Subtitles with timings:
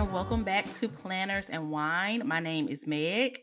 [0.00, 2.26] What's up, everybody, and welcome back to Planners and Wine.
[2.26, 3.40] My name is Meg.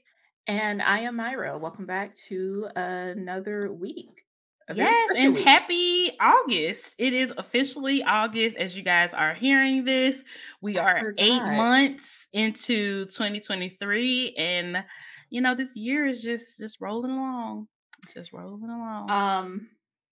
[0.48, 1.56] And I am Myra.
[1.56, 4.26] Welcome back to another week.
[4.74, 5.46] Yes, and week.
[5.46, 6.96] happy August.
[6.98, 10.16] It is officially August as you guys are hearing this.
[10.60, 14.84] We are eight months into 2023, and
[15.30, 17.68] you know, this year is just just rolling along.
[18.16, 19.12] Just rolling along.
[19.12, 19.68] Um,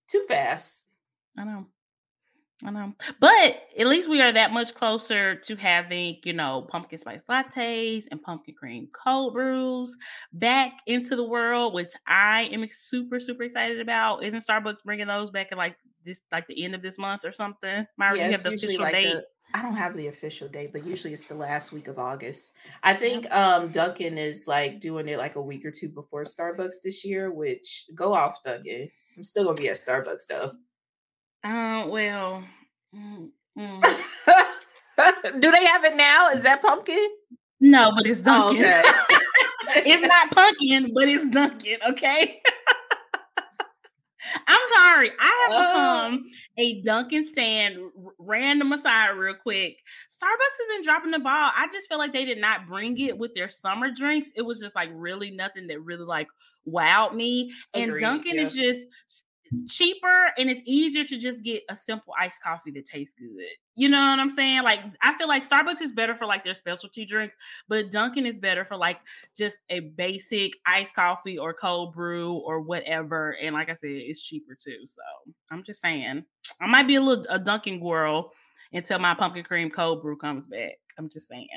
[0.08, 0.88] too fast.
[1.40, 1.66] I know.
[2.64, 2.94] I know.
[3.20, 8.06] But at least we are that much closer to having, you know, pumpkin spice lattes
[8.10, 9.96] and pumpkin cream cold brews
[10.32, 14.24] back into the world, which I am super, super excited about.
[14.24, 17.34] Isn't Starbucks bringing those back in like this, like the end of this month or
[17.34, 17.86] something?
[17.98, 19.14] Myra, you have the official like date?
[19.14, 22.52] The, I don't have the official date, but usually it's the last week of August.
[22.84, 26.76] I think um Dunkin' is like doing it like a week or two before Starbucks
[26.84, 28.90] this year, which go off Dunkin'.
[29.18, 30.54] I'm still gonna be at Starbucks though.
[31.46, 32.44] Uh, well,
[32.96, 33.82] mm, mm.
[35.40, 36.32] do they have it now?
[36.32, 37.08] Is that pumpkin?
[37.60, 38.66] No, but it's Dunkin'.
[38.66, 38.82] Oh, okay.
[39.92, 41.78] it's not pumpkin, but it's Dunkin'.
[41.90, 42.42] Okay.
[44.48, 45.12] I'm sorry.
[45.20, 46.24] I have become
[46.58, 47.78] uh, a Dunkin' stand
[48.18, 49.78] random aside real quick.
[50.10, 51.52] Starbucks has been dropping the ball.
[51.56, 54.30] I just feel like they did not bring it with their summer drinks.
[54.36, 56.28] It was just like really nothing that really like
[56.68, 57.54] wowed me.
[57.76, 58.46] And Agreed, Dunkin' yeah.
[58.46, 58.88] is just
[59.68, 63.46] cheaper and it's easier to just get a simple iced coffee that tastes good.
[63.76, 64.64] You know what I'm saying?
[64.64, 67.36] Like I feel like Starbucks is better for like their specialty drinks,
[67.68, 69.00] but Dunkin' is better for like
[69.38, 73.32] just a basic iced coffee or cold brew or whatever.
[73.42, 74.86] And like I said, it's cheaper too.
[74.86, 75.02] So
[75.52, 76.24] I'm just saying,
[76.62, 78.32] I might be a little a Dunkin' girl
[78.74, 80.80] until my pumpkin cream cold brew comes back.
[80.98, 81.48] I'm just saying.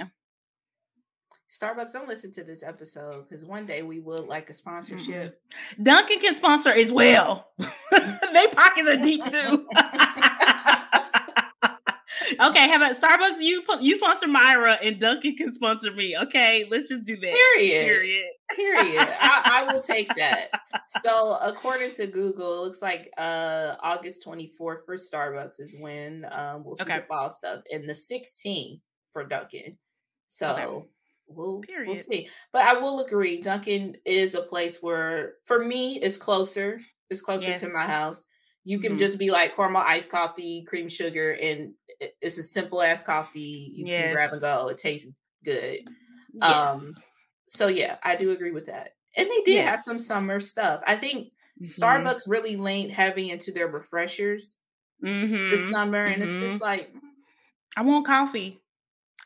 [1.51, 5.41] Starbucks, don't listen to this episode because one day we will like a sponsorship.
[5.41, 5.83] Mm-hmm.
[5.83, 7.49] Dunkin' can sponsor as well.
[7.59, 9.67] they pockets are deep too.
[12.39, 13.41] okay, how about Starbucks?
[13.41, 16.15] You you sponsor Myra and Dunkin' can sponsor me.
[16.25, 17.33] Okay, let's just do that.
[17.33, 17.87] Period.
[17.87, 18.27] Period.
[18.55, 19.09] Period.
[19.19, 20.51] I, I, will take that.
[21.05, 26.65] So, according to Google, it looks like uh August 24th for Starbucks is when um,
[26.65, 26.99] we'll see okay.
[26.99, 28.81] the fall stuff, and the 16th
[29.12, 29.78] for Dunkin'.
[30.28, 30.51] So.
[30.51, 30.89] Okay
[31.28, 31.87] we'll Period.
[31.87, 32.28] we'll see.
[32.53, 36.81] But I will agree, Dunkin' is a place where for me it's closer.
[37.11, 37.61] It's closer yes.
[37.61, 38.27] to my house.
[38.65, 38.99] You can mm-hmm.
[38.99, 41.72] just be like caramel iced coffee, cream sugar, and
[42.21, 43.72] it's a simple ass coffee.
[43.75, 44.03] You yes.
[44.03, 44.69] can grab and go.
[44.69, 45.11] It tastes
[45.44, 45.81] good.
[46.34, 46.53] Yes.
[46.53, 46.94] Um
[47.49, 48.91] so yeah, I do agree with that.
[49.16, 50.83] And they did have some summer stuff.
[50.87, 51.65] I think mm-hmm.
[51.65, 54.56] Starbucks really leaned heavy into their refreshers
[55.03, 55.50] mm-hmm.
[55.50, 56.65] this summer, and it's just mm-hmm.
[56.65, 56.93] like
[57.77, 58.60] I want coffee.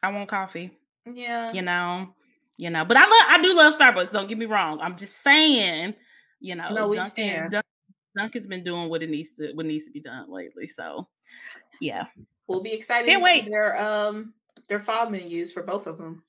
[0.02, 0.70] I want coffee.
[1.06, 1.52] Yeah.
[1.52, 2.14] You know,
[2.56, 4.12] you know, but I love I do love Starbucks.
[4.12, 4.80] Don't get me wrong.
[4.80, 5.94] I'm just saying,
[6.40, 7.60] you know, no, stand.
[8.16, 10.68] Dunkin's been doing what it needs to what needs to be done lately.
[10.68, 11.08] So
[11.80, 12.04] yeah.
[12.46, 13.48] We'll be excited Can't wait.
[13.48, 14.34] their um
[14.68, 16.22] their fall menus for both of them.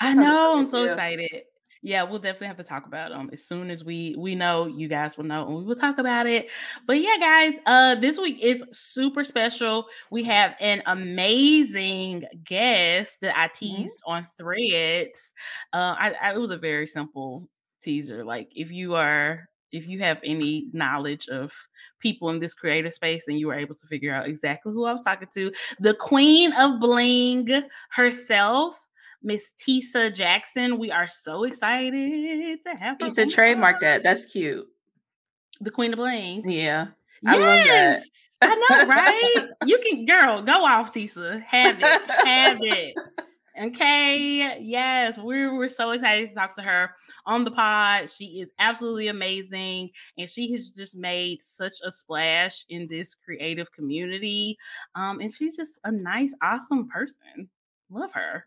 [0.00, 0.92] I know, I'm so yeah.
[0.92, 1.42] excited
[1.82, 4.66] yeah, we'll definitely have to talk about them as soon as we we know.
[4.66, 6.48] You guys will know, and we will talk about it.
[6.86, 9.86] But yeah, guys, uh, this week is super special.
[10.10, 13.54] We have an amazing guest that I mm-hmm.
[13.58, 14.12] teased mm-hmm.
[14.12, 15.32] on Threads.
[15.72, 17.48] Uh, I, I, it was a very simple
[17.82, 18.24] teaser.
[18.24, 21.52] Like if you are if you have any knowledge of
[22.00, 24.92] people in this creative space and you were able to figure out exactly who I
[24.92, 28.74] was talking to, the queen of bling herself,
[29.22, 30.78] Miss Tisa Jackson.
[30.78, 33.06] We are so excited to have her.
[33.06, 34.02] Tisa trademark that.
[34.02, 34.66] That's cute.
[35.60, 36.48] The Queen of Bling.
[36.48, 36.88] Yeah.
[37.26, 38.02] I love that.
[38.42, 39.48] I know, right?
[39.66, 41.42] you can, girl, go off, Tisa.
[41.42, 42.10] Have it.
[42.26, 42.94] Have it.
[43.60, 44.58] Okay.
[44.62, 46.90] Yes, we're we're so excited to talk to her
[47.26, 48.08] on the pod.
[48.10, 53.70] She is absolutely amazing, and she has just made such a splash in this creative
[53.72, 54.56] community.
[54.94, 57.50] Um, and she's just a nice, awesome person.
[57.90, 58.46] Love her.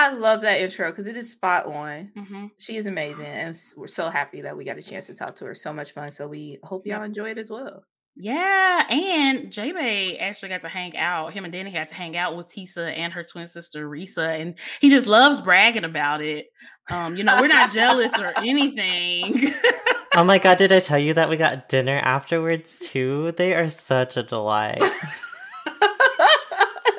[0.00, 2.10] I love that intro because it is spot on.
[2.16, 2.46] Mm-hmm.
[2.56, 5.44] She is amazing, and we're so happy that we got a chance to talk to
[5.44, 5.54] her.
[5.54, 6.10] So much fun.
[6.10, 7.84] So we hope y'all enjoy it as well.
[8.16, 11.34] Yeah, and J Bay actually got to hang out.
[11.34, 14.54] Him and Danny got to hang out with Tisa and her twin sister Risa, and
[14.80, 16.46] he just loves bragging about it.
[16.90, 19.54] Um, you know, we're not jealous or anything.
[20.16, 23.32] oh my god, did I tell you that we got dinner afterwards too?
[23.36, 24.82] They are such a delight.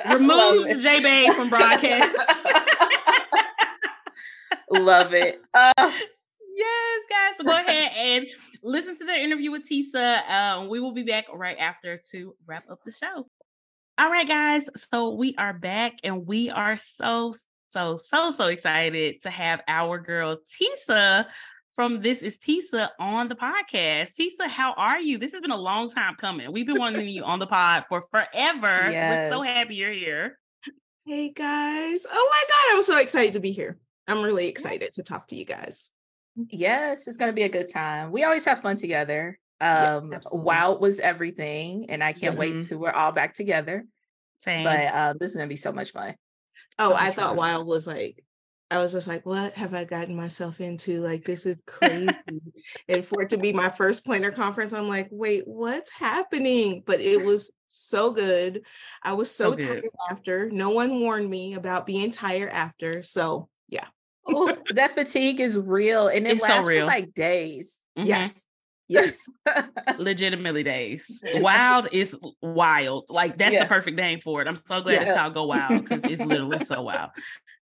[0.08, 2.16] Removes J Bay from broadcast.
[4.72, 5.40] Love it.
[5.52, 7.36] Uh, yes, guys.
[7.38, 8.26] So go ahead and
[8.62, 10.28] listen to the interview with Tisa.
[10.28, 13.26] Um, we will be back right after to wrap up the show.
[13.98, 14.68] All right, guys.
[14.90, 17.34] So we are back and we are so,
[17.70, 21.26] so, so, so excited to have our girl Tisa
[21.74, 24.12] from This is Tisa on the podcast.
[24.18, 25.18] Tisa, how are you?
[25.18, 26.50] This has been a long time coming.
[26.52, 28.90] We've been wanting you on the pod for forever.
[28.90, 29.30] Yes.
[29.30, 30.38] We're so happy you're here.
[31.04, 32.06] Hey guys.
[32.10, 32.76] Oh my God.
[32.76, 33.78] I'm so excited to be here.
[34.08, 35.90] I'm really excited to talk to you guys.
[36.48, 38.10] Yes, it's going to be a good time.
[38.10, 39.38] We always have fun together.
[39.60, 42.56] Um, yeah, Wild was everything, and I can't mm-hmm.
[42.56, 43.84] wait till we're all back together.
[44.40, 44.64] Same.
[44.64, 46.14] But um, this is going to be so much fun.
[46.78, 48.24] Oh, I thought Wild was like
[48.72, 51.02] I was just like, what have I gotten myself into?
[51.02, 52.08] Like, this is crazy.
[52.88, 56.82] and for it to be my first planner conference, I'm like, wait, what's happening?
[56.86, 58.62] But it was so good.
[59.02, 60.50] I was so, so tired after.
[60.50, 63.02] No one warned me about being tired after.
[63.02, 63.86] So, yeah.
[64.28, 67.78] oh, that fatigue is real and it it's lasts so for like days.
[67.98, 68.08] Mm-hmm.
[68.08, 68.46] Yes.
[68.88, 69.18] Yes.
[69.98, 71.22] Legitimately days.
[71.36, 73.06] Wild is wild.
[73.08, 73.64] Like that's yeah.
[73.64, 74.48] the perfect name for it.
[74.48, 75.08] I'm so glad yes.
[75.08, 77.10] it's all Go Wild because it's literally so wild.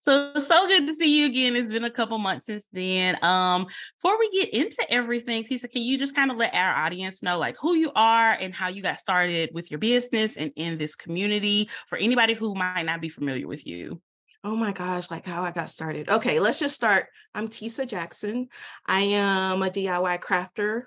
[0.00, 1.56] So so good to see you again.
[1.56, 3.22] It's been a couple months since then.
[3.22, 3.66] Um,
[4.00, 7.38] before we get into everything, Tisa, can you just kind of let our audience know
[7.38, 10.94] like who you are and how you got started with your business and in this
[10.94, 14.00] community for anybody who might not be familiar with you?
[14.44, 16.08] Oh my gosh, like how I got started.
[16.08, 17.06] Okay, let's just start.
[17.34, 18.48] I'm Tisa Jackson.
[18.86, 20.84] I am a DIY crafter,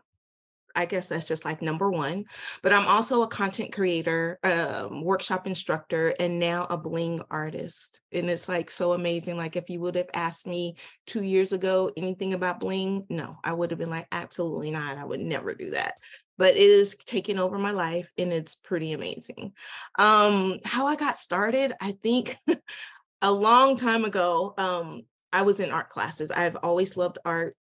[0.75, 2.25] I guess that's just like number one.
[2.61, 8.01] But I'm also a content creator, um, workshop instructor, and now a bling artist.
[8.11, 9.37] And it's like so amazing.
[9.37, 10.75] Like if you would have asked me
[11.05, 14.97] two years ago anything about bling, no, I would have been like, absolutely not.
[14.97, 15.95] I would never do that.
[16.37, 19.53] But it is taking over my life and it's pretty amazing.
[19.99, 22.35] Um, how I got started, I think
[23.21, 25.03] a long time ago, um,
[25.33, 26.31] I was in art classes.
[26.31, 27.55] I've always loved art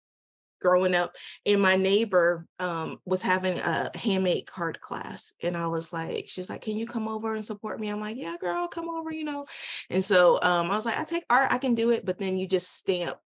[0.60, 1.14] growing up
[1.44, 6.40] and my neighbor um, was having a handmade card class and i was like she
[6.40, 7.88] was like can you come over and support me?
[7.88, 9.44] I'm like yeah girl come over you know?
[9.90, 12.36] And so um, i was like i take art i can do it but then
[12.36, 13.18] you just stamp.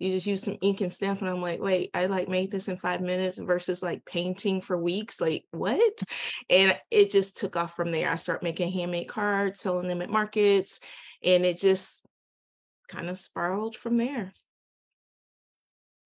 [0.00, 2.68] You just use some ink and stamp and i'm like wait i like made this
[2.68, 5.20] in five minutes versus like painting for weeks?
[5.20, 6.02] Like what?
[6.50, 8.10] And it just took off from there.
[8.10, 10.80] I started making handmade cards selling them at markets
[11.24, 12.06] and it just
[12.88, 14.32] kind of spiraled from there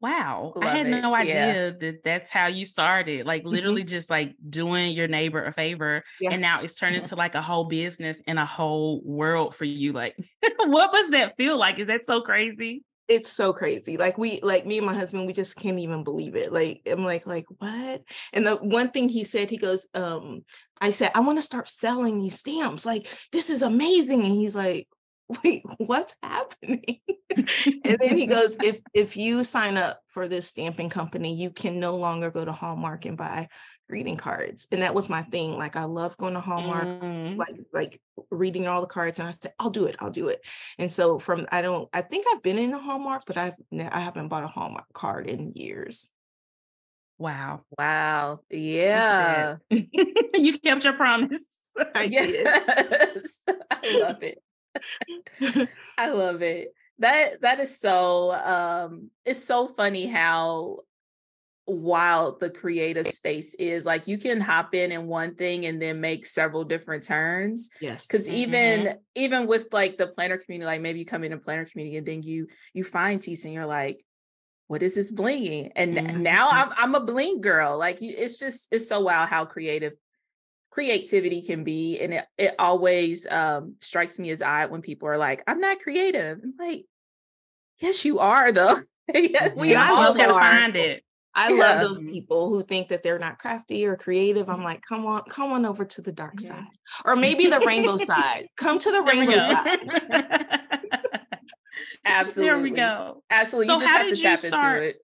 [0.00, 0.53] Wow.
[0.55, 1.00] Love I had it.
[1.00, 1.70] no idea yeah.
[1.81, 3.26] that that's how you started.
[3.26, 3.50] Like mm-hmm.
[3.50, 3.88] literally mm-hmm.
[3.88, 6.05] just like doing your neighbor a favor.
[6.20, 6.32] Yeah.
[6.32, 7.05] And now it's turned mm-hmm.
[7.05, 9.93] into like a whole business and a whole world for you.
[9.93, 10.17] Like,
[10.59, 11.79] what was that feel like?
[11.79, 12.85] Is that so crazy?
[13.09, 13.97] It's so crazy.
[13.97, 16.53] Like we like me and my husband, we just can't even believe it.
[16.53, 18.03] Like I'm like, like what?
[18.32, 20.44] And the one thing he said, he goes, um,
[20.81, 22.87] I said, I want to start selling these stamps.
[22.87, 24.23] Like, this is amazing.
[24.23, 24.87] And he's like,
[25.45, 27.01] wait, what's happening?
[27.37, 31.81] and then he goes, if if you sign up for this stamping company, you can
[31.81, 33.49] no longer go to Hallmark and buy
[33.89, 34.69] greeting cards.
[34.71, 35.53] And that was my thing.
[35.57, 37.37] Like I love going to Hallmark, mm.
[37.37, 39.19] like like reading all the cards.
[39.19, 40.45] And I said, I'll do it, I'll do it.
[40.79, 44.01] And so from I don't I think I've been in a Hallmark, but I've I
[44.01, 46.11] haven't bought a Hallmark card in years.
[47.19, 47.63] Wow.
[47.77, 48.41] Wow.
[48.49, 49.57] Yeah.
[49.71, 51.45] you kept your promise.
[51.95, 53.45] I yes.
[53.71, 54.43] I love it.
[55.99, 56.75] I love it.
[57.00, 60.81] That that is so um it's so funny how
[61.69, 63.87] wild the creative space is.
[63.87, 67.70] Like you can hop in in one thing and then make several different turns.
[67.81, 68.06] Yes.
[68.06, 68.37] Because mm-hmm.
[68.37, 71.97] even even with like the planner community, like maybe you come in a planner community
[71.99, 74.02] and then you you find Tisa and you're like,
[74.66, 75.71] what is this blinging?
[75.76, 76.23] And mm-hmm.
[76.23, 77.78] now I'm I'm a bling girl.
[77.78, 79.93] Like you, it's just it's so wild how creative
[80.78, 85.18] creativity can be and it, it always um, strikes me as odd when people are
[85.18, 86.85] like i'm not creative i'm like
[87.80, 88.76] yes you are though
[89.14, 91.02] we yeah, all gotta find it
[91.35, 91.56] I yeah.
[91.56, 94.49] love those people who think that they're not crafty or creative.
[94.49, 96.49] I'm like, come on, come on over to the dark yeah.
[96.49, 96.66] side,
[97.04, 98.49] or maybe the rainbow side.
[98.56, 99.78] Come to the rainbow side.
[102.04, 102.44] Absolutely.
[102.44, 103.23] There we go.
[103.30, 103.66] Absolutely.
[103.68, 104.76] So you just have to tap start...
[104.78, 104.97] into it.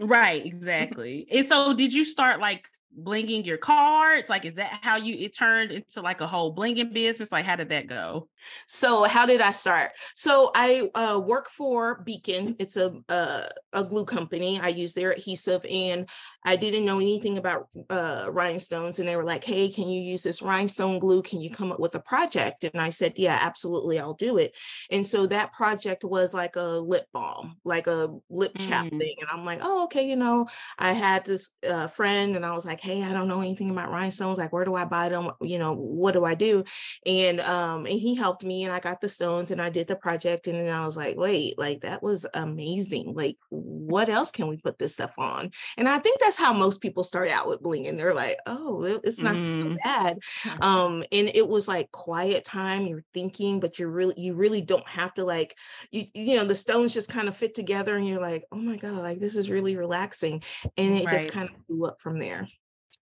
[0.00, 1.28] Right, exactly.
[1.30, 2.66] and so did you start like
[2.96, 4.28] blinging your cards?
[4.28, 7.32] Like, is that how you it turned into like a whole blinging business?
[7.32, 8.28] Like, how did that go?
[8.66, 9.92] So, how did I start?
[10.14, 12.56] So, I uh, work for Beacon.
[12.58, 14.60] It's a, a a glue company.
[14.60, 16.08] I use their adhesive, and
[16.44, 18.98] I didn't know anything about uh, rhinestones.
[18.98, 21.22] And they were like, "Hey, can you use this rhinestone glue?
[21.22, 24.52] Can you come up with a project?" And I said, "Yeah, absolutely, I'll do it."
[24.90, 28.98] And so that project was like a lip balm, like a lip chap mm.
[28.98, 29.16] thing.
[29.20, 30.46] And I'm like, "Oh, okay." You know,
[30.78, 33.90] I had this uh, friend, and I was like, "Hey, I don't know anything about
[33.90, 34.38] rhinestones.
[34.38, 35.30] Like, where do I buy them?
[35.40, 36.64] You know, what do I do?"
[37.06, 39.96] And um, and he helped me, and I got the stones, and I did the
[39.96, 43.14] project, and then I was like, "Wait, like that was amazing.
[43.14, 46.80] Like, what else can we put this stuff on?" And I think that's how most
[46.80, 49.62] people start out with bling, and they're like, "Oh, it's not mm.
[49.62, 50.18] so bad."
[50.60, 52.86] Um, and it was like quiet time.
[52.86, 55.56] You're thinking, but you're really you really don't have to like
[55.90, 58.76] you you know the stones just kind of fit together, and you're like, "Oh my
[58.76, 60.42] god, like this is really relaxing,"
[60.76, 61.18] and it right.
[61.18, 62.46] just kind of blew up from there.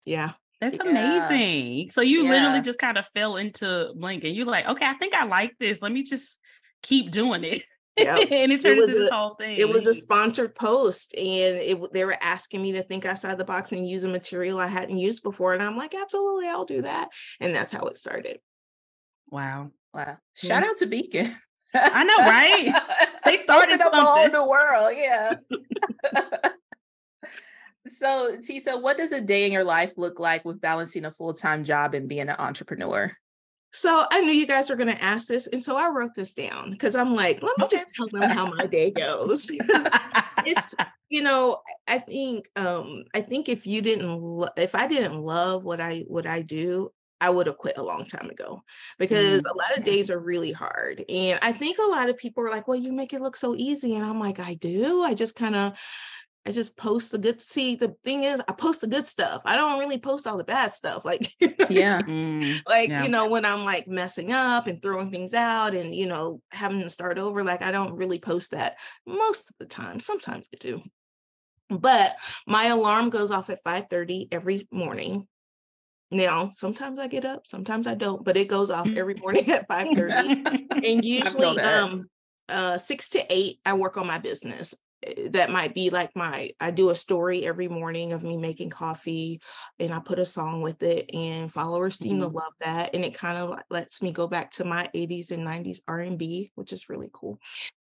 [0.04, 0.32] Yeah.
[0.60, 1.26] That's yeah.
[1.28, 1.90] amazing.
[1.92, 2.30] So you yeah.
[2.30, 5.56] literally just kind of fell into bling and you're like, okay, I think I like
[5.58, 5.80] this.
[5.80, 6.38] Let me just
[6.82, 7.62] keep doing it.
[7.96, 8.28] Yep.
[8.30, 9.56] and it turned it into this whole thing.
[9.58, 13.44] It was a sponsored post, and it they were asking me to think outside the
[13.44, 15.52] box and use a material I hadn't used before.
[15.52, 17.08] And I'm like, absolutely, I'll do that.
[17.40, 18.38] And that's how it started.
[19.30, 19.72] Wow.
[19.92, 20.18] Wow.
[20.34, 21.34] Shout out to Beacon.
[21.74, 22.82] I know, right?
[23.24, 24.94] They started up all the world.
[24.96, 25.32] Yeah.
[27.90, 31.34] so, Tisa, what does a day in your life look like with balancing a full
[31.34, 33.12] time job and being an entrepreneur?
[33.72, 35.46] So I knew you guys were going to ask this.
[35.46, 37.76] And so I wrote this down because I'm like, let me okay.
[37.76, 39.50] just tell them how my day goes.
[39.50, 40.74] it's,
[41.10, 45.64] you know, I think, um, I think if you didn't, lo- if I didn't love
[45.64, 46.90] what I, what I do,
[47.20, 48.62] I would have quit a long time ago
[48.98, 49.50] because mm.
[49.50, 51.04] a lot of days are really hard.
[51.08, 53.54] And I think a lot of people are like, well, you make it look so
[53.56, 53.96] easy.
[53.96, 55.02] And I'm like, I do.
[55.02, 55.72] I just kind of,
[56.46, 57.40] I just post the good.
[57.42, 59.42] See, the thing is, I post the good stuff.
[59.44, 61.04] I don't really post all the bad stuff.
[61.08, 61.32] Like,
[61.70, 63.02] yeah, mm, like yeah.
[63.02, 66.80] you know, when I'm like messing up and throwing things out, and you know, having
[66.80, 67.44] to start over.
[67.44, 68.76] Like, I don't really post that
[69.06, 70.00] most of the time.
[70.00, 70.82] Sometimes I do,
[71.70, 72.16] but
[72.46, 75.26] my alarm goes off at 5:30 every morning.
[76.10, 79.68] Now, sometimes I get up, sometimes I don't, but it goes off every morning at
[79.68, 82.08] 5:30, and usually, um,
[82.48, 84.74] uh, six to eight, I work on my business.
[85.06, 88.70] Eh, that might be like my i do a story every morning of me making
[88.70, 89.40] coffee
[89.78, 92.22] and i put a song with it and followers seem mm-hmm.
[92.22, 95.46] to love that and it kind of lets me go back to my 80s and
[95.46, 97.38] 90s r&b which is really cool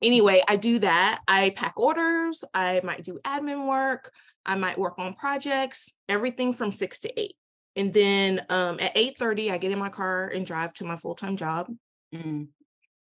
[0.01, 4.11] anyway i do that i pack orders i might do admin work
[4.45, 7.33] i might work on projects everything from 6 to 8
[7.75, 11.35] and then um, at 8:30 i get in my car and drive to my full-time
[11.35, 11.67] job
[12.15, 12.43] mm-hmm.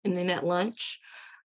[0.05, 1.00] and then at lunch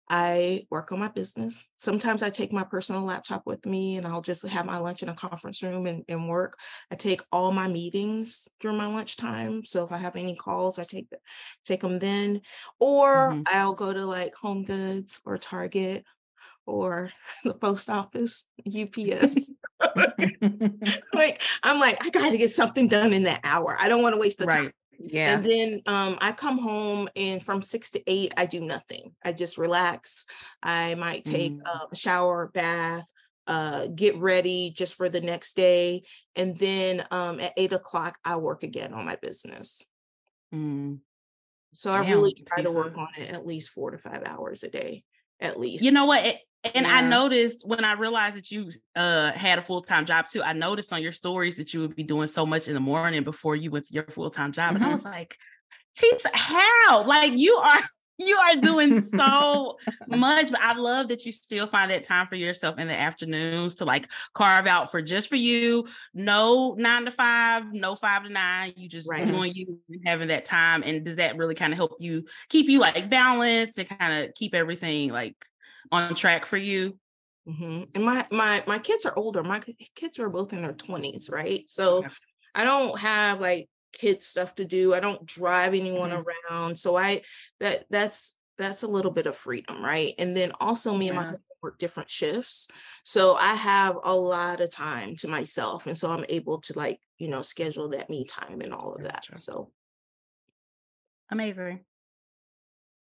[0.09, 1.69] I work on my business.
[1.77, 5.09] Sometimes I take my personal laptop with me and I'll just have my lunch in
[5.09, 6.59] a conference room and, and work.
[6.91, 9.63] I take all my meetings during my lunchtime.
[9.63, 11.17] So if I have any calls, I take the,
[11.63, 12.41] take them then.
[12.79, 13.43] Or mm-hmm.
[13.45, 16.03] I'll go to like Home Goods or Target
[16.65, 17.09] or
[17.43, 19.51] the post office, UPS.
[21.13, 23.77] like I'm like, I gotta get something done in that hour.
[23.79, 24.63] I don't want to waste the right.
[24.63, 24.73] time.
[25.03, 25.35] Yeah.
[25.35, 29.15] And then um, I come home and from six to eight, I do nothing.
[29.23, 30.25] I just relax.
[30.61, 31.87] I might take mm.
[31.91, 33.05] a shower, bath,
[33.47, 36.03] uh, get ready just for the next day.
[36.35, 39.85] And then um, at eight o'clock, I work again on my business.
[40.53, 40.99] Mm.
[41.73, 44.63] So Damn, I really try to work on it at least four to five hours
[44.63, 45.03] a day,
[45.39, 45.83] at least.
[45.83, 46.25] You know what?
[46.25, 46.95] It, and yeah.
[46.95, 50.53] I noticed when I realized that you uh, had a full time job too, I
[50.53, 53.55] noticed on your stories that you would be doing so much in the morning before
[53.55, 54.73] you went to your full time job.
[54.73, 54.83] Mm-hmm.
[54.83, 55.37] And I was like,
[55.97, 57.05] Tisa, how?
[57.07, 57.81] Like you are
[58.19, 59.77] you are doing so
[60.07, 63.75] much, but I love that you still find that time for yourself in the afternoons
[63.75, 65.87] to like carve out for just for you.
[66.13, 68.73] No nine to five, no five to nine.
[68.75, 69.25] You just right.
[69.25, 70.83] doing you and having that time.
[70.85, 74.35] And does that really kind of help you keep you like balanced to kind of
[74.35, 75.35] keep everything like
[75.91, 76.97] on track for you?
[77.47, 77.83] Mm-hmm.
[77.95, 79.43] And my my my kids are older.
[79.43, 79.61] My
[79.95, 81.67] kids are both in their twenties, right?
[81.69, 82.05] So
[82.53, 84.93] I don't have like kid stuff to do.
[84.93, 86.23] I don't drive anyone mm-hmm.
[86.51, 86.79] around.
[86.79, 87.21] So I
[87.59, 90.13] that that's that's a little bit of freedom, right?
[90.19, 91.11] And then also me yeah.
[91.11, 92.67] and my husband work different shifts.
[93.03, 95.87] So I have a lot of time to myself.
[95.87, 99.03] And so I'm able to like, you know, schedule that me time and all of
[99.03, 99.25] that.
[99.35, 99.71] So
[101.29, 101.81] amazing.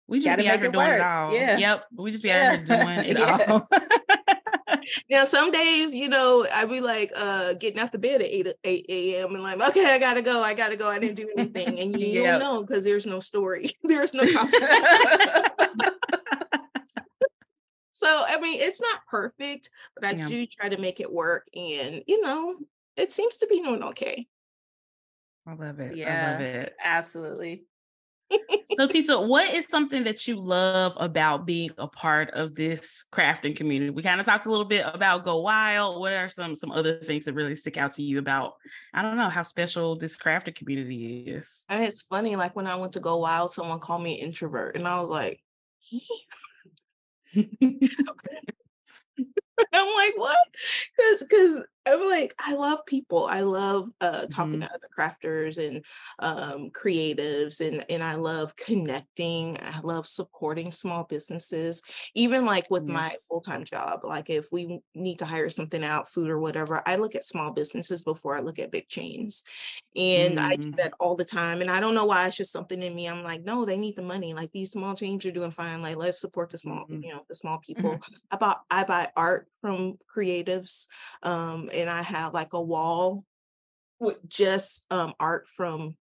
[0.08, 0.96] We just be out here doing work.
[0.96, 1.34] it all.
[1.34, 1.58] Yeah.
[1.58, 1.84] Yep.
[1.98, 3.68] We just be out here doing it all.
[5.10, 8.54] now some days, you know, I be like uh getting out the bed at 8
[8.64, 9.36] 8 a.m.
[9.36, 10.42] and like, okay, I gotta go.
[10.42, 10.90] I gotta go.
[10.90, 11.80] I didn't do anything.
[11.80, 12.40] And you, yep.
[12.40, 13.72] don't know because there's no story.
[13.84, 14.26] there's no
[17.92, 20.28] So I mean it's not perfect, but I yeah.
[20.28, 21.48] do try to make it work.
[21.56, 22.56] And you know,
[22.96, 24.28] it seems to be doing okay.
[25.46, 25.96] I love it.
[25.96, 26.76] Yeah, I love it.
[26.82, 27.64] Absolutely
[28.32, 28.38] so
[28.88, 33.90] Tisa, what is something that you love about being a part of this crafting community?
[33.90, 36.00] We kind of talked a little bit about Go Wild.
[36.00, 38.54] What are some some other things that really stick out to you about
[38.94, 41.66] I don't know how special this crafting community is?
[41.70, 44.88] And it's funny, like when I went to Go Wild, someone called me introvert, and
[44.88, 45.42] I was like,
[49.74, 50.38] I'm like, what?
[50.96, 53.26] Because because I'm like, I love people.
[53.26, 54.62] I love uh, talking mm-hmm.
[54.62, 55.84] to other crafters and
[56.20, 59.58] um, creatives, and and I love connecting.
[59.62, 61.82] I love supporting small businesses,
[62.16, 62.94] even like with yes.
[62.94, 64.02] my full time job.
[64.04, 67.52] Like if we need to hire something out, food or whatever, I look at small
[67.52, 69.44] businesses before I look at big chains,
[69.96, 70.46] and mm-hmm.
[70.46, 70.78] I do mm-hmm.
[70.78, 71.62] that all the time.
[71.62, 73.08] And I don't know why it's just something in me.
[73.08, 74.34] I'm like, no, they need the money.
[74.34, 75.82] Like these small chains are doing fine.
[75.82, 77.04] Like let's support the small, mm-hmm.
[77.04, 77.92] you know, the small people.
[77.92, 78.14] Mm-hmm.
[78.32, 80.88] I buy I buy art from creatives.
[81.24, 83.24] Um, and I have like a wall
[84.00, 85.96] with just um, art from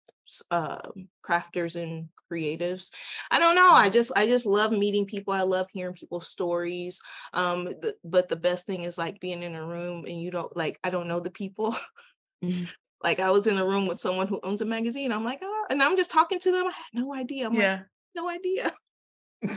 [0.50, 0.78] uh,
[1.22, 2.90] crafters and creatives
[3.30, 3.92] i don't know i mm-hmm.
[3.92, 7.00] just i just love meeting people i love hearing people's stories
[7.34, 10.56] um the, but the best thing is like being in a room and you don't
[10.56, 11.76] like i don't know the people
[12.42, 12.64] mm-hmm.
[13.02, 15.66] like i was in a room with someone who owns a magazine i'm like oh
[15.68, 17.84] and i'm just talking to them i had no idea I'm yeah like,
[18.16, 18.72] no idea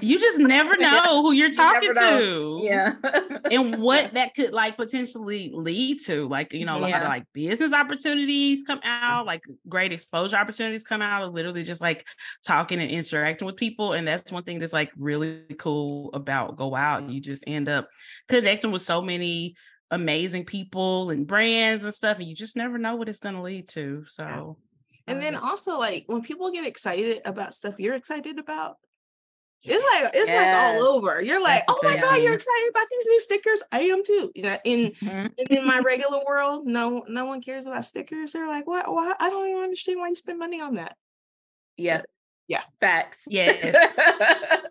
[0.02, 2.60] you just never know who you're talking you to.
[2.62, 2.94] Yeah.
[3.52, 6.28] and what that could like potentially lead to.
[6.28, 7.08] Like, you know, yeah.
[7.08, 9.28] like business opportunities come out, mm-hmm.
[9.28, 12.06] like great exposure opportunities come out of literally just like
[12.46, 13.94] talking and interacting with people.
[13.94, 17.12] And that's one thing that's like really cool about Go Wild.
[17.12, 17.88] You just end up
[18.28, 19.56] connecting with so many
[19.90, 22.20] amazing people and brands and stuff.
[22.20, 24.04] And you just never know what it's gonna lead to.
[24.08, 24.58] So
[25.08, 28.76] and then also like when people get excited about stuff you're excited about
[29.64, 30.76] it's like it's yes.
[30.76, 31.22] like all over.
[31.22, 33.64] You're like, That's oh my god, you're excited about these new stickers.
[33.72, 34.32] I am too.
[34.36, 35.54] You know, in mm-hmm.
[35.54, 38.34] in my regular world, no no one cares about stickers.
[38.34, 38.92] They're like, what?
[38.92, 39.14] Why?
[39.20, 40.96] I don't even understand why you spend money on that.
[41.76, 42.02] Yeah,
[42.48, 43.26] yeah, facts.
[43.30, 43.58] Yes.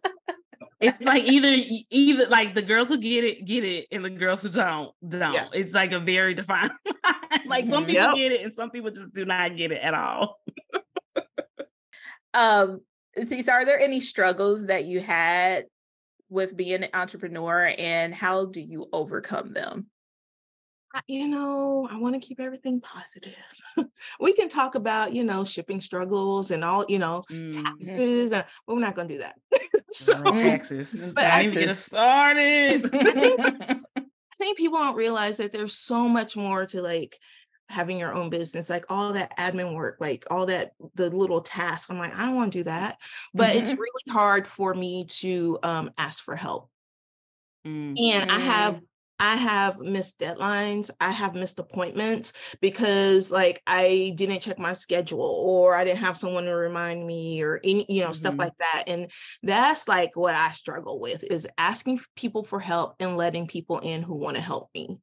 [0.81, 1.57] it's like either
[1.91, 5.33] either like the girls who get it get it, and the girls who don't don't.
[5.33, 5.51] Yes.
[5.55, 6.73] It's like a very defined.
[7.47, 8.15] like some people yep.
[8.15, 10.41] get it, and some people just do not get it at all.
[12.35, 12.81] um
[13.25, 15.67] so are there any struggles that you had
[16.29, 19.87] with being an entrepreneur and how do you overcome them?
[21.07, 23.37] You know, I want to keep everything positive.
[24.21, 27.63] we can talk about, you know, shipping struggles and all, you know, mm-hmm.
[27.63, 29.37] taxes, but we're not going to do that.
[29.91, 31.13] so taxes.
[31.15, 32.85] But I need to get started.
[32.95, 33.41] I, think,
[33.99, 34.05] I
[34.39, 37.19] think people don't realize that there's so much more to like
[37.69, 41.91] having your own business, like all that admin work, like all that the little tasks.
[41.91, 42.99] I'm like, I don't want to do that.
[43.35, 43.81] But it's mm-hmm.
[43.81, 46.71] really hard for me to um, ask for help.
[47.67, 47.95] Mm-hmm.
[47.99, 48.81] And I have
[49.19, 50.91] I have missed deadlines.
[51.01, 56.17] I have missed appointments because like I didn't check my schedule or I didn't have
[56.17, 58.15] someone to remind me or any, you know, mm-hmm.
[58.15, 58.85] stuff like that.
[58.87, 59.11] And
[59.43, 64.03] that's like what I struggle with is asking people for help and letting people in
[64.03, 64.99] who want to help me.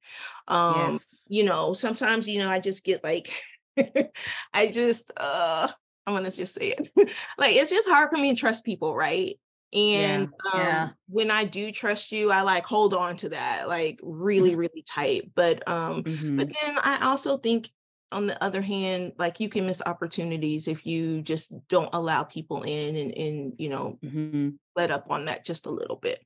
[0.47, 1.25] Um, yes.
[1.29, 3.31] you know, sometimes, you know, I just get like
[4.53, 5.67] I just uh
[6.05, 6.89] I'm gonna just say it.
[7.37, 9.37] like it's just hard for me to trust people, right?
[9.73, 10.89] And yeah, um, yeah.
[11.09, 14.59] when I do trust you, I like hold on to that like really, mm-hmm.
[14.59, 15.31] really tight.
[15.33, 16.37] But um, mm-hmm.
[16.37, 17.69] but then I also think
[18.11, 22.61] on the other hand, like you can miss opportunities if you just don't allow people
[22.61, 24.49] in and, and you know, mm-hmm.
[24.75, 26.23] let up on that just a little bit.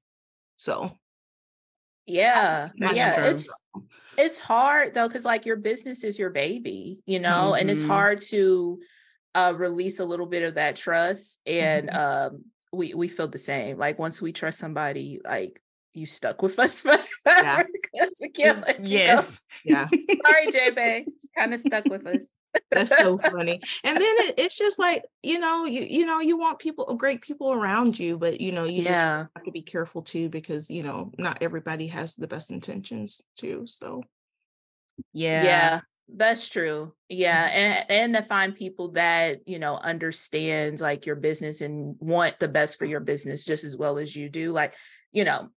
[0.57, 0.91] So
[2.05, 3.49] yeah, yeah, it's
[4.17, 7.91] it's hard though, because like your business is your baby, you know, and it's mm-hmm.
[7.91, 8.79] hard to
[9.35, 12.33] uh release a little bit of that trust and mm-hmm.
[12.33, 12.45] um
[12.77, 13.77] we we feel the same.
[13.77, 15.61] Like once we trust somebody, like
[15.93, 17.03] you stuck with us forever.
[17.25, 17.63] Yeah.
[17.63, 19.39] I can't mm, let you yes.
[19.39, 19.43] go.
[19.65, 19.87] Yeah.
[20.25, 21.05] Sorry, J Bay.
[21.35, 22.35] kind of stuck with us.
[22.71, 23.59] That's so funny.
[23.83, 26.93] And then it, it's just like, you know, you you know, you want people uh,
[26.93, 29.25] great people around you, but you know, you yeah.
[29.35, 33.63] have to be careful too because you know, not everybody has the best intentions too.
[33.65, 34.03] So
[35.13, 35.43] yeah.
[35.43, 35.79] Yeah.
[36.09, 36.93] That's true.
[37.09, 37.47] Yeah.
[37.49, 37.57] Mm-hmm.
[37.57, 42.47] And and to find people that, you know, understand like your business and want the
[42.47, 44.51] best for your business just as well as you do.
[44.51, 44.73] Like,
[45.11, 45.49] you know,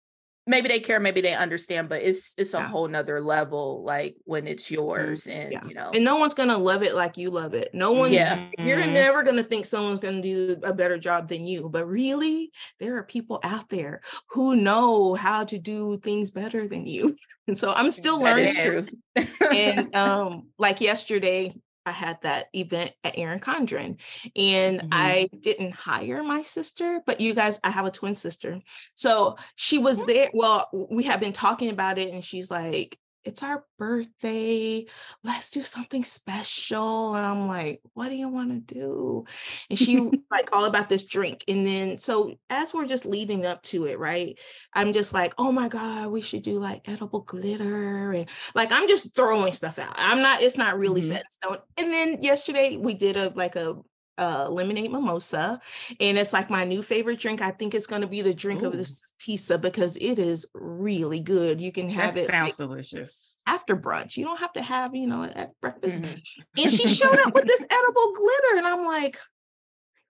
[0.47, 2.69] maybe they care, maybe they understand, but it's it's a yeah.
[2.69, 4.75] whole nother level like when it's mm-hmm.
[4.75, 5.65] yours and yeah.
[5.67, 5.91] you know.
[5.95, 7.71] And no one's gonna love it like you love it.
[7.73, 8.49] No one yeah.
[8.59, 8.93] you're mm-hmm.
[8.93, 11.69] never gonna think someone's gonna do a better job than you.
[11.69, 16.87] But really, there are people out there who know how to do things better than
[16.87, 17.15] you.
[17.51, 18.55] And so I'm still learning.
[18.55, 18.87] True.
[19.53, 21.53] and um, like yesterday,
[21.85, 23.99] I had that event at Erin Condren
[24.37, 24.89] and mm-hmm.
[24.93, 28.61] I didn't hire my sister, but you guys, I have a twin sister.
[28.95, 30.31] So she was there.
[30.33, 34.87] Well, we have been talking about it and she's like, it's our birthday.
[35.22, 37.14] Let's do something special.
[37.14, 39.24] And I'm like, what do you want to do?
[39.68, 41.44] And she like all about this drink.
[41.48, 44.38] And then so as we're just leading up to it, right?
[44.74, 48.12] I'm just like, oh my God, we should do like edible glitter.
[48.12, 49.94] And like I'm just throwing stuff out.
[49.96, 51.11] I'm not, it's not really mm-hmm.
[51.11, 51.59] set in stone.
[51.76, 53.76] And then yesterday we did a like a
[54.20, 55.61] uh, lemonade mimosa.
[55.98, 57.40] And it's like my new favorite drink.
[57.40, 58.66] I think it's going to be the drink Ooh.
[58.66, 61.61] of this Tisa because it is really good.
[61.61, 62.26] You can have that it.
[62.30, 63.37] Sounds like, delicious.
[63.46, 64.16] After brunch.
[64.16, 66.02] You don't have to have, you know, at breakfast.
[66.02, 66.62] Mm-hmm.
[66.62, 68.59] And she showed up with this edible glitter.
[68.59, 69.18] And I'm like,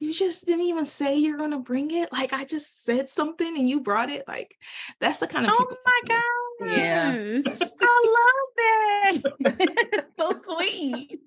[0.01, 2.13] you just didn't even say you're going to bring it.
[2.13, 4.27] Like I just said something and you brought it.
[4.27, 4.57] Like
[4.99, 5.53] that's the kind of.
[5.55, 6.73] Oh my God.
[6.73, 7.41] Yeah.
[7.81, 10.07] I love that.
[10.19, 11.21] so sweet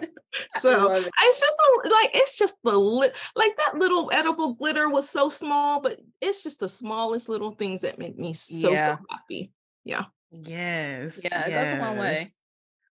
[0.58, 1.08] so it.
[1.22, 5.30] it's just a, like it's just the li- like that little edible glitter was so
[5.30, 8.96] small, but it's just the smallest little things that make me so yeah.
[8.96, 9.52] so happy.
[9.84, 10.04] Yeah.
[10.30, 11.18] Yes.
[11.22, 11.70] Yeah, it yes.
[11.70, 12.30] goes a long way.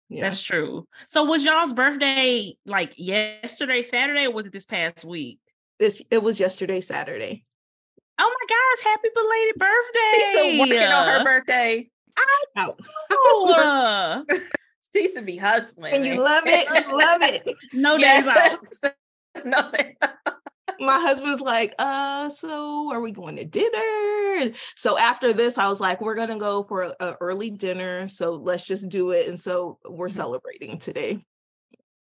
[0.09, 0.21] Yeah.
[0.21, 0.87] That's true.
[1.09, 5.39] So was y'all's birthday like yesterday, Saturday, or was it this past week?
[5.79, 7.43] This it was yesterday, Saturday.
[8.19, 10.33] Oh my gosh, happy belated birthday.
[10.33, 11.87] So working on her birthday.
[12.15, 12.75] I know.
[14.95, 15.93] Tisa be hustling.
[15.93, 16.67] And you love it.
[16.69, 17.47] You love it.
[17.73, 18.59] No days off.
[19.45, 19.95] no days
[20.79, 24.53] my husband's like, uh, so are we going to dinner?
[24.75, 28.09] so after this, I was like, we're gonna go for an early dinner.
[28.09, 29.27] So let's just do it.
[29.27, 30.15] And so we're mm-hmm.
[30.15, 31.23] celebrating today.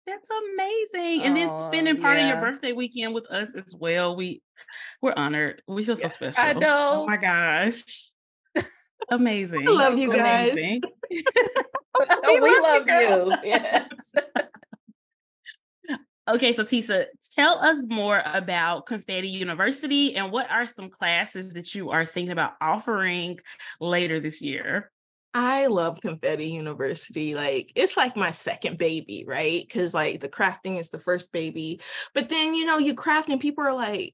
[0.05, 1.23] That's amazing.
[1.23, 2.29] And then spending part yeah.
[2.29, 4.15] of your birthday weekend with us as well.
[4.15, 4.41] We
[5.01, 5.61] we're honored.
[5.67, 6.57] We feel yes, so special.
[6.57, 6.91] I know.
[7.03, 8.11] Oh my gosh.
[9.09, 9.67] Amazing.
[9.67, 10.53] I love you guys.
[10.55, 10.81] we,
[12.39, 13.31] we, love, love you.
[13.31, 13.37] you.
[13.43, 14.13] Yes.
[16.29, 21.73] Okay, so Tisa, tell us more about Confetti University and what are some classes that
[21.73, 23.39] you are thinking about offering
[23.81, 24.91] later this year?
[25.33, 27.33] I love Confetti University.
[27.33, 29.63] Like it's like my second baby, right?
[29.67, 31.81] Because like the crafting is the first baby.
[32.13, 34.13] But then, you know, you craft and people are like,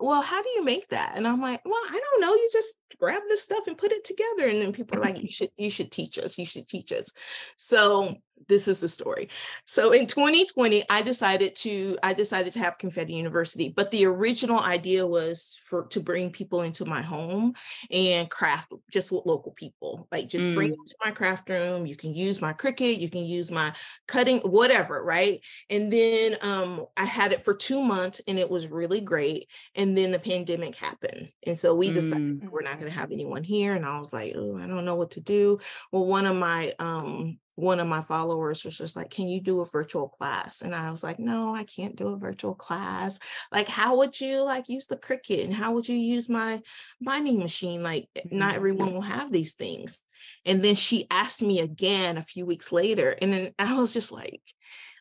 [0.00, 1.14] well, how do you make that?
[1.16, 2.32] And I'm like, well, I don't know.
[2.32, 4.48] You just grab this stuff and put it together.
[4.48, 6.38] And then people are like, you should, you should teach us.
[6.38, 7.12] You should teach us.
[7.56, 8.14] So
[8.46, 9.28] this is the story.
[9.64, 14.60] So in 2020, I decided to I decided to have Confetti University, but the original
[14.60, 17.54] idea was for to bring people into my home
[17.90, 20.06] and craft just with local people.
[20.12, 20.54] Like just mm.
[20.54, 21.86] bring them to my craft room.
[21.86, 23.72] You can use my Cricut, you can use my
[24.06, 25.40] cutting, whatever, right?
[25.70, 29.48] And then um, I had it for two months and it was really great.
[29.74, 31.30] And then the pandemic happened.
[31.46, 32.50] And so we decided mm.
[32.50, 33.74] we're not gonna have anyone here.
[33.74, 35.58] And I was like, oh, I don't know what to do.
[35.92, 39.60] Well, one of my um one of my followers was just like, Can you do
[39.60, 40.62] a virtual class?
[40.62, 43.18] And I was like, No, I can't do a virtual class.
[43.50, 45.44] Like, how would you like use the Cricut?
[45.44, 46.62] And how would you use my
[47.00, 47.82] binding machine?
[47.82, 48.56] Like, eh, not mm-hmm.
[48.56, 49.98] everyone will have these things.
[50.44, 53.16] And then she asked me again a few weeks later.
[53.20, 54.42] And then I was just like,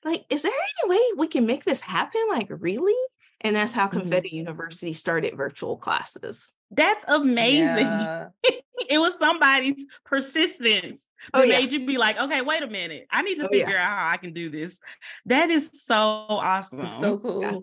[0.03, 2.21] like, is there any way we can make this happen?
[2.27, 2.95] Like, really?
[3.41, 3.99] And that's how mm-hmm.
[3.99, 4.37] Confetti mm-hmm.
[4.37, 6.53] University started virtual classes.
[6.71, 7.85] That's amazing.
[7.85, 8.29] Yeah.
[8.89, 11.59] it was somebody's persistence that oh, yeah.
[11.59, 13.07] made you be like, okay, wait a minute.
[13.11, 13.81] I need to oh, figure yeah.
[13.81, 14.79] out how I can do this.
[15.25, 16.81] That is so awesome.
[16.81, 17.41] It's so cool.
[17.41, 17.59] Yeah.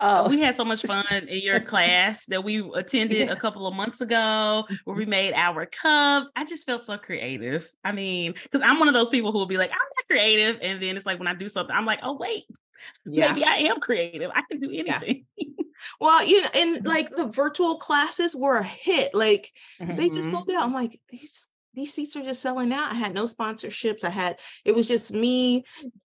[0.00, 3.74] Oh, we had so much fun in your class that we attended a couple of
[3.74, 5.10] months ago where we mm-hmm.
[5.10, 6.30] made our cups.
[6.34, 7.70] I just felt so creative.
[7.84, 10.58] I mean, because I'm one of those people who will be like, I'm not creative.
[10.62, 12.44] And then it's like when I do something, I'm like, oh, wait,
[13.06, 13.32] yeah.
[13.32, 14.30] maybe I am creative.
[14.34, 15.24] I can do anything.
[16.00, 19.14] Well, you know, and like the virtual classes were a hit.
[19.14, 19.96] Like mm-hmm.
[19.96, 20.58] they just sold mm-hmm.
[20.58, 20.64] out.
[20.64, 22.90] I'm like, these these seats are just selling out.
[22.90, 24.04] I had no sponsorships.
[24.04, 25.64] I had it was just me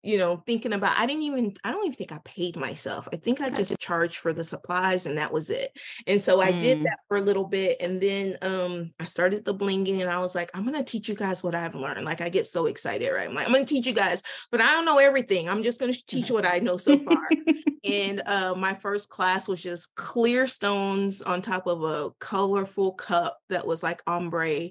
[0.02, 3.08] you know, thinking about, I didn't even, I don't even think I paid myself.
[3.12, 5.78] I think I just charged for the supplies and that was it.
[6.08, 6.60] And so I mm.
[6.60, 7.78] did that for a little bit.
[7.82, 11.10] And then um, I started the blinging and I was like, I'm going to teach
[11.10, 12.06] you guys what I've learned.
[12.06, 13.28] Like I get so excited, right?
[13.28, 15.50] I'm like, I'm going to teach you guys, but I don't know everything.
[15.50, 17.30] I'm just going to teach what I know so far.
[17.84, 23.38] and uh, my first class was just clear stones on top of a colorful cup
[23.50, 24.70] that was like ombre.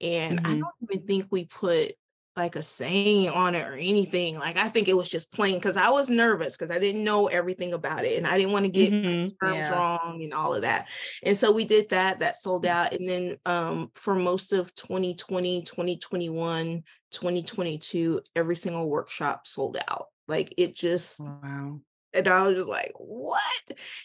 [0.00, 0.46] And mm-hmm.
[0.46, 1.92] I don't even think we put
[2.36, 4.38] like a saying on it or anything.
[4.38, 7.28] Like I think it was just plain because I was nervous because I didn't know
[7.28, 9.26] everything about it and I didn't want to get mm-hmm.
[9.44, 9.70] terms yeah.
[9.70, 10.88] wrong and all of that.
[11.22, 12.68] And so we did that, that sold mm.
[12.68, 12.92] out.
[12.92, 20.06] And then um, for most of 2020, 2021, 2022, every single workshop sold out.
[20.28, 21.80] Like it just wow.
[22.12, 23.40] And I was just like, what?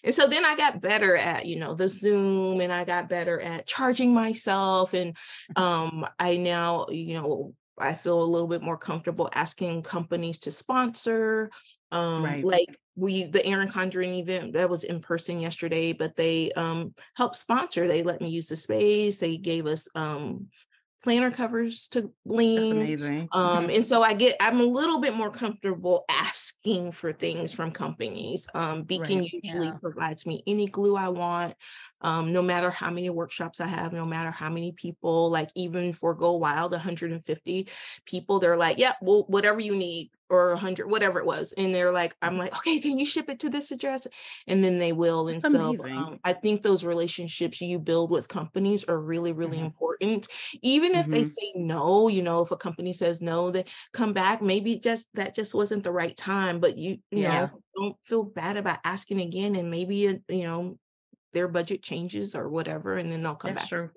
[0.04, 3.40] And so then I got better at, you know, the Zoom and I got better
[3.40, 4.94] at charging myself.
[4.94, 5.16] And
[5.56, 10.52] um, I now, you know, I feel a little bit more comfortable asking companies to
[10.52, 11.50] sponsor.
[11.92, 12.44] Um, right.
[12.44, 17.36] Like we, the Erin Condren event that was in person yesterday, but they um, helped
[17.36, 17.88] sponsor.
[17.88, 19.20] They let me use the space.
[19.20, 20.48] They gave us um,
[21.04, 22.72] planner covers to bling.
[22.72, 23.28] amazing.
[23.32, 27.72] Um, and so I get I'm a little bit more comfortable asking for things from
[27.72, 28.48] companies.
[28.54, 29.34] Um, Beacon right.
[29.44, 29.78] usually yeah.
[29.82, 31.56] provides me any glue I want.
[32.02, 35.94] Um, no matter how many workshops I have, no matter how many people, like even
[35.94, 37.68] for Go Wild, 150
[38.06, 41.76] people, they're like, yeah, well, whatever you need or a 100 whatever it was and
[41.76, 44.08] they're like i'm like okay can you ship it to this address
[44.48, 48.28] and then they will and That's so um, i think those relationships you build with
[48.28, 49.66] companies are really really mm-hmm.
[49.68, 50.28] important
[50.62, 51.12] even if mm-hmm.
[51.12, 55.10] they say no you know if a company says no they come back maybe just
[55.14, 57.42] that just wasn't the right time but you you yeah.
[57.42, 59.96] know don't feel bad about asking again and maybe
[60.30, 60.78] you know
[61.34, 63.90] their budget changes or whatever and then they'll come That's back true.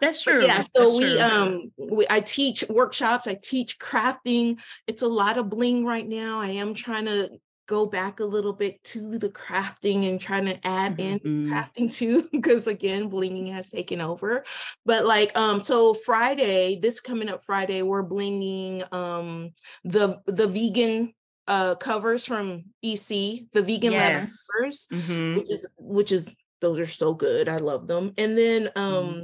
[0.00, 0.44] That's true.
[0.46, 0.60] Yeah.
[0.60, 1.20] So That's we true.
[1.20, 4.60] um we, I teach workshops, I teach crafting.
[4.86, 6.40] It's a lot of bling right now.
[6.40, 7.30] I am trying to
[7.66, 11.48] go back a little bit to the crafting and trying to add in Mhm.
[11.50, 14.44] crafting too because again blinging has taken over
[14.84, 19.50] but like um so friday this coming up friday we're blinging um
[19.84, 21.14] the the vegan
[21.48, 24.36] uh covers from ec the vegan leather Yes.
[24.60, 25.36] covers Mhm.
[25.38, 29.22] which is which is those are so good i love them and then um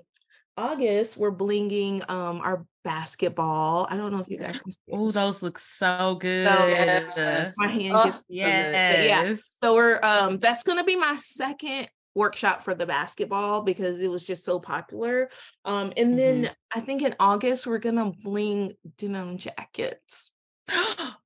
[0.59, 4.79] august we're blinging um our basketball i don't know if you guys can see.
[4.93, 6.45] Oh, those look so good.
[6.45, 7.55] Yes.
[7.57, 9.05] my hand Oh, gets so good.
[9.05, 9.35] Yeah.
[9.63, 14.25] So we're um that's gonna be my second workshop for the basketball because it was
[14.25, 15.31] just so popular.
[15.65, 20.31] Um and then I think in August we're gonna bling denim jackets.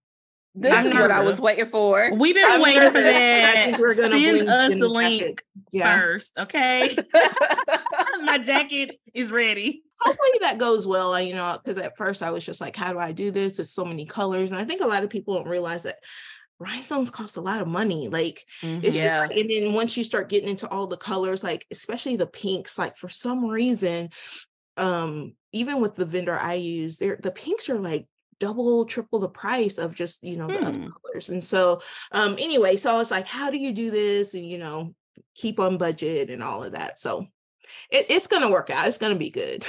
[0.56, 2.10] This I'm is what I was waiting for.
[2.14, 3.64] We've been I'm waiting for nervous, but I that.
[3.64, 5.40] think we're gonna Send bling us the link.
[5.72, 6.00] Yeah.
[6.00, 6.96] first, okay?
[8.22, 9.82] My jacket is ready.
[10.00, 11.12] Hopefully that goes well.
[11.12, 13.56] I, you know, because at first I was just like, how do I do this?
[13.56, 14.52] There's so many colors.
[14.52, 15.96] And I think a lot of people don't realize that
[16.60, 18.08] rhinestones cost a lot of money.
[18.08, 19.08] Like It's Yeah.
[19.08, 22.26] just like, and then once you start getting into all the colors, like especially the
[22.28, 24.10] pinks, like for some reason,
[24.76, 28.06] um, even with the vendor I use, there the pinks are like
[28.38, 30.88] double, triple the price of just you know the other Hmm.
[31.02, 31.28] colors.
[31.28, 31.80] And so,
[32.12, 34.34] um, anyway, so I was like, how do you do this?
[34.34, 34.94] And you know,
[35.34, 36.98] keep on budget and all of that.
[36.98, 37.26] So
[37.90, 38.86] it, it's gonna work out.
[38.88, 39.64] It's gonna be good.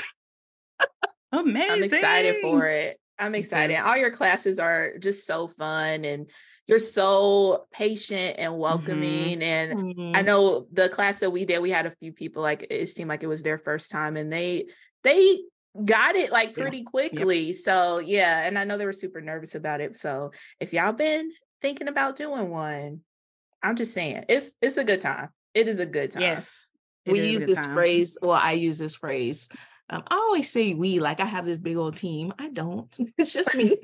[1.31, 1.71] Amazing.
[1.71, 2.99] I'm excited for it.
[3.17, 3.77] I'm excited.
[3.77, 6.29] All your classes are just so fun and
[6.67, 9.41] you're so patient and welcoming.
[9.41, 9.73] And
[10.13, 10.25] I Mhm.
[10.25, 13.23] know the class that we did, we had a few people like it seemed like
[13.23, 14.65] it was their first time and they
[15.03, 15.39] they
[15.83, 16.63] got it like Yeah.
[16.63, 17.53] pretty quickly.
[17.53, 19.97] So yeah, and I know they were super nervous about it.
[19.97, 23.01] So if y'all been thinking about doing one,
[23.61, 25.29] I'm just saying it's it's a good time.
[25.53, 26.21] It is a good time.
[26.21, 26.51] Yes.
[27.05, 27.73] it we use this time.
[27.73, 28.17] phrase.
[28.21, 29.49] Well, I use this phrase.
[29.89, 32.33] Um, I always say we, like I have this big old team.
[32.39, 32.89] I don't.
[33.17, 33.77] It's just me.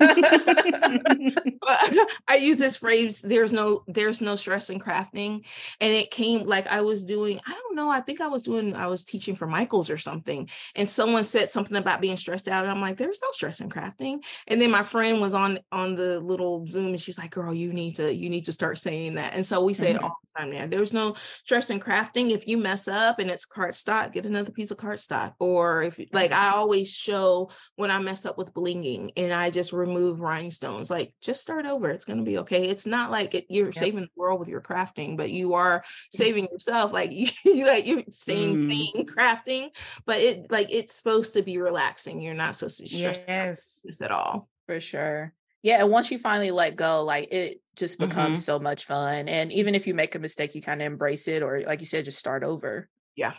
[2.28, 3.22] I use this phrase.
[3.22, 5.44] There's no, there's no stress in crafting,
[5.80, 7.40] and it came like I was doing.
[7.46, 7.88] I don't know.
[7.88, 8.74] I think I was doing.
[8.74, 12.64] I was teaching for Michaels or something, and someone said something about being stressed out,
[12.64, 14.18] and I'm like, there's no stress in crafting.
[14.48, 17.72] And then my friend was on on the little Zoom, and she's like, girl, you
[17.72, 19.34] need to, you need to start saying that.
[19.34, 20.04] And so we say it Mhm.
[20.04, 20.66] all the time now.
[20.66, 22.30] There's no stress in crafting.
[22.30, 25.34] If you mess up and it's cardstock, get another piece of cardstock.
[25.38, 29.72] Or if like I always show when I mess up with blinging and I just
[29.72, 31.88] remove rhinestones, like just start over.
[31.90, 32.68] It's gonna be okay.
[32.68, 36.48] It's not like it, you're saving the world with your crafting, but you are saving
[36.50, 36.92] yourself.
[36.92, 37.10] Like
[37.44, 38.68] you like you're staying Mm.
[38.68, 39.70] sane crafting,
[40.04, 42.20] but it like it's supposed to be relaxing.
[42.20, 43.80] You're not supposed to be stressed out yes.
[43.84, 44.48] this at all.
[44.66, 45.32] For sure.
[45.62, 45.80] Yeah.
[45.80, 49.28] And once you finally let go, like it just becomes so much fun.
[49.28, 51.86] And even if you make a mistake, you kind of embrace it or like you
[51.86, 52.88] said, just start over.
[53.14, 53.32] Yeah.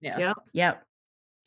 [0.00, 0.18] Yeah.
[0.18, 0.32] Yeah.
[0.52, 0.84] Yep.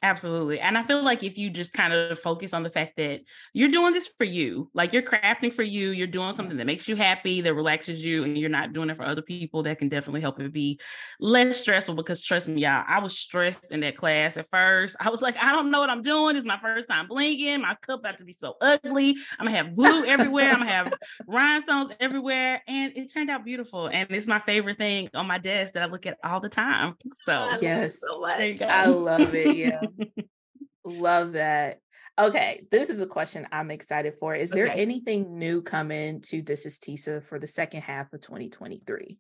[0.04, 0.60] Absolutely.
[0.60, 3.22] And I feel like if you just kind of focus on the fact that
[3.54, 6.88] you're doing this for you, like you're crafting for you, you're doing something that makes
[6.88, 9.90] you happy, that relaxes you, and you're not doing it for other people, that can
[9.90, 10.80] definitely help it be
[11.20, 11.96] less stressful.
[11.96, 14.96] Because trust me, y'all, I was stressed in that class at first.
[15.00, 16.36] I was like, I don't know what I'm doing.
[16.36, 17.62] It's my first time blinging.
[17.62, 19.16] My cup about to be so ugly.
[19.40, 20.52] I'm gonna have glue everywhere.
[20.52, 20.94] I'm gonna have
[21.28, 22.62] rhinestones everywhere.
[22.68, 23.88] And it turned out beautiful.
[23.88, 26.94] And it's my favorite thing on my desk that I look at all the time.
[27.22, 28.00] So I love it yes.
[28.00, 28.68] so there you go.
[28.68, 29.56] I love it.
[29.56, 29.82] Yeah.
[30.86, 31.80] love that.
[32.20, 32.66] Okay.
[32.72, 34.34] This is a question I'm excited for.
[34.34, 39.18] Is there anything new coming to This is Tisa for the second half of 2023?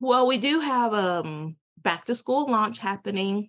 [0.00, 3.48] Well, we do have um back to school launch happening.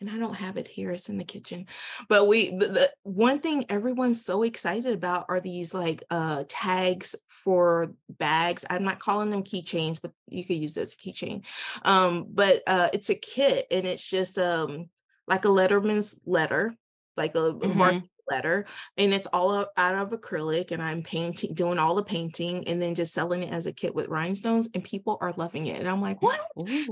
[0.00, 1.66] And I don't have it here, it's in the kitchen.
[2.08, 7.16] But we the, the one thing everyone's so excited about are these like uh tags
[7.28, 8.64] for bags.
[8.68, 11.44] I'm not calling them keychains, but you could use it as a keychain.
[11.84, 14.90] Um, but uh it's a kit and it's just um
[15.26, 16.74] like a letterman's letter,
[17.16, 18.02] like a Mhm.
[18.26, 18.64] letter
[18.96, 22.94] and it's all out of acrylic and i'm painting doing all the painting and then
[22.94, 26.00] just selling it as a kit with rhinestones and people are loving it and i'm
[26.00, 26.40] like what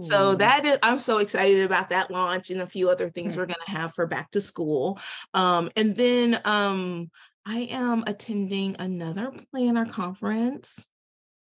[0.02, 3.36] so that is i'm so excited about that launch and a few other things Mm.
[3.38, 4.98] we're going to have for back to school
[5.32, 7.10] um and then um
[7.46, 10.86] i am attending another planner conference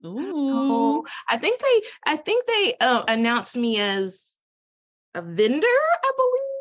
[0.02, 0.08] I.
[0.08, 1.04] Ooh.
[1.30, 4.38] I think they I think they uh, announced me as
[5.14, 6.55] a vendor, I believe.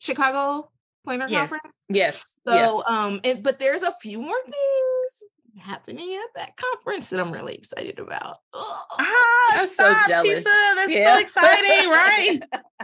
[0.00, 0.70] Chicago
[1.04, 1.48] Planner Yes.
[1.48, 1.74] Conference.
[1.88, 2.38] Yes.
[2.46, 2.82] So yeah.
[2.86, 7.54] um and, but there's a few more things happening at that conference that I'm really
[7.54, 8.36] excited about.
[8.54, 8.82] Ugh.
[8.98, 9.14] Ah,
[9.52, 10.44] I'm so stop, jealous.
[10.44, 10.74] Tisa.
[10.74, 11.14] That's Yeah.
[11.16, 12.42] so exciting, right?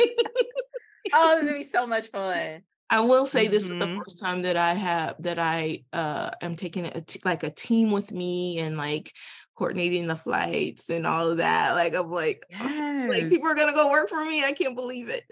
[1.12, 2.62] oh, this is gonna be so much fun.
[2.88, 3.98] I will say this is the Mhm.
[3.98, 7.90] first time that I have that I uh am taking a t- like a team
[7.90, 9.12] with me and like
[9.56, 11.74] coordinating the flights and all of that.
[11.74, 14.44] Like I'm like, oh, like people are gonna go work for me.
[14.44, 15.24] I can't believe it.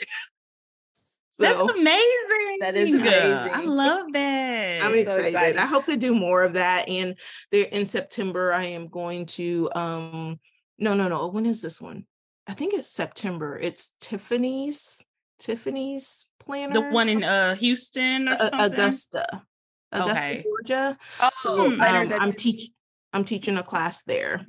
[1.37, 2.59] So, That's amazing.
[2.61, 3.53] That is amazing.
[3.53, 4.83] I love that.
[4.83, 5.57] I'm so excited.
[5.57, 6.89] So I hope to do more of that.
[6.89, 7.17] And
[7.51, 10.39] there in September, I am going to um
[10.79, 11.27] no no no.
[11.27, 12.07] When is this one?
[12.47, 13.59] I think it's September.
[13.61, 15.05] It's Tiffany's
[15.41, 16.75] Tiffany's planner.
[16.75, 19.43] The one in uh Houston or uh, Augusta.
[19.91, 20.45] Augusta, okay.
[20.45, 20.97] Georgia.
[21.21, 22.73] Oh, so um, I'm teaching
[23.13, 24.47] I'm teaching a class there.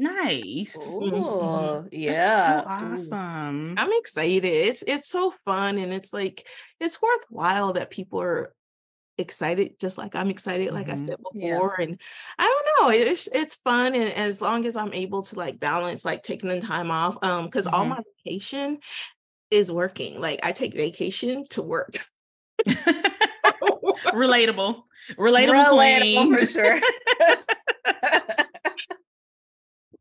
[0.00, 0.04] Mm-hmm.
[0.04, 0.76] Nice.
[0.80, 2.60] Oh, yeah.
[2.60, 3.74] So awesome.
[3.76, 4.44] I'm excited.
[4.44, 6.46] It's it's so fun and it's like
[6.80, 8.52] it's worthwhile that people are
[9.18, 11.02] excited just like I'm excited like mm-hmm.
[11.02, 11.84] I said before yeah.
[11.84, 12.00] and
[12.38, 16.04] I don't know it's it's fun and as long as I'm able to like balance
[16.04, 17.74] like taking the time off um cuz mm-hmm.
[17.74, 18.78] all my vacation
[19.50, 21.94] is working like I take vacation to work
[24.14, 24.82] relatable
[25.16, 26.80] relatable, relatable for sure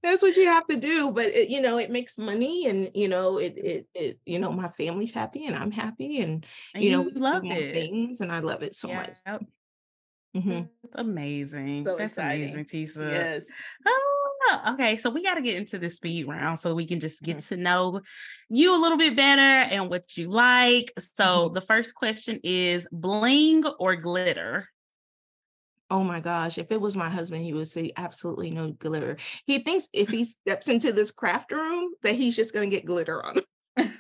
[0.04, 3.08] that's what you have to do but it, you know it makes money and you
[3.08, 6.92] know it, it it you know my family's happy and i'm happy and, and you,
[6.92, 9.02] know we love it things and i love it so yeah.
[9.02, 9.42] much
[10.36, 10.50] mm-hmm.
[10.84, 11.84] That's amazing.
[11.84, 12.54] So That's exciting.
[12.54, 13.12] amazing, Tisa.
[13.12, 13.48] Yes.
[13.86, 14.98] Oh, okay.
[14.98, 17.56] So we got to get into the speed round so we can just get mm-hmm.
[17.56, 18.02] to know
[18.50, 20.94] you a little bit better and what you like.
[21.16, 21.54] So mm-hmm.
[21.54, 24.70] the first question is bling or glitter?
[25.90, 29.18] Oh my gosh, if it was my husband, he would say absolutely no glitter.
[29.46, 32.86] He thinks if he steps into this craft room that he's just going to get
[32.86, 33.38] glitter on.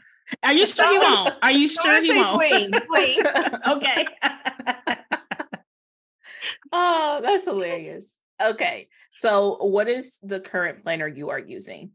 [0.43, 1.35] Are you sure he won't?
[1.41, 2.37] Are you sure he won't?
[2.37, 3.19] Wait, wait.
[3.67, 4.05] okay.
[6.73, 8.19] oh, that's hilarious.
[8.41, 8.89] Okay.
[9.11, 11.91] So, what is the current planner you are using?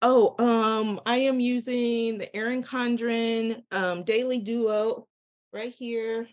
[0.00, 5.08] Oh, um, I am using the Erin Condren um Daily Duo
[5.52, 6.28] right here.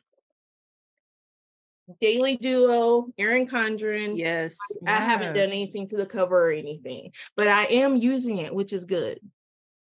[2.01, 4.17] Daily Duo, Erin Condren.
[4.17, 4.57] Yes.
[4.85, 5.01] I, yes.
[5.03, 8.85] haven't done anything to the cover or anything, but I am using it, which is
[8.85, 9.19] good.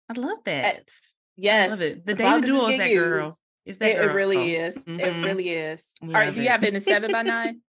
[0.08, 0.88] I love that.
[1.36, 1.68] yes.
[1.68, 2.06] I love it.
[2.06, 3.04] The as Daily Duo is that used.
[3.04, 3.38] girl.
[3.64, 4.10] Is that it, girl.
[4.10, 4.84] it really is.
[4.84, 5.00] Mm-hmm.
[5.00, 5.94] It really is.
[6.02, 6.34] Love All right.
[6.34, 7.60] Do you have it in a seven by nine?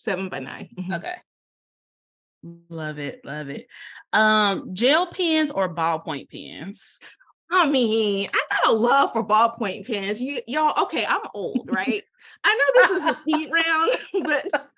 [0.00, 0.94] Seven by 9 mm-hmm.
[0.94, 1.14] Okay.
[2.70, 3.20] Love it.
[3.22, 3.66] Love it.
[4.14, 6.98] Um, gel pens or ballpoint pens?
[7.50, 10.20] I mean, I got a love for ballpoint pens.
[10.20, 12.02] You y'all, okay, I'm old, right?
[12.44, 13.92] I know this is a heat round,
[14.24, 14.70] but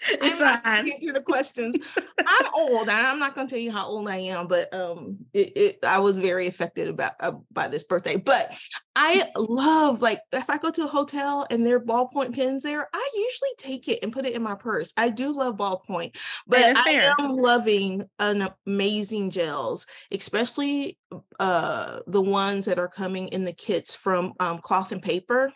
[0.08, 0.84] it's I'm fine.
[0.84, 1.76] Get through the questions.
[2.26, 5.18] I'm old, and I'm not going to tell you how old I am, but um,
[5.32, 8.16] it, it I was very affected about uh, by this birthday.
[8.16, 8.56] But
[8.94, 12.88] I love like if I go to a hotel and there are ballpoint pens there,
[12.92, 14.92] I usually take it and put it in my purse.
[14.96, 20.96] I do love ballpoint, but I am loving an amazing gels, especially
[21.40, 25.52] uh the ones that are coming in the kits from um, cloth and paper.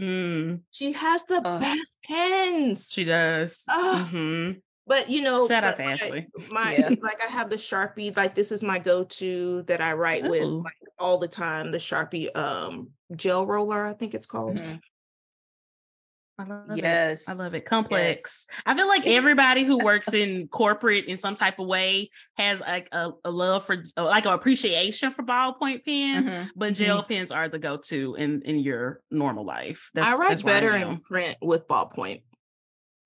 [0.00, 0.60] Mm.
[0.70, 2.88] She has the uh, best pens.
[2.90, 3.62] She does.
[3.68, 4.58] Mm-hmm.
[4.86, 6.26] But you know, shout out to my, Ashley.
[6.50, 6.88] My yeah.
[7.02, 10.30] like I have the Sharpie, like this is my go-to that I write Ooh.
[10.30, 11.70] with like all the time.
[11.70, 14.56] The Sharpie um gel roller, I think it's called.
[14.56, 14.76] Mm-hmm.
[16.38, 17.28] I love yes.
[17.28, 17.32] it.
[17.32, 17.64] I love it.
[17.64, 18.46] Complex.
[18.48, 18.62] Yes.
[18.64, 22.88] I feel like everybody who works in corporate in some type of way has like
[22.92, 26.48] a, a love for uh, like an appreciation for ballpoint pens, mm-hmm.
[26.54, 27.12] but gel mm-hmm.
[27.12, 29.90] pens are the go-to in in your normal life.
[29.94, 32.22] That's, I write better in print with ballpoint.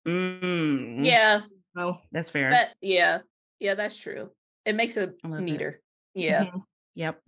[0.07, 1.03] Mm.
[1.03, 1.41] Yeah.
[1.75, 2.51] Oh, that's fair.
[2.51, 3.19] That, yeah.
[3.59, 4.29] Yeah, that's true.
[4.65, 5.81] It makes it neater.
[6.13, 6.21] It.
[6.21, 6.45] Yeah.
[6.45, 6.59] Mm-hmm.
[6.95, 7.21] Yep.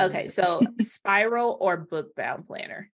[0.00, 2.90] okay, so spiral or book bound planner?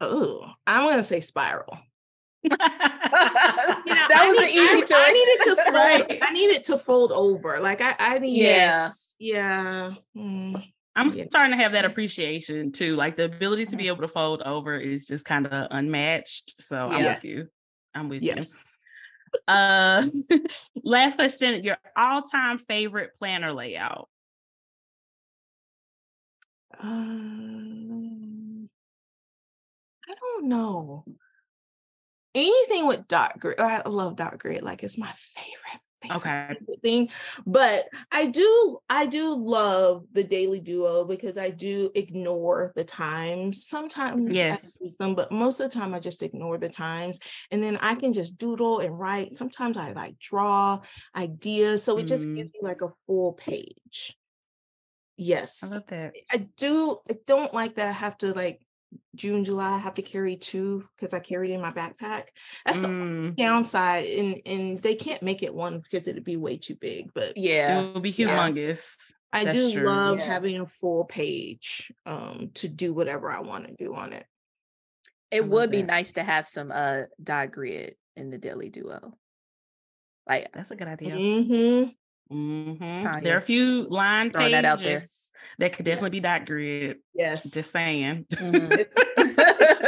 [0.00, 1.78] Oh, I'm gonna say spiral.
[2.42, 4.92] you know, that was an easy I, choice.
[4.92, 6.22] I needed to fold.
[6.22, 7.60] I needed to fold over.
[7.60, 8.42] Like I, I need.
[8.42, 8.90] Yeah.
[9.18, 9.92] Yeah.
[10.16, 10.64] Mm.
[10.96, 11.24] I'm yeah.
[11.28, 12.96] starting to have that appreciation too.
[12.96, 13.88] Like the ability to be mm-hmm.
[13.88, 16.54] able to fold over is just kind of unmatched.
[16.60, 16.98] So yes.
[16.98, 17.48] I'm with you.
[17.94, 18.64] I'm with yes.
[18.64, 19.40] you.
[19.46, 20.06] Uh,
[20.84, 24.08] last question: Your all-time favorite planner layout?
[26.80, 27.89] Um,
[30.10, 31.04] I don't know.
[32.34, 33.60] Anything with dot grid.
[33.60, 34.62] I love dot grid.
[34.62, 35.80] Like it's my favorite.
[36.02, 36.56] favorite okay.
[36.82, 37.10] Thing,
[37.46, 43.66] but I do, I do love the daily duo because I do ignore the times.
[43.66, 44.78] Sometimes yes.
[44.80, 47.20] I use them, but most of the time I just ignore the times,
[47.50, 49.34] and then I can just doodle and write.
[49.34, 50.80] Sometimes I like draw
[51.14, 52.36] ideas, so it just mm.
[52.36, 54.16] gives you like a full page.
[55.16, 56.14] Yes, I love that.
[56.32, 56.98] I do.
[57.08, 58.60] I don't like that I have to like
[59.14, 62.24] June, July, I have to carry two because I carried in my backpack.
[62.64, 63.36] That's mm.
[63.36, 67.12] the downside, and and they can't make it one because it'd be way too big.
[67.14, 68.94] But yeah, it would be humongous.
[69.32, 69.86] I That's do true.
[69.86, 70.24] love yeah.
[70.24, 74.26] having a full page um to do whatever I want to do on it.
[75.30, 79.16] It would be nice to have some uh dot grid in the daily duo.
[80.28, 81.14] Like that's a good idea.
[81.14, 81.90] Mm-hmm.
[82.32, 83.22] Mm-hmm.
[83.22, 84.52] There are a few line pages.
[84.52, 85.02] that out there
[85.58, 86.20] That could definitely yes.
[86.20, 86.96] be dot grid.
[87.14, 87.50] Yes.
[87.50, 88.26] Just saying.
[88.32, 89.80] Mm-hmm.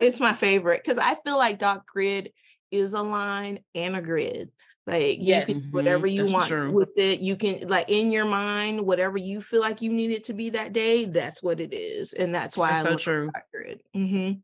[0.00, 2.32] it's my favorite because I feel like dot grid
[2.70, 4.50] is a line and a grid.
[4.86, 6.72] Like yes, can, whatever you that's want true.
[6.72, 10.24] with it, you can like in your mind, whatever you feel like you need it
[10.24, 12.14] to be that day, that's what it is.
[12.14, 13.30] And that's why that's I so love true.
[13.52, 13.82] grid.
[13.94, 14.38] Mm-hmm.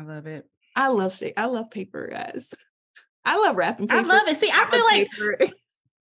[0.00, 0.46] I love it.
[0.76, 2.54] I love say I love paper, guys.
[3.24, 4.00] I love wrapping paper.
[4.00, 4.38] I love it.
[4.38, 5.52] See, I, I feel like paper.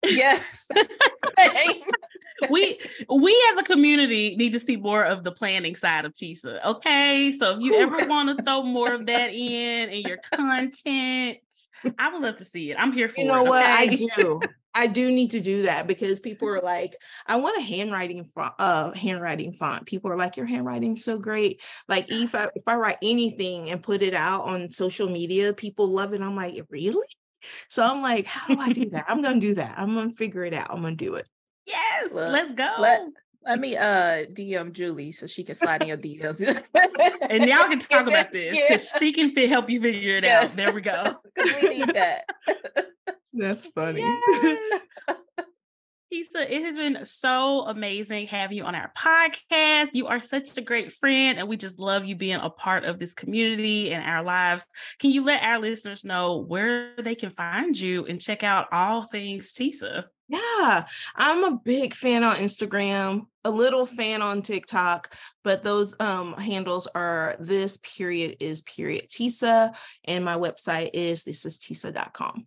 [0.05, 0.67] yes.
[2.49, 6.63] we we as a community need to see more of the planning side of Tisa.
[6.65, 7.33] Okay.
[7.37, 7.83] So if you Ooh.
[7.83, 11.37] ever want to throw more of that in in your content,
[11.97, 12.75] I would love to see it.
[12.77, 13.73] I'm here for you know it, what okay?
[13.73, 14.41] I do.
[14.75, 16.95] I do need to do that because people are like,
[17.27, 19.85] I want a handwriting font, uh, handwriting font.
[19.85, 21.61] People are like, your handwriting's so great.
[21.87, 25.87] Like if I if I write anything and put it out on social media, people
[25.87, 26.21] love it.
[26.21, 27.07] I'm like, really?
[27.69, 29.05] So I'm like, how do I do that?
[29.07, 29.77] I'm gonna do that.
[29.77, 30.67] I'm gonna figure it out.
[30.69, 31.27] I'm gonna do it.
[31.65, 32.69] Yes, let's go.
[32.79, 33.01] Let,
[33.45, 36.41] let me uh DM Julie so she can slide in your DMs.
[37.29, 38.99] and y'all can talk about this because yeah.
[38.99, 40.51] she can help you figure it yes.
[40.51, 40.55] out.
[40.55, 41.17] There we go.
[41.35, 42.25] Because we need that.
[43.33, 44.03] That's funny.
[44.43, 46.27] Yes.
[46.35, 49.89] Tisa, it has been so amazing having you on our podcast.
[49.93, 52.99] You are such a great friend, and we just love you being a part of
[52.99, 54.63] this community and our lives.
[54.99, 59.05] Can you let our listeners know where they can find you and check out all
[59.05, 60.03] things Tisa?
[60.27, 66.33] Yeah, I'm a big fan on Instagram, a little fan on TikTok, but those um,
[66.33, 69.75] handles are this period is period Tisa,
[70.05, 72.45] and my website is this is tisa.com.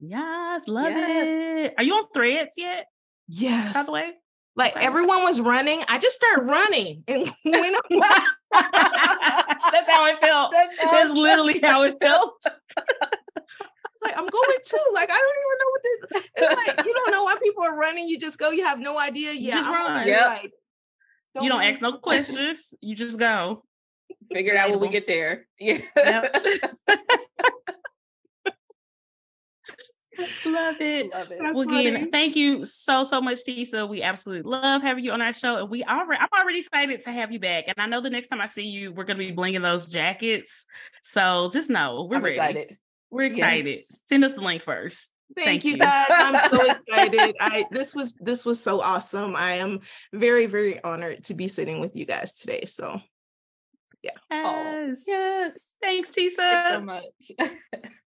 [0.00, 1.28] Yes, love yes.
[1.28, 1.74] it.
[1.76, 2.86] Are you on threads yet?
[3.28, 3.74] Yes.
[3.74, 4.12] By the way,
[4.56, 4.84] like okay.
[4.84, 7.76] everyone was running, I just started running and went
[8.50, 10.52] That's how it felt.
[10.52, 12.34] That's, how That's literally how it felt.
[14.00, 14.78] It's like I'm going too.
[14.94, 16.28] Like I don't even know what this.
[16.36, 18.06] It's like you don't know why people are running.
[18.06, 18.50] You just go.
[18.50, 19.32] You have no idea.
[19.32, 20.06] Yeah, just run.
[20.06, 20.26] Yeah.
[20.26, 20.52] Like,
[21.34, 22.74] don't you don't ask no questions.
[22.80, 23.64] You just go.
[24.32, 25.48] Figure it out when we get there.
[25.58, 25.78] Yeah.
[25.96, 26.36] Yep.
[30.46, 31.10] Love it.
[31.12, 31.38] Love it.
[31.40, 33.88] well, again, thank you so so much, Tisa.
[33.88, 37.12] We absolutely love having you on our show, and we already I'm already excited to
[37.12, 37.64] have you back.
[37.68, 40.66] And I know the next time I see you, we're gonna be blinging those jackets.
[41.04, 42.36] So just know we're I'm ready.
[42.36, 42.76] Excited.
[43.10, 43.66] We're excited.
[43.66, 44.00] Yes.
[44.08, 45.10] Send us the link first.
[45.36, 46.06] Thank, Thank you, guys.
[46.10, 47.36] I'm so excited.
[47.40, 49.36] I this was this was so awesome.
[49.36, 49.80] I am
[50.12, 52.64] very very honored to be sitting with you guys today.
[52.64, 53.00] So
[54.02, 54.12] yeah.
[54.30, 54.46] Yes.
[54.46, 55.66] Oh, yes.
[55.82, 56.36] Thanks, Tisa.
[56.36, 57.52] Thanks so much.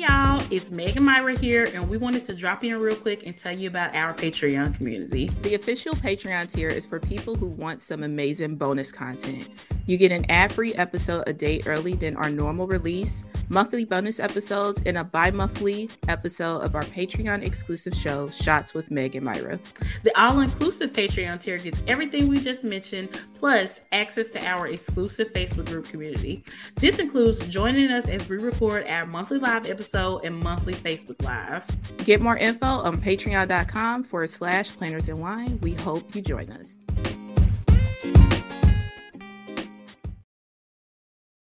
[0.00, 3.56] Y'all, it's Megan Myra here, and we wanted to drop in real quick and tell
[3.56, 5.26] you about our Patreon community.
[5.42, 9.48] The official Patreon tier is for people who want some amazing bonus content.
[9.86, 14.20] You get an ad free episode a day early than our normal release, monthly bonus
[14.20, 19.24] episodes, and a bi monthly episode of our Patreon exclusive show, Shots with Meg and
[19.24, 19.58] Myra.
[20.04, 25.32] The all inclusive Patreon tier gets everything we just mentioned, plus access to our exclusive
[25.32, 26.44] Facebook group community.
[26.76, 31.64] This includes joining us as we record our monthly live episode and monthly Facebook Live.
[32.04, 35.58] Get more info on patreon.com forward slash planners and wine.
[35.62, 36.78] We hope you join us.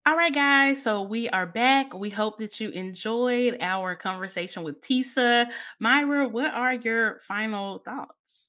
[0.07, 0.83] All right, guys.
[0.83, 1.95] So we are back.
[1.95, 5.47] We hope that you enjoyed our conversation with Tisa.
[5.79, 8.40] Myra, what are your final thoughts?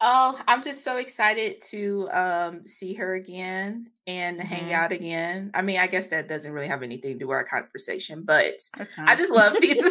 [0.00, 4.46] Oh, I'm just so excited to um, see her again and mm-hmm.
[4.46, 5.50] hang out again.
[5.54, 8.60] I mean, I guess that doesn't really have anything to do with our conversation, but
[8.96, 9.90] I just love Tisa.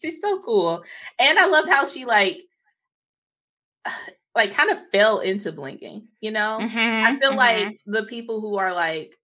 [0.00, 0.84] She's so cool.
[1.18, 2.42] And I love how she like
[4.36, 6.58] like kind of fell into blinging, you know?
[6.60, 7.38] Mm-hmm, I feel mm-hmm.
[7.38, 9.16] like the people who are like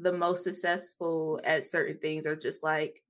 [0.00, 3.00] the most successful at certain things are just like,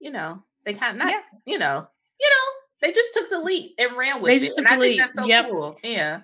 [0.00, 1.20] you know, they kind of not, yeah.
[1.44, 1.86] you know,
[2.18, 4.52] you know, they just took the leap and ran with they it.
[4.56, 5.48] And I think that's so yep.
[5.50, 5.76] cool.
[5.82, 6.20] Yeah.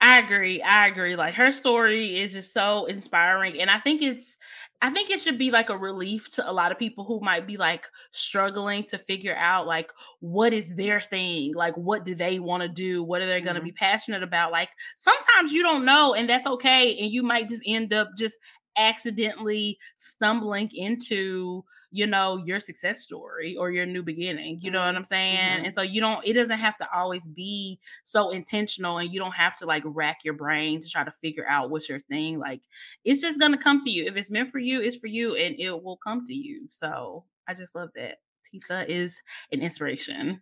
[0.00, 0.60] I agree.
[0.60, 1.16] I agree.
[1.16, 3.60] Like her story is just so inspiring.
[3.60, 4.36] And I think it's
[4.82, 7.46] I think it should be like a relief to a lot of people who might
[7.46, 12.38] be like struggling to figure out like what is their thing, like what do they
[12.38, 13.68] want to do, what are they going to mm-hmm.
[13.68, 14.52] be passionate about.
[14.52, 14.68] Like
[14.98, 18.36] sometimes you don't know, and that's okay, and you might just end up just
[18.76, 21.64] accidentally stumbling into
[21.94, 25.38] you know your success story or your new beginning you know what i'm saying?
[25.38, 25.64] Mm-hmm.
[25.66, 29.34] and so you don't it doesn't have to always be so intentional and you don't
[29.34, 32.60] have to like rack your brain to try to figure out what's your thing like
[33.04, 34.06] it's just gonna come to you.
[34.06, 36.68] If it's meant for you it's for you and it will come to you.
[36.72, 38.16] So i just love that.
[38.52, 39.12] Tisa is
[39.52, 40.40] an inspiration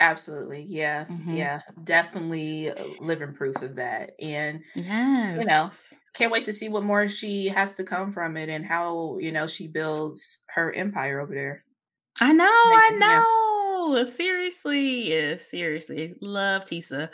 [0.00, 0.62] Absolutely.
[0.62, 1.06] Yeah.
[1.06, 1.34] Mm-hmm.
[1.34, 1.60] Yeah.
[1.82, 4.12] Definitely uh, living proof of that.
[4.20, 5.38] And, yes.
[5.38, 5.70] you know,
[6.14, 9.32] can't wait to see what more she has to come from it and how, you
[9.32, 11.64] know, she builds her empire over there.
[12.20, 12.44] I know.
[12.44, 13.37] I know.
[14.14, 15.10] Seriously.
[15.10, 16.14] Yeah, seriously.
[16.20, 17.08] Love Tisa.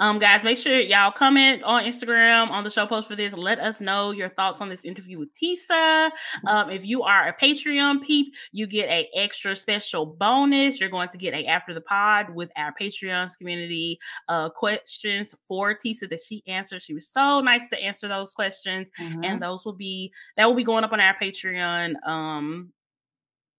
[0.00, 3.32] Um, guys, make sure y'all comment on Instagram on the show post for this.
[3.32, 6.10] Let us know your thoughts on this interview with Tisa.
[6.46, 10.80] Um, if you are a Patreon peep, you get a extra special bonus.
[10.80, 13.98] You're going to get a after the pod with our Patreon community
[14.28, 16.82] uh questions for Tisa that she answered.
[16.82, 19.24] She was so nice to answer those questions, mm-hmm.
[19.24, 21.94] and those will be that will be going up on our Patreon.
[22.06, 22.72] Um,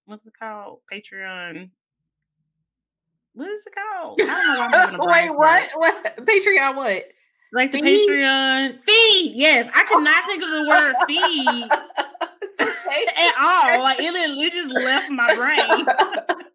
[0.06, 0.80] what's it called?
[0.92, 1.70] Patreon
[3.36, 4.20] what is it called?
[4.22, 5.70] I don't know Wait, what?
[5.76, 6.76] What Patreon?
[6.76, 7.04] What?
[7.54, 8.10] Like the feed?
[8.10, 9.34] Patreon feed?
[9.36, 11.70] Yes, I could not think of the word feed
[13.18, 13.82] at all.
[13.82, 16.48] Like it, it just left my brain.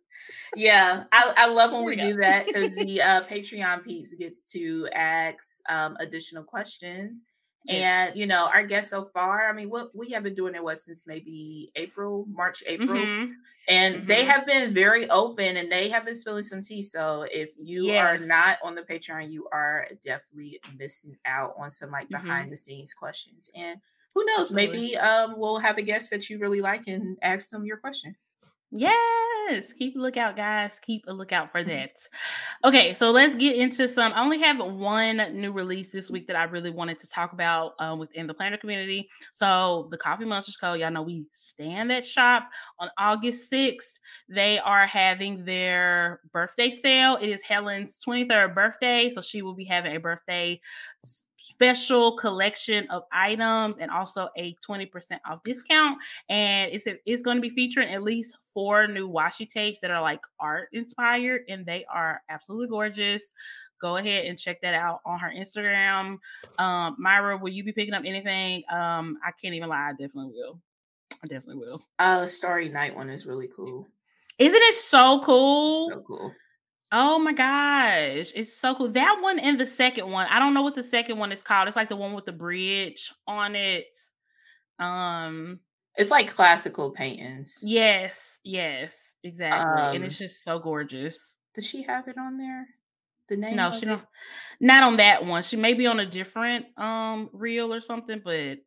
[0.57, 4.89] yeah, I, I love when we do that because the uh, Patreon peeps gets to
[4.93, 7.25] ask um, additional questions
[7.69, 10.65] and you know, our guests so far, I mean, what we have been doing it
[10.65, 13.33] was since maybe April, March, April, mm-hmm.
[13.69, 14.07] and mm-hmm.
[14.07, 16.83] they have been very open and they have been spilling some tea.
[16.83, 18.03] So if you yes.
[18.03, 22.23] are not on the Patreon, you are definitely missing out on some like mm-hmm.
[22.27, 23.51] behind the scenes questions.
[23.55, 23.79] And
[24.15, 27.65] who knows, maybe um we'll have a guest that you really like and ask them
[27.65, 28.17] your question.
[28.73, 30.79] Yes, keep a lookout, guys.
[30.83, 31.71] Keep a lookout for mm-hmm.
[31.71, 32.09] that.
[32.65, 34.13] Okay, so let's get into some.
[34.13, 37.75] I only have one new release this week that I really wanted to talk about
[37.81, 39.09] um, within the planner community.
[39.33, 40.75] So, the Coffee Monsterz Co.
[40.75, 42.49] Y'all know we stand at shop
[42.79, 43.99] on August 6th.
[44.29, 47.19] They are having their birthday sale.
[47.21, 50.61] It is Helen's 23rd birthday, so she will be having a birthday
[51.61, 54.89] special collection of items and also a 20%
[55.27, 55.99] off discount.
[56.31, 60.01] And it's, it's going to be featuring at least four new washi tapes that are
[60.01, 63.23] like art inspired, and they are absolutely gorgeous.
[63.79, 66.17] Go ahead and check that out on her Instagram.
[66.59, 68.63] Um, Myra, will you be picking up anything?
[68.73, 70.59] Um, I can't even lie, I definitely will.
[71.23, 71.83] I definitely will.
[71.99, 73.87] Uh, Starry Night one is really cool.
[74.39, 75.91] Isn't it so cool?
[75.91, 76.33] So cool.
[76.93, 78.89] Oh my gosh, it's so cool.
[78.89, 80.27] That one and the second one.
[80.29, 81.69] I don't know what the second one is called.
[81.69, 83.97] It's like the one with the bridge on it.
[84.79, 85.61] Um
[85.97, 87.61] it's like classical paintings.
[87.63, 89.83] Yes, yes, exactly.
[89.83, 91.39] Um, and it's um just so gorgeous.
[91.55, 92.67] Does she have it on there?
[93.29, 93.57] The name?
[93.57, 94.03] No, she don't.
[94.61, 95.43] Not on that one.
[95.45, 98.59] She may be on a different um reel or something, but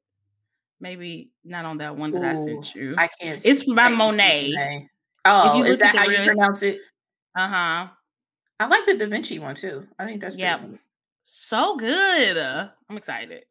[0.80, 2.96] maybe not on that one that Ooh, I sent you.
[2.98, 3.46] I can't.
[3.46, 4.52] It's by Monet.
[4.52, 4.90] Monet.
[5.26, 6.80] Oh, is that how you pronounce it?
[7.36, 7.88] Uh huh.
[8.64, 9.86] I like the Da Vinci one too.
[10.00, 10.60] I think that's yeah,
[11.26, 12.38] so good.
[12.38, 13.44] I'm excited.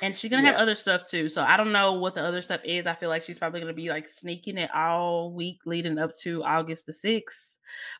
[0.00, 0.52] And she's gonna yeah.
[0.52, 1.28] have other stuff too.
[1.28, 2.86] So I don't know what the other stuff is.
[2.86, 6.42] I feel like she's probably gonna be like sneaking it all week leading up to
[6.44, 7.50] August the 6th.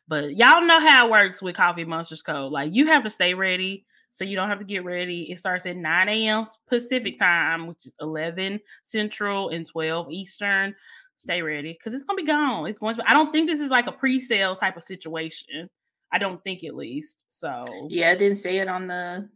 [0.07, 2.47] But y'all know how it works with Coffee Monsterz Co.
[2.47, 3.85] Like you have to stay ready.
[4.11, 5.31] So you don't have to get ready.
[5.31, 6.47] It starts at 9 a.m.
[6.67, 10.73] Pacific time, which is 11 Central and 12 Eastern.
[11.17, 12.67] Stay ready because it's gonna be gone.
[12.67, 13.07] It's going to.
[13.07, 15.69] I don't think this is like a pre-sale type of situation.
[16.11, 17.17] I don't think at least.
[17.29, 19.29] So yeah, I didn't say it on the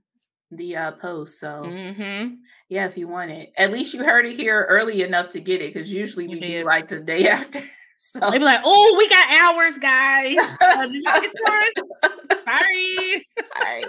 [0.52, 1.40] the uh, post.
[1.40, 2.36] So mm-hmm.
[2.70, 5.62] yeah, if you want it, at least you heard it here early enough to get
[5.62, 7.62] it because usually we do like the day after.
[7.98, 10.38] So they be like, "Oh, we got hours, guys.
[10.60, 12.12] Uh, did you get yours?
[12.46, 13.84] Sorry, sorry."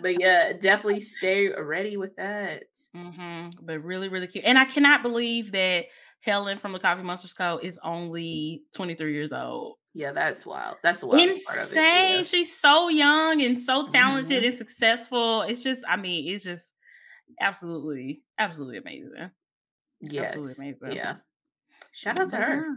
[0.00, 2.62] but yeah, definitely stay ready with that.
[2.96, 3.50] Mm-hmm.
[3.62, 4.44] But really, really cute.
[4.44, 5.86] And I cannot believe that
[6.20, 7.58] Helen from the Coffee Monsterz Co.
[7.60, 9.76] is only 23 years old.
[9.98, 10.76] Yeah, that's wild.
[10.84, 11.44] That's the wild Insane.
[11.44, 12.22] Part of it, yeah.
[12.22, 14.46] She's so young and so talented mm-hmm.
[14.50, 15.42] and successful.
[15.42, 16.72] It's just, I mean, it's just
[17.40, 19.28] absolutely, absolutely amazing.
[20.00, 20.34] Yes.
[20.34, 20.92] Absolutely amazing.
[20.92, 21.16] Yeah.
[21.90, 22.76] Shout out to her.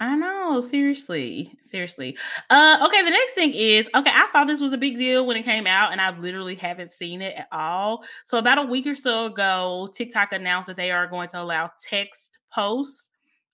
[0.00, 2.16] I know, seriously, seriously.
[2.48, 4.10] Uh, okay, the next thing is okay.
[4.10, 6.90] I thought this was a big deal when it came out, and I literally haven't
[6.90, 8.02] seen it at all.
[8.24, 11.70] So about a week or so ago, TikTok announced that they are going to allow
[11.86, 13.10] text posts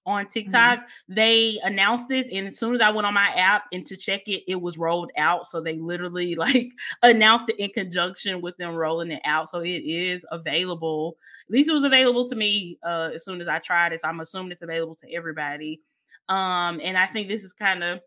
[0.09, 0.33] on mm-hmm.
[0.33, 0.79] TikTok.
[0.81, 1.15] Mm-hmm.
[1.15, 4.23] They announced this, and as soon as I went on my app and to check
[4.27, 5.47] it, it was rolled out.
[5.47, 6.71] So they literally like
[7.03, 9.51] announced it in conjunction with them rolling it out.
[9.51, 11.17] So it is available.
[11.49, 14.01] At least it was available to me uh, as soon as I tried it.
[14.01, 15.81] So I'm assuming it's available to everybody.
[16.29, 18.01] Um, and I think this is kind of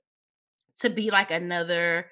[0.79, 2.07] to be like another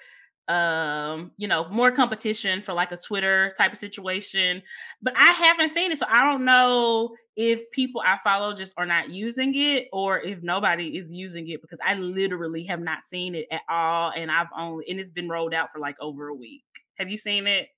[0.49, 4.63] um, you know, more competition for like a Twitter type of situation.
[5.01, 8.85] But I haven't seen it, so I don't know if people I follow just are
[8.85, 13.35] not using it or if nobody is using it because I literally have not seen
[13.35, 14.11] it at all.
[14.15, 16.63] And I've only and it's been rolled out for like over a week.
[16.95, 17.69] Have you seen it?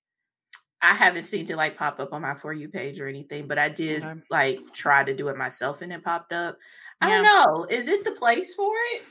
[0.80, 3.58] I haven't seen it like pop up on my for you page or anything, but
[3.58, 4.20] I did okay.
[4.30, 6.56] like try to do it myself and it popped up.
[7.00, 7.16] I yeah.
[7.16, 7.66] don't know.
[7.70, 9.02] Is it the place for it?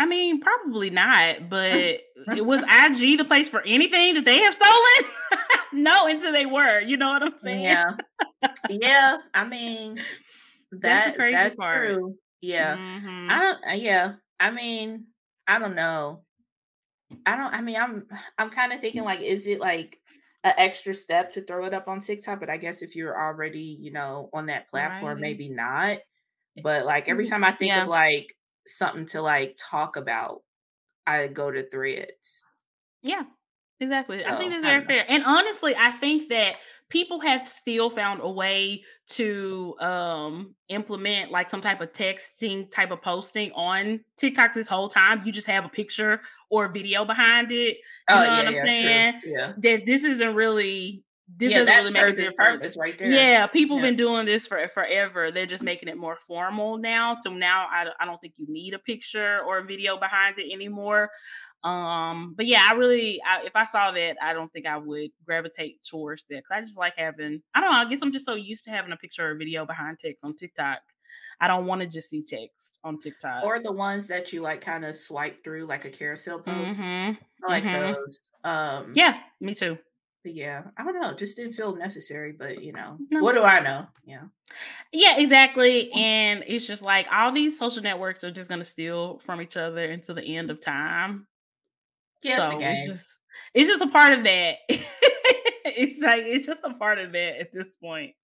[0.00, 1.74] I mean, probably not, but
[2.34, 5.12] it was IG the place for anything that they have stolen?
[5.74, 6.80] no, until they were.
[6.80, 7.64] You know what I'm saying?
[7.64, 7.96] Yeah.
[8.70, 9.18] yeah.
[9.34, 9.96] I mean,
[10.72, 12.16] that that's, that's true.
[12.40, 12.78] Yeah.
[12.78, 13.30] Mm-hmm.
[13.30, 14.12] I don't yeah.
[14.40, 15.04] I mean,
[15.46, 16.22] I don't know.
[17.26, 18.06] I don't I mean I'm
[18.38, 19.98] I'm kind of thinking like is it like
[20.44, 22.40] an extra step to throw it up on TikTok?
[22.40, 25.20] But I guess if you're already, you know, on that platform, right.
[25.20, 25.98] maybe not.
[26.62, 27.32] But like every mm-hmm.
[27.32, 27.82] time I think yeah.
[27.82, 28.34] of like
[28.66, 30.42] something to like talk about,
[31.06, 32.44] I go to threads.
[33.02, 33.22] Yeah,
[33.80, 34.18] exactly.
[34.18, 35.04] So, I think that's very fair.
[35.08, 36.56] And honestly, I think that
[36.88, 42.90] people have still found a way to um implement like some type of texting type
[42.90, 45.22] of posting on TikTok this whole time.
[45.24, 47.76] You just have a picture or a video behind it.
[47.76, 49.20] You oh, know yeah, what I'm yeah, saying?
[49.22, 49.32] True.
[49.32, 49.52] Yeah.
[49.58, 51.04] That this isn't really
[51.36, 52.76] this yeah, doesn't really make a difference.
[52.76, 53.10] right there.
[53.10, 53.90] Yeah, people have yeah.
[53.90, 55.30] been doing this for forever.
[55.30, 57.16] They're just making it more formal now.
[57.20, 60.52] So now I, I don't think you need a picture or a video behind it
[60.52, 61.10] anymore.
[61.62, 65.10] Um, but yeah, I really, I, if I saw that, I don't think I would
[65.26, 67.42] gravitate towards that because I just like having.
[67.54, 67.78] I don't know.
[67.78, 70.24] I guess I'm just so used to having a picture or a video behind text
[70.24, 70.78] on TikTok.
[71.42, 73.44] I don't want to just see text on TikTok.
[73.44, 76.80] Or the ones that you like kind of swipe through like a carousel post.
[76.80, 77.44] Mm-hmm.
[77.44, 77.92] I like mm-hmm.
[77.92, 78.20] those.
[78.44, 79.78] Um Yeah, me too
[80.24, 81.14] yeah, I don't know.
[81.14, 83.22] Just didn't feel necessary, but you know, no.
[83.22, 83.86] what do I know?
[84.04, 84.24] Yeah.
[84.92, 85.90] Yeah, exactly.
[85.92, 89.84] And it's just like all these social networks are just gonna steal from each other
[89.84, 91.26] until the end of time.
[92.22, 93.06] Yes, so it's just
[93.54, 94.56] it's just a part of that.
[94.68, 98.14] it's like it's just a part of that at this point.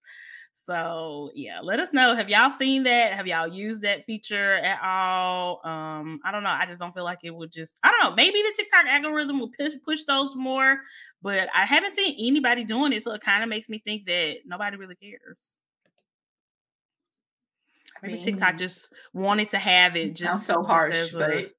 [0.67, 2.17] So yeah, let us know.
[2.17, 3.13] Have y'all seen that?
[3.13, 5.61] Have y'all used that feature at all?
[5.65, 6.51] Um, I don't know.
[6.51, 7.77] I just don't feel like it would just.
[7.85, 8.17] I don't know.
[8.17, 10.79] Maybe the TikTok algorithm will push push those more,
[11.23, 14.39] but I haven't seen anybody doing it, so it kind of makes me think that
[14.45, 15.59] nobody really cares.
[18.03, 20.15] Maybe TikTok just wanted to have it.
[20.17, 21.51] Just so harsh, just but a,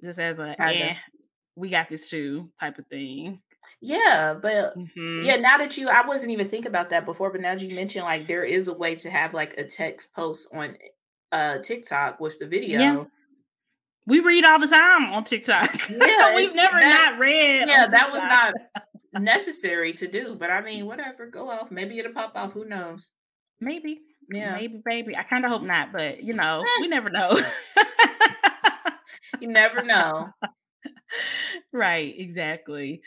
[0.00, 0.96] just as a yeah,
[1.56, 3.40] we got this too type of thing.
[3.84, 5.24] Yeah, but mm-hmm.
[5.24, 7.74] yeah, now that you, I wasn't even thinking about that before, but now that you
[7.74, 10.78] mentioned like there is a way to have like a text post on
[11.30, 12.80] uh TikTok with the video.
[12.80, 13.04] Yeah.
[14.06, 15.90] We read all the time on TikTok.
[15.90, 17.68] Yeah, we've never that, not read.
[17.68, 18.54] Yeah, that was not
[19.22, 21.70] necessary to do, but I mean, whatever, go off.
[21.70, 22.52] Maybe it'll pop off.
[22.52, 23.10] Who knows?
[23.60, 24.00] Maybe.
[24.32, 25.14] Yeah, maybe, baby.
[25.14, 27.38] I kind of hope not, but you know, we never know.
[29.40, 30.30] you never know.
[31.70, 33.02] right, exactly.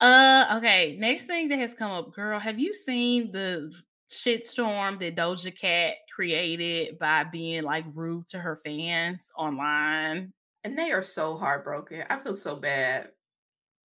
[0.00, 0.96] Uh, okay.
[0.98, 2.38] Next thing that has come up, girl.
[2.38, 3.72] Have you seen the
[4.10, 10.32] shitstorm that Doja Cat created by being like rude to her fans online?
[10.64, 12.04] And they are so heartbroken.
[12.10, 13.08] I feel so bad.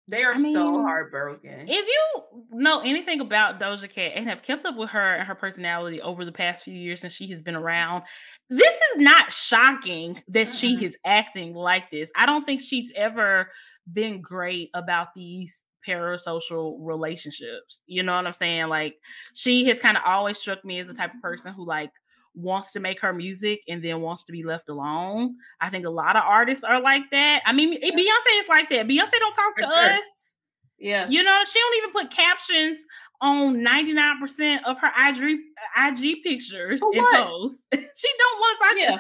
[0.08, 1.68] They are I mean, so heartbroken.
[1.70, 5.36] If you know anything about Doja Cat and have kept up with her and her
[5.36, 8.04] personality over the past few years since she has been around,
[8.50, 10.56] this is not shocking that mm-hmm.
[10.56, 12.10] she is acting like this.
[12.16, 13.52] I don't think she's ever
[13.92, 17.82] been great about these parasocial relationships.
[17.86, 18.68] You know what I'm saying?
[18.68, 18.96] Like
[19.34, 21.92] she has kind of always struck me as the type of person who like
[22.34, 25.36] wants to make her music and then wants to be left alone.
[25.60, 27.42] I think a lot of artists are like that.
[27.46, 28.88] I mean, Beyonce is like that.
[28.88, 29.94] Beyonce don't talk to sure.
[29.94, 30.38] us.
[30.80, 31.08] Yeah.
[31.10, 32.80] You know, she don't even put captions
[33.22, 35.40] on 99% of her IG
[35.78, 37.68] IG pictures and posts.
[37.74, 39.00] she don't want to talk yeah.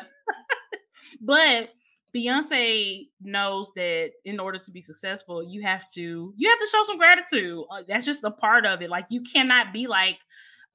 [1.21, 1.73] but
[2.16, 6.84] Beyonce knows that in order to be successful, you have to you have to show
[6.86, 7.64] some gratitude.
[7.72, 8.89] Uh, that's just a part of it.
[8.89, 10.18] Like you cannot be like,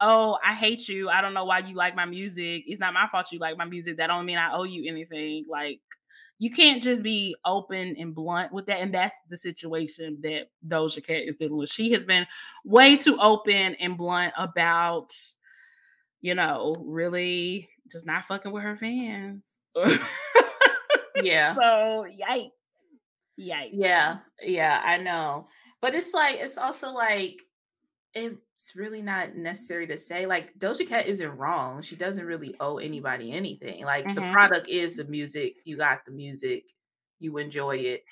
[0.01, 1.09] "Oh, I hate you.
[1.11, 2.65] I don't know why you like my music.
[2.67, 3.99] It's not my fault you like my music.
[3.99, 5.81] That don't mean I owe you anything." Like
[6.39, 8.81] you can't just be open and blunt with that.
[8.81, 11.71] And that's the situation that Doja Cat is dealing with.
[11.71, 12.27] She has been
[12.65, 15.15] way too open and blunt about,
[16.21, 19.45] you know, really just not fucking with her fans.
[21.23, 21.55] Yeah.
[21.55, 22.51] so yikes.
[23.39, 23.71] Yikes.
[23.73, 24.19] Yeah.
[24.43, 25.49] Yeah, I know.
[25.81, 27.43] But it's like it's also like
[28.15, 31.83] it's really not necessary to say like Doja Cat isn't wrong.
[31.83, 33.85] She doesn't really owe anybody anything.
[33.85, 34.15] Like mm-hmm.
[34.15, 35.57] the product is the music.
[35.65, 36.65] You got the music.
[37.19, 38.05] You enjoy it,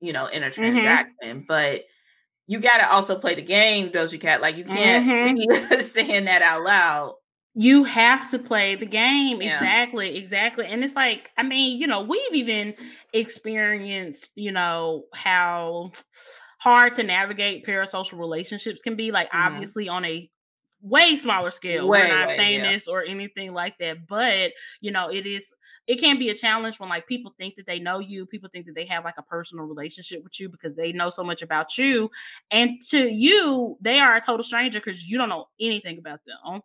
[0.00, 0.60] you know, in a mm-hmm.
[0.60, 1.14] transaction.
[1.24, 1.40] Mm-hmm.
[1.48, 1.82] But
[2.46, 4.40] you got to also play the game, Doja Cat.
[4.40, 5.70] Like you can't mm-hmm.
[5.70, 7.14] be saying that out loud
[7.54, 9.54] you have to play the game yeah.
[9.54, 12.74] exactly exactly and it's like i mean you know we've even
[13.12, 15.90] experienced you know how
[16.58, 19.54] hard to navigate parasocial relationships can be like mm-hmm.
[19.54, 20.30] obviously on a
[20.80, 22.92] way smaller scale way, we're not way, famous yeah.
[22.92, 25.52] or anything like that but you know it is
[25.88, 28.66] it can be a challenge when like people think that they know you people think
[28.66, 31.76] that they have like a personal relationship with you because they know so much about
[31.76, 32.10] you
[32.50, 36.62] and to you they are a total stranger because you don't know anything about them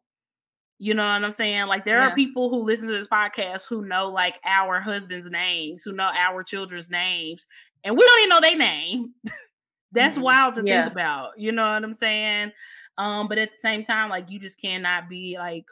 [0.80, 1.68] You know what I'm saying?
[1.68, 2.10] Like there yeah.
[2.10, 6.12] are people who listen to this podcast who know like our husbands' names, who know
[6.16, 7.48] our children's names,
[7.84, 9.14] and we don't even know their name.
[9.92, 10.24] That's mm-hmm.
[10.24, 10.84] wild to yeah.
[10.84, 11.32] think about.
[11.38, 12.52] You know what I'm saying?
[12.98, 15.66] Um, but at the same time, like you just cannot be like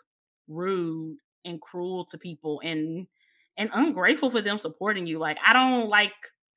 [0.47, 3.07] rude and cruel to people and
[3.57, 5.19] and ungrateful for them supporting you.
[5.19, 6.13] Like I don't like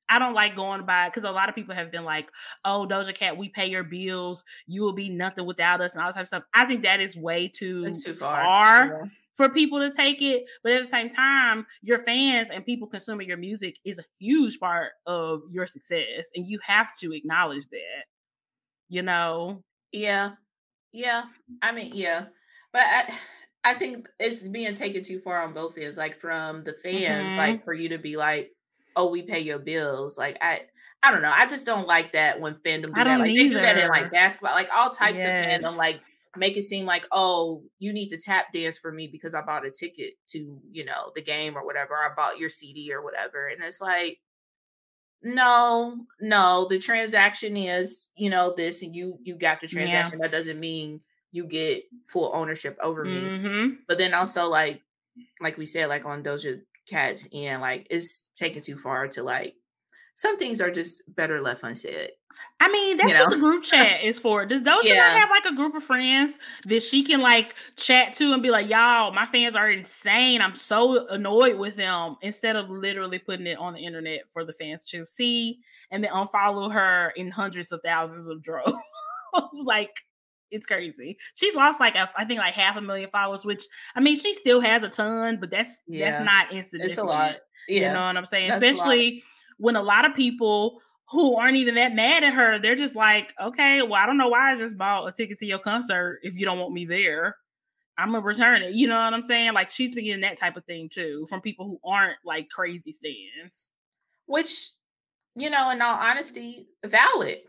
[0.09, 2.29] I don't like going by because a lot of people have been like,
[2.65, 4.43] "Oh, Doja Cat, we pay your bills.
[4.67, 6.43] You will be nothing without us," and all this type of stuff.
[6.53, 9.09] I think that is way too, too far, far yeah.
[9.35, 10.45] for people to take it.
[10.63, 14.59] But at the same time, your fans and people consuming your music is a huge
[14.59, 18.05] part of your success, and you have to acknowledge that.
[18.89, 19.63] You know?
[19.91, 20.31] Yeah,
[20.91, 21.23] yeah.
[21.61, 22.25] I mean, yeah,
[22.73, 22.81] but.
[22.81, 23.13] I,
[23.65, 27.37] I think it's being taken too far on both ends, like from the fans, mm-hmm.
[27.37, 28.53] like for you to be like,
[28.99, 30.61] "Oh, we pay your bills." Like I,
[31.01, 31.33] I don't know.
[31.35, 33.19] I just don't like that when fandom do that.
[33.19, 33.43] Like either.
[33.43, 35.63] they do that in like basketball, like all types yes.
[35.63, 35.99] of fandom, like
[36.35, 39.65] make it seem like, "Oh, you need to tap dance for me because I bought
[39.65, 41.95] a ticket to, you know, the game or whatever.
[41.95, 44.19] I bought your CD or whatever." And it's like,
[45.23, 50.19] no, no, the transaction is, you know, this, and you you got the transaction.
[50.19, 50.27] Yeah.
[50.27, 53.19] That doesn't mean you get full ownership over me.
[53.19, 53.75] Mm-hmm.
[53.87, 54.81] But then also like
[55.41, 59.55] like we said, like on Doja Cat's and like it's taken too far to like
[60.15, 62.11] some things are just better left unsaid.
[62.59, 63.23] I mean, that's you know?
[63.23, 64.45] what the group chat is for.
[64.45, 65.17] Does Doja yeah.
[65.17, 66.37] have like a group of friends
[66.67, 70.41] that she can like chat to and be like, y'all, my fans are insane.
[70.41, 74.53] I'm so annoyed with them instead of literally putting it on the internet for the
[74.53, 75.59] fans to see
[75.89, 78.73] and then unfollow her in hundreds of thousands of droves.
[79.53, 79.93] like,
[80.51, 81.17] it's crazy.
[81.35, 84.33] She's lost like a, I think like half a million followers, which I mean she
[84.33, 86.11] still has a ton, but that's yeah.
[86.11, 86.91] that's not insignificant.
[86.91, 87.37] It's a lot.
[87.67, 87.87] Yeah.
[87.87, 88.49] You know what I'm saying?
[88.49, 89.23] That's Especially a
[89.57, 90.81] when a lot of people
[91.11, 94.27] who aren't even that mad at her, they're just like, okay, well, I don't know
[94.29, 97.35] why I just bought a ticket to your concert if you don't want me there.
[97.97, 98.73] I'm gonna return it.
[98.73, 99.53] You know what I'm saying?
[99.53, 102.91] Like she's been getting that type of thing too from people who aren't like crazy
[102.91, 103.71] stands.
[104.25, 104.69] Which,
[105.35, 107.39] you know, in all honesty, valid.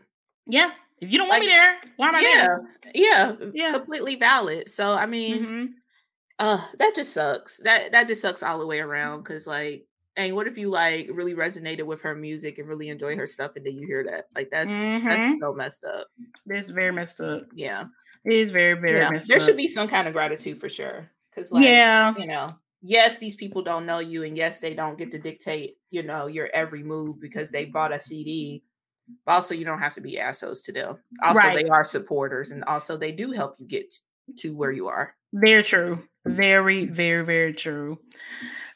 [0.47, 0.71] Yeah.
[1.01, 2.61] If you don't want like, me there, why am I yeah, there?
[2.93, 4.69] Yeah, yeah, completely valid.
[4.69, 5.65] So I mean, mm-hmm.
[6.37, 7.59] uh, that just sucks.
[7.63, 9.23] That that just sucks all the way around.
[9.23, 13.15] Cause like, and what if you like really resonated with her music and really enjoy
[13.15, 14.25] her stuff, and then you hear that?
[14.35, 15.09] Like that's mm-hmm.
[15.09, 16.07] that's so messed up.
[16.45, 17.43] That's very messed up.
[17.55, 17.85] Yeah,
[18.23, 18.99] it is very very.
[18.99, 19.09] Yeah.
[19.27, 19.43] there up.
[19.43, 21.09] should be some kind of gratitude for sure.
[21.33, 22.47] Cause like, yeah, you know,
[22.83, 26.27] yes, these people don't know you, and yes, they don't get to dictate, you know,
[26.27, 28.61] your every move because they bought a CD
[29.27, 30.97] also you don't have to be assholes to them.
[31.23, 31.63] Also, right.
[31.63, 33.93] they are supporters, and also they do help you get
[34.39, 35.13] to where you are.
[35.33, 36.03] Very true.
[36.25, 37.99] Very, very, very true.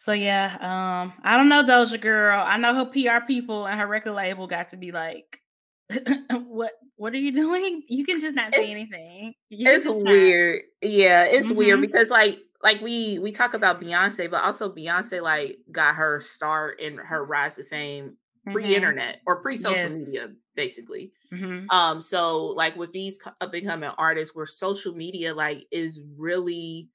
[0.02, 2.40] So yeah, um, I don't know Doja Girl.
[2.40, 5.42] I know her PR people and her record label got to be like,
[6.30, 6.72] "What?
[6.98, 7.84] What are you doing?
[7.90, 10.62] You can just not say it's, anything." You it's weird.
[10.82, 10.92] Not.
[10.92, 11.58] Yeah, it's mm-hmm.
[11.58, 16.22] weird because like like we we talk about Beyonce, but also Beyonce like got her
[16.22, 18.18] start in her rise to fame
[18.52, 19.24] pre-internet mm-hmm.
[19.28, 19.92] or pre-social yes.
[19.92, 21.66] media basically mm-hmm.
[21.70, 26.90] um so like with these up and coming artists where social media like is really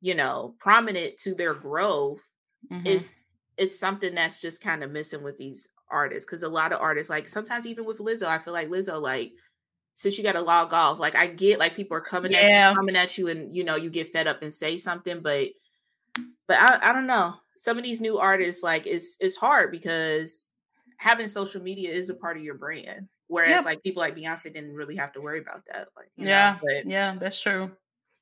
[0.00, 2.22] you know prominent to their growth
[2.70, 2.86] mm-hmm.
[2.86, 6.80] it's it's something that's just kind of missing with these artists because a lot of
[6.80, 9.32] artists like sometimes even with lizzo i feel like lizzo like
[9.92, 12.38] since you got to log off like i get like people are coming yeah.
[12.38, 15.20] at you coming at you and you know you get fed up and say something
[15.20, 15.48] but
[16.46, 20.50] but I, I don't know some of these new artists like it's it's hard because
[21.04, 23.08] having social media is a part of your brand.
[23.26, 25.88] Whereas like people like Beyonce didn't really have to worry about that.
[25.96, 27.70] Like, yeah, know, but, yeah, that's true.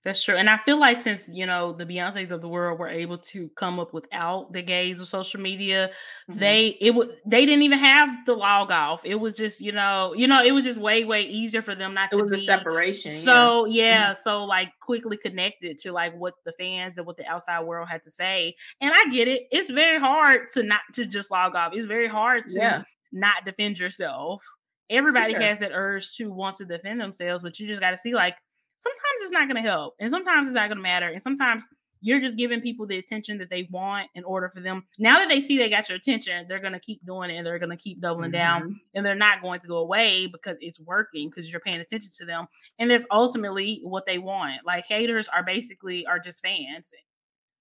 [0.05, 0.35] That's true.
[0.35, 3.49] And I feel like since, you know, the Beyonces of the world were able to
[3.51, 5.91] come up without the gaze of social media,
[6.29, 6.41] mm-hmm.
[6.41, 9.03] they it would they didn't even have the log off.
[9.05, 11.95] It was just, you know, you know, it was just way, way easier for them
[11.95, 13.13] not it to was be, a separation.
[13.13, 14.23] So yeah, yeah mm-hmm.
[14.25, 18.03] so like quickly connected to like what the fans and what the outside world had
[18.03, 18.57] to say.
[18.81, 19.43] And I get it.
[19.53, 21.75] It's very hard to not to just log off.
[21.77, 22.83] It's very hard to yeah.
[23.13, 24.43] not defend yourself.
[24.91, 25.43] Everybody sure.
[25.43, 28.35] has that urge to want to defend themselves, but you just got to see like
[28.83, 31.65] sometimes it's not going to help and sometimes it's not going to matter and sometimes
[32.05, 34.83] you're just giving people the attention that they want in order for them.
[34.99, 37.47] Now that they see they got your attention they're going to keep doing it and
[37.47, 38.39] they're going to keep doubling mm-hmm.
[38.39, 42.11] down and they're not going to go away because it's working because you're paying attention
[42.19, 42.47] to them
[42.79, 44.67] and that's ultimately what they want.
[44.67, 46.93] Like haters are basically are just fans.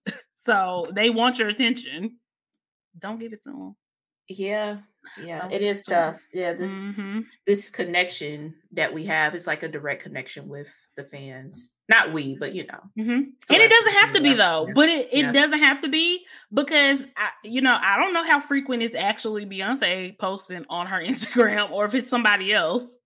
[0.43, 2.17] So they want your attention.
[2.97, 3.75] Don't give it to them
[4.37, 4.77] yeah
[5.21, 7.19] yeah it is tough yeah this mm-hmm.
[7.47, 12.35] this connection that we have is like a direct connection with the fans not we
[12.37, 13.11] but you know mm-hmm.
[13.11, 14.73] and it doesn't have to be though yeah.
[14.73, 15.31] but it, it yeah.
[15.31, 16.23] doesn't have to be
[16.53, 20.99] because I, you know i don't know how frequent it's actually beyonce posting on her
[21.05, 22.97] instagram or if it's somebody else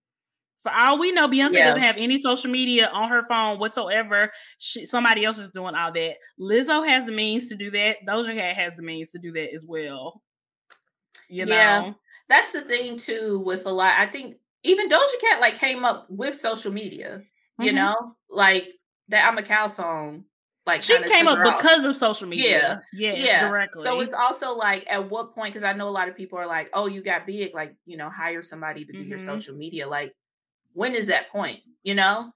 [0.66, 1.66] For all we know, Beyonce yeah.
[1.66, 4.32] doesn't have any social media on her phone whatsoever.
[4.58, 6.14] She, somebody else is doing all that.
[6.40, 7.98] Lizzo has the means to do that.
[8.04, 10.22] Doja Cat has the means to do that as well.
[11.28, 11.94] You yeah, know?
[12.28, 13.42] that's the thing too.
[13.44, 17.22] With a lot, I think even Doja Cat like came up with social media.
[17.60, 17.62] Mm-hmm.
[17.62, 17.94] You know,
[18.30, 18.68] like
[19.08, 20.24] that "I'm a Cow" song
[20.66, 22.82] like she came up because of social media.
[22.92, 23.84] Yeah, yeah, yeah, directly.
[23.84, 25.54] So it's also like at what point?
[25.54, 27.96] Because I know a lot of people are like, "Oh, you got big, like you
[27.96, 29.08] know, hire somebody to do mm-hmm.
[29.08, 30.12] your social media." Like,
[30.72, 31.60] when is that point?
[31.84, 32.32] You know,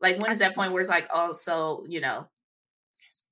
[0.00, 2.28] like when is that point where it's like, "Oh, so you know,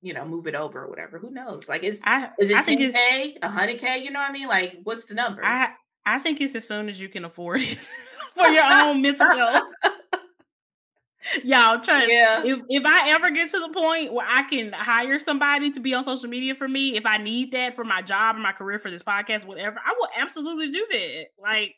[0.01, 1.69] you know, move it over or whatever." Who knows?
[1.69, 4.03] Like, is I, is it ten k, hundred k?
[4.03, 4.47] You know what I mean?
[4.47, 5.43] Like, what's the number?
[5.45, 5.73] I
[6.05, 7.77] I think it's as soon as you can afford it
[8.35, 9.63] for your own mental health.
[11.43, 12.41] Y'all try yeah.
[12.43, 15.93] if if I ever get to the point where I can hire somebody to be
[15.93, 18.79] on social media for me, if I need that for my job or my career
[18.79, 21.25] for this podcast, whatever, I will absolutely do that.
[21.39, 21.75] Like,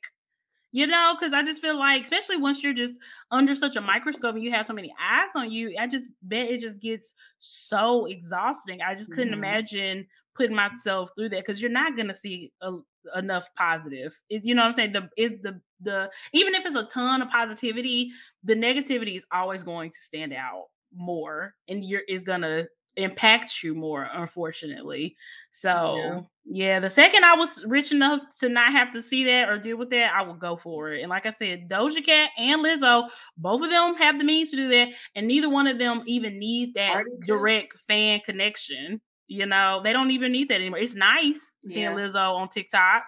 [0.73, 2.95] you know, because I just feel like, especially once you're just
[3.29, 6.49] under such a microscope and you have so many eyes on you, I just bet
[6.49, 8.81] it just gets so exhausting.
[8.81, 9.43] I just couldn't mm-hmm.
[9.43, 12.71] imagine putting myself through that because you're not gonna see a,
[13.15, 14.19] enough positive.
[14.31, 14.93] It, you know what I'm saying?
[14.93, 18.09] The is the the even if it's a ton of positivity,
[18.43, 22.65] the negativity is always going to stand out more and you're is gonna
[22.95, 25.15] impact you more, unfortunately.
[25.51, 26.21] So yeah.
[26.45, 26.79] yeah.
[26.79, 29.89] the second I was rich enough to not have to see that or deal with
[29.91, 31.01] that, I would go for it.
[31.01, 34.57] And like I said, Doja Cat and Lizzo, both of them have the means to
[34.57, 39.01] do that, and neither one of them even need that direct fan connection.
[39.27, 40.79] You know, they don't even need that anymore.
[40.79, 41.93] It's nice seeing yeah.
[41.93, 43.03] Lizzo on TikTok,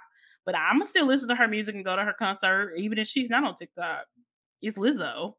[0.46, 3.08] but I'm gonna still listen to her music and go to her concert, even if
[3.08, 4.06] she's not on TikTok.
[4.62, 5.34] It's Lizzo.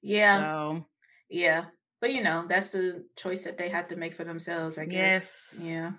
[0.00, 0.40] Yeah.
[0.40, 0.86] So.
[1.28, 1.64] Yeah.
[2.02, 5.54] But you know, that's the choice that they had to make for themselves, I guess.
[5.56, 5.64] Yes.
[5.64, 5.92] Yeah.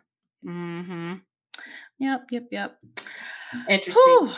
[0.45, 1.13] Mm-hmm.
[1.99, 2.77] Yep, yep, yep.
[3.69, 4.03] Interesting.
[4.05, 4.31] Whew.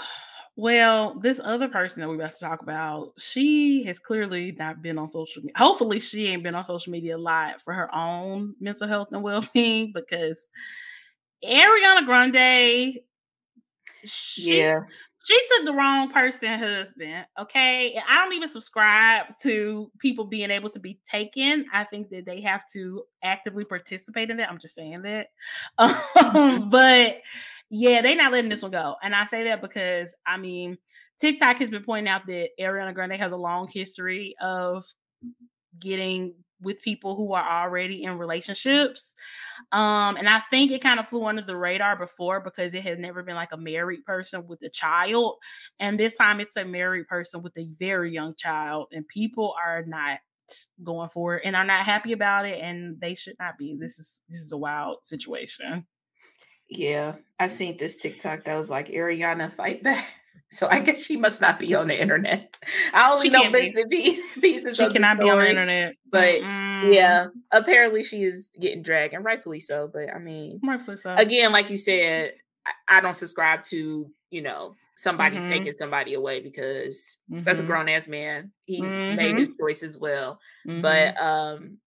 [0.55, 4.99] Well, this other person that we're about to talk about, she has clearly not been
[4.99, 5.57] on social media.
[5.57, 9.23] Hopefully, she ain't been on social media a lot for her own mental health and
[9.23, 10.47] well being because
[11.43, 12.99] Ariana Grande,
[14.03, 14.81] she, yeah,
[15.25, 17.25] she took the wrong person husband.
[17.39, 17.93] Okay.
[17.93, 21.65] And I don't even subscribe to people being able to be taken.
[21.73, 24.51] I think that they have to actively participate in that.
[24.51, 25.27] I'm just saying that.
[26.17, 27.21] Um, but
[27.71, 28.95] yeah, they're not letting this one go.
[29.01, 30.77] And I say that because I mean,
[31.19, 34.85] TikTok has been pointing out that Ariana Grande has a long history of
[35.79, 39.13] getting with people who are already in relationships.
[39.71, 42.99] Um, and I think it kind of flew under the radar before because it had
[42.99, 45.35] never been like a married person with a child.
[45.79, 49.85] And this time it's a married person with a very young child, and people are
[49.85, 50.19] not
[50.83, 53.97] going for it and are not happy about it and they should not be this
[53.97, 55.87] is this is a wild situation
[56.69, 60.05] yeah, I seen this TikTok that was like Ariana fight back.
[60.51, 62.55] So I guess she must not be on the internet.
[62.93, 64.77] I only she know bits and pieces.
[64.77, 65.93] She cannot story, be on the internet.
[66.09, 69.89] But mm yeah, apparently she is getting dragged, and rightfully so.
[69.91, 71.15] But I mean, rightfully so.
[71.15, 72.33] Again, like you said,
[72.65, 75.51] I, I don't subscribe to you know somebody mm-hmm.
[75.51, 77.43] taking somebody away because mm-hmm.
[77.43, 77.71] that's a mm-hmm.
[77.71, 78.51] grown ass man.
[78.65, 79.15] He mm-hmm.
[79.15, 81.25] made his choice as well, but mm-hmm.
[81.25, 81.77] um,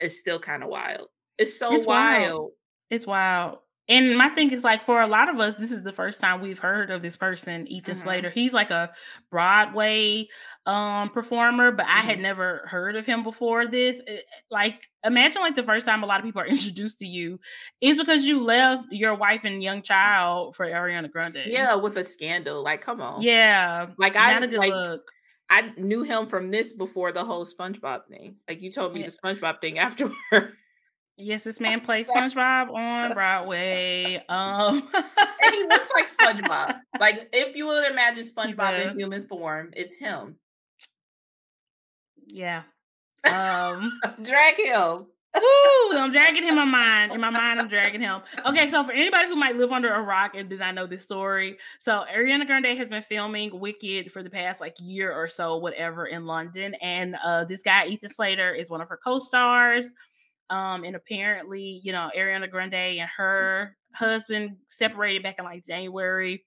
[0.00, 1.08] it's still kind of wild.
[1.38, 2.22] It's so it's wild.
[2.22, 2.50] wild.
[2.90, 3.58] It's wild.
[3.88, 6.40] And my thing is like for a lot of us, this is the first time
[6.40, 8.02] we've heard of this person, Ethan mm-hmm.
[8.02, 8.30] Slater.
[8.30, 8.90] He's like a
[9.30, 10.28] Broadway
[10.66, 11.98] um performer, but mm-hmm.
[11.98, 12.22] I had mm-hmm.
[12.22, 14.00] never heard of him before this.
[14.06, 17.38] It, like imagine like the first time a lot of people are introduced to you
[17.80, 21.44] is because you left your wife and young child for Ariana Grande.
[21.46, 22.64] Yeah, with a scandal.
[22.64, 23.22] Like, come on.
[23.22, 23.86] Yeah.
[23.98, 25.02] Like I like look.
[25.48, 28.36] I knew him from this before the whole SpongeBob thing.
[28.48, 29.06] Like you told me yeah.
[29.06, 30.56] the SpongeBob thing afterward.
[31.18, 34.22] Yes, this man plays SpongeBob on Broadway.
[34.28, 36.78] Um, and he looks like SpongeBob.
[37.00, 40.36] Like if you would imagine SpongeBob in human form, it's him.
[42.26, 42.62] Yeah.
[43.24, 45.06] Um, drag him.
[45.36, 47.12] Ooh, I'm dragging him in my mind.
[47.12, 48.22] In my mind, I'm dragging him.
[48.46, 51.02] Okay, so for anybody who might live under a rock and did not know this
[51.02, 55.56] story, so Ariana Grande has been filming Wicked for the past like year or so,
[55.56, 59.86] whatever, in London, and uh, this guy Ethan Slater is one of her co-stars.
[60.50, 66.44] Um, and apparently, you know, Ariana Grande and her husband separated back in like January.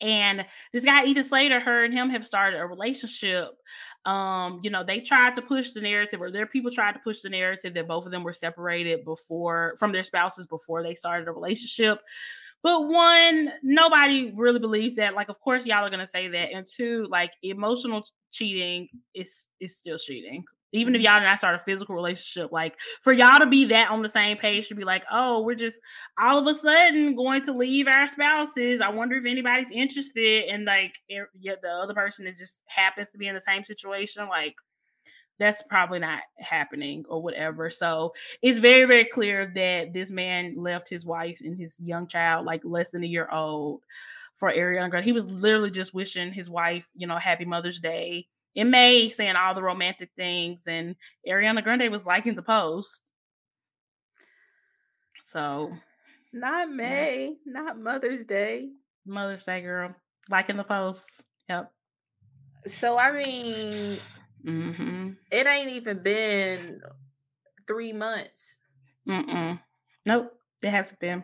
[0.00, 3.48] And this guy, Ethan Slater, her and him have started a relationship.
[4.04, 7.22] Um, you know, they tried to push the narrative, or their people tried to push
[7.22, 11.28] the narrative that both of them were separated before from their spouses before they started
[11.28, 12.00] a relationship.
[12.62, 15.14] But one, nobody really believes that.
[15.14, 16.50] Like, of course, y'all are gonna say that.
[16.52, 20.44] And two, like emotional cheating is is still cheating
[20.76, 23.90] even if y'all did not start a physical relationship, like for y'all to be that
[23.90, 25.78] on the same page to be like, oh, we're just
[26.20, 28.80] all of a sudden going to leave our spouses.
[28.80, 30.44] I wonder if anybody's interested.
[30.48, 34.28] And like, yeah, the other person that just happens to be in the same situation,
[34.28, 34.54] like,
[35.38, 37.70] that's probably not happening or whatever.
[37.70, 42.46] So it's very, very clear that this man left his wife and his young child,
[42.46, 43.82] like less than a year old,
[44.32, 45.04] for Ariana Grande.
[45.04, 49.36] He was literally just wishing his wife, you know, happy Mother's Day in May, saying
[49.36, 50.96] all the romantic things, and
[51.28, 53.12] Ariana Grande was liking the post.
[55.26, 55.72] So,
[56.32, 57.52] not May, yeah.
[57.52, 58.70] not Mother's Day.
[59.06, 59.94] Mother's Day, girl,
[60.30, 61.04] liking the post.
[61.48, 61.70] Yep.
[62.66, 63.98] So I mean,
[64.44, 65.10] mm-hmm.
[65.30, 66.80] it ain't even been
[67.66, 68.58] three months.
[69.08, 69.60] Mm-mm.
[70.06, 70.32] Nope,
[70.62, 71.22] it hasn't been.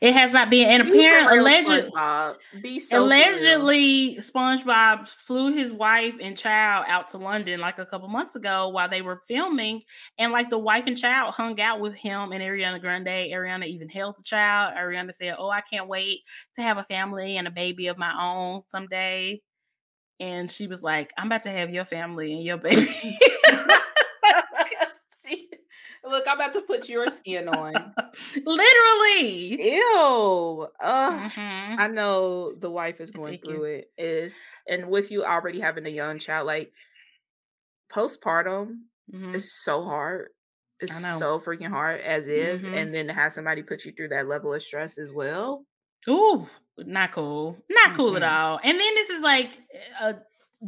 [0.00, 0.68] It has not been.
[0.68, 7.78] And apparently, allegedly, so allegedly, SpongeBob flew his wife and child out to London like
[7.78, 9.82] a couple months ago while they were filming,
[10.18, 13.06] and like the wife and child hung out with him and Ariana Grande.
[13.06, 14.74] Ariana even held the child.
[14.76, 16.20] Ariana said, "Oh, I can't wait
[16.56, 19.42] to have a family and a baby of my own someday."
[20.20, 23.18] And she was like, "I'm about to have your family and your baby."
[26.12, 27.72] Look, I'm about to put your skin on.
[28.36, 29.62] Literally.
[29.62, 30.68] Ew.
[30.82, 31.80] mm-hmm.
[31.80, 33.90] I know the wife is going through it.
[33.96, 34.38] Is
[34.68, 36.70] and with you already having a young child, like
[37.90, 38.80] postpartum
[39.12, 39.34] mm-hmm.
[39.34, 40.28] is so hard.
[40.80, 42.74] It's so freaking hard as if, mm-hmm.
[42.74, 45.64] and then to have somebody put you through that level of stress as well.
[46.10, 46.46] Ooh,
[46.76, 47.56] not cool.
[47.70, 48.60] Not cool at all.
[48.62, 49.50] And then this is like
[50.00, 50.16] a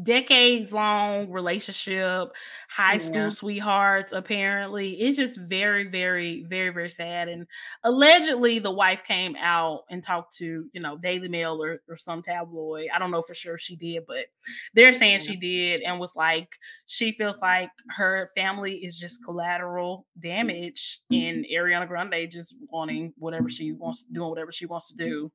[0.03, 2.33] decades long relationship,
[2.69, 3.29] high school yeah.
[3.29, 5.01] sweethearts, apparently.
[5.01, 7.29] It's just very, very, very, very sad.
[7.29, 7.47] And
[7.85, 12.23] allegedly, the wife came out and talked to, you know, Daily Mail or, or some
[12.23, 12.89] tabloid.
[12.93, 14.27] I don't know for sure she did, but
[14.75, 15.33] they're saying yeah.
[15.33, 16.49] she did and was like,
[16.87, 21.23] she feels like her family is just collateral damage mm-hmm.
[21.23, 25.31] in Ariana Grande just wanting whatever she wants, doing whatever she wants to do.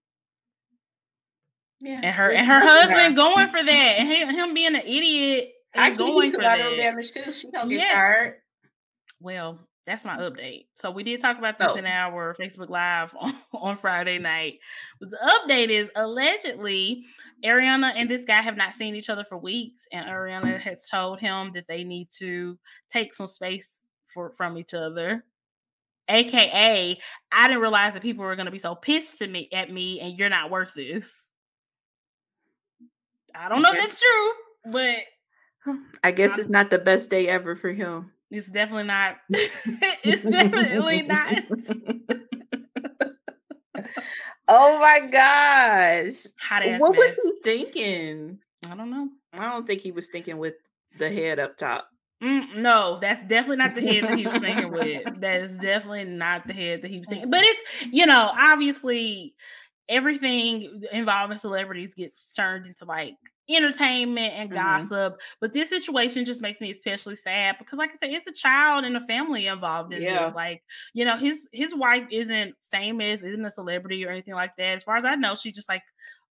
[1.82, 2.02] Yeah.
[2.04, 5.52] And her and her husband going for that, and him, him being an idiot.
[5.76, 6.58] I going for that.
[6.58, 7.32] damage too.
[7.32, 7.94] She don't get yeah.
[7.94, 8.36] tired.
[9.22, 10.66] Well, that's my update.
[10.76, 11.76] So we did talk about this oh.
[11.76, 14.60] in our Facebook Live on, on Friday night.
[15.00, 17.06] But the update is allegedly
[17.44, 21.20] Ariana and this guy have not seen each other for weeks, and Ariana has told
[21.20, 22.58] him that they need to
[22.90, 25.24] take some space for from each other.
[26.08, 27.00] AKA,
[27.32, 30.00] I didn't realize that people were going to be so pissed to me at me,
[30.02, 31.29] and you're not worth this.
[33.36, 34.32] I don't know if that's true,
[34.72, 34.98] but
[36.04, 38.12] I guess I'm, it's not the best day ever for him.
[38.32, 39.18] It's definitely not.
[39.30, 41.44] it's definitely not.
[44.48, 46.28] oh my gosh.
[46.80, 46.98] what mess.
[46.98, 48.40] was he thinking?
[48.70, 49.10] I don't know.
[49.34, 50.56] I don't think he was thinking with
[50.98, 51.90] the head up top.
[52.22, 55.04] Mm, no, that's definitely not the head that he was thinking with.
[55.22, 57.30] That is definitely not the head that he was thinking.
[57.30, 57.62] But it's,
[57.92, 59.36] you know, obviously
[59.90, 63.16] everything involving celebrities gets turned into like
[63.50, 64.60] entertainment and mm-hmm.
[64.60, 65.20] gossip.
[65.42, 68.86] But this situation just makes me especially sad because, like I said, it's a child
[68.86, 70.26] and a family involved in yeah.
[70.26, 70.36] this.
[70.36, 70.64] Like,
[70.94, 74.78] you know, his his wife isn't famous, isn't a celebrity or anything like that.
[74.78, 75.84] As far as I know, she's just like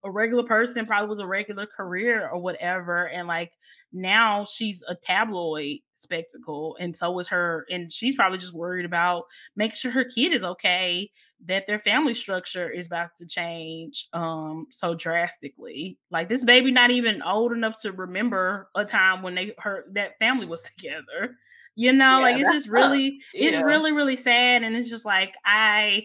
[0.05, 3.07] a regular person, probably with a regular career or whatever.
[3.07, 3.53] And like
[3.93, 9.25] now she's a tabloid spectacle and so was her and she's probably just worried about
[9.57, 11.11] making sure her kid is okay
[11.47, 16.91] that their family structure is about to change um so drastically like this baby not
[16.91, 21.37] even old enough to remember a time when they her that family was together
[21.77, 23.51] you know yeah, like it's just really yeah.
[23.51, 26.05] it's really really sad and it's just like i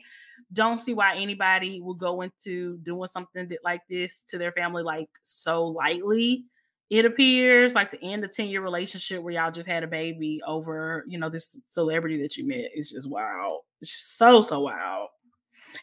[0.51, 4.83] don't see why anybody will go into doing something that, like this to their family
[4.83, 6.45] like so lightly
[6.93, 10.39] it appears like to end a 10 year relationship where y'all just had a baby
[10.45, 13.61] over, you know, this celebrity that you met is just wow.
[13.81, 15.09] It's just so, so wow.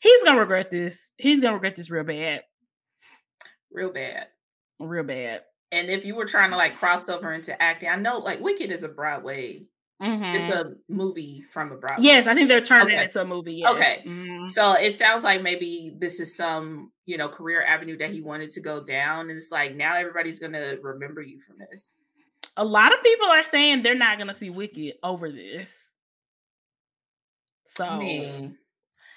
[0.01, 1.13] He's gonna regret this.
[1.17, 2.43] He's gonna regret this real bad.
[3.73, 4.27] Real bad.
[4.79, 5.43] Real bad.
[5.73, 8.71] And if you were trying to like cross over into acting, I know like Wicked
[8.71, 9.69] is a Broadway
[10.03, 10.35] Mm-hmm.
[10.35, 12.05] It's a movie from a Broadway.
[12.05, 13.03] Yes, I think they're turning okay.
[13.03, 13.55] it into a movie.
[13.55, 13.75] Yes.
[13.75, 14.47] Okay, mm-hmm.
[14.47, 18.49] so it sounds like maybe this is some you know career avenue that he wanted
[18.51, 21.97] to go down, and it's like now everybody's gonna remember you from this.
[22.57, 25.77] A lot of people are saying they're not gonna see Wicked over this.
[27.67, 28.57] So, I mean,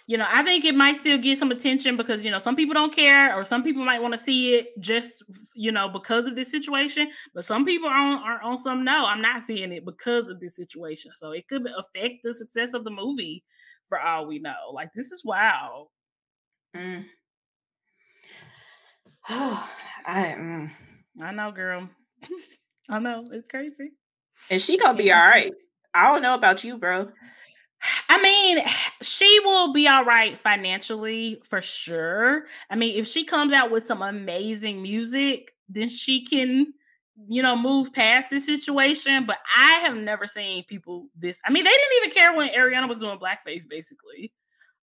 [0.06, 2.74] you know, I think it might still get some attention because, you know, some people
[2.74, 5.24] don't care or some people might want to see it just,
[5.56, 7.10] you know, because of this situation.
[7.34, 10.42] But some people are on, are on some, no, I'm not seeing it because of
[10.42, 11.12] this situation.
[11.16, 13.44] So it could affect the success of the movie
[13.88, 14.72] for all we know.
[14.74, 15.88] Like, this is wow.
[16.76, 17.06] Mm.
[19.30, 19.70] Oh,
[20.06, 20.72] I, mm.
[21.22, 21.90] I know, girl.
[22.90, 23.26] I know.
[23.32, 23.94] It's crazy.
[24.50, 25.52] And she gonna be all right.
[25.94, 27.10] I don't know about you, bro.
[28.14, 28.64] I mean,
[29.02, 32.46] she will be all right financially for sure.
[32.70, 36.74] I mean, if she comes out with some amazing music, then she can,
[37.28, 39.26] you know, move past this situation.
[39.26, 41.40] But I have never seen people this.
[41.46, 44.32] I mean, they didn't even care when Ariana was doing blackface, basically.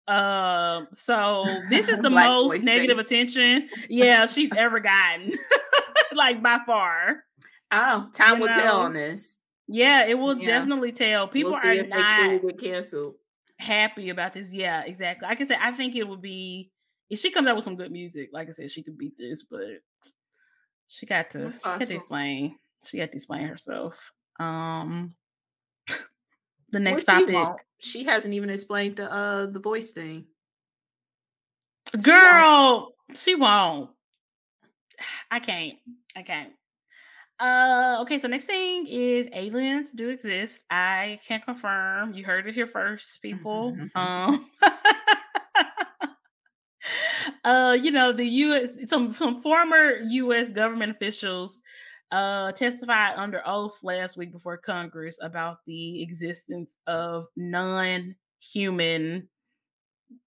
[0.08, 5.32] Um, so this is the most negative attention, yeah, she's ever gotten,
[6.14, 7.24] like by far.
[7.72, 8.54] Oh, time you will know?
[8.54, 9.40] tell on this.
[9.68, 10.46] Yeah, it will yeah.
[10.46, 11.28] definitely tell.
[11.28, 13.14] People we'll are not get canceled.
[13.58, 14.52] Happy about this.
[14.52, 15.26] Yeah, exactly.
[15.26, 16.70] Like I said, I think it would be
[17.08, 19.44] if she comes out with some good music, like I said, she could beat this,
[19.44, 19.60] but
[20.88, 22.56] she got to she got to explain.
[22.84, 24.12] She had to explain herself.
[24.38, 25.14] Um
[26.70, 27.34] the next topic.
[27.78, 30.26] She, she, hasn't even explained the uh the voice thing.
[32.02, 32.94] Girl, she won't.
[33.14, 33.90] She won't.
[35.30, 35.78] I can't.
[36.16, 36.52] I can't.
[37.38, 40.60] Uh, okay, so next thing is aliens do exist.
[40.70, 42.14] I can confirm.
[42.14, 43.76] You heard it here first, people.
[43.94, 44.46] um,
[47.44, 48.70] uh, you know, the U.S.
[48.86, 50.50] some some former U.S.
[50.50, 51.60] government officials
[52.12, 59.28] uh testified under oath last week before Congress about the existence of non-human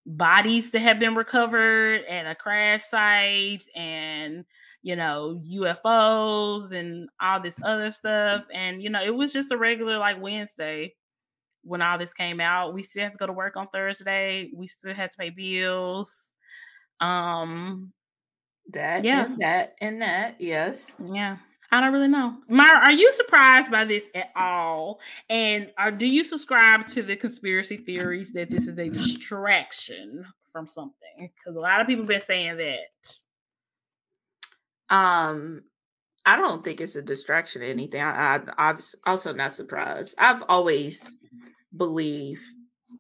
[0.06, 4.44] bodies that have been recovered at a crash site and
[4.82, 8.46] you know, UFOs and all this other stuff.
[8.54, 10.96] And, you know, it was just a regular like Wednesday
[11.64, 12.74] when all this came out.
[12.74, 14.50] We still had to go to work on Thursday.
[14.56, 16.34] We still had to pay bills.
[17.00, 17.94] Um
[18.72, 19.26] that yeah.
[19.26, 20.98] and that and that, yes.
[21.00, 21.38] Yeah.
[21.72, 22.36] I don't really know.
[22.48, 25.00] Myra, are you surprised by this at all?
[25.30, 30.68] And are do you subscribe to the conspiracy theories that this is a distraction from
[30.68, 31.30] something?
[31.36, 32.80] Because a lot of people have been saying that.
[34.90, 35.64] Um,
[36.26, 38.02] I don't think it's a distraction or anything.
[38.02, 40.16] I, I, I'm also not surprised.
[40.20, 41.16] I've always
[41.76, 42.42] believed,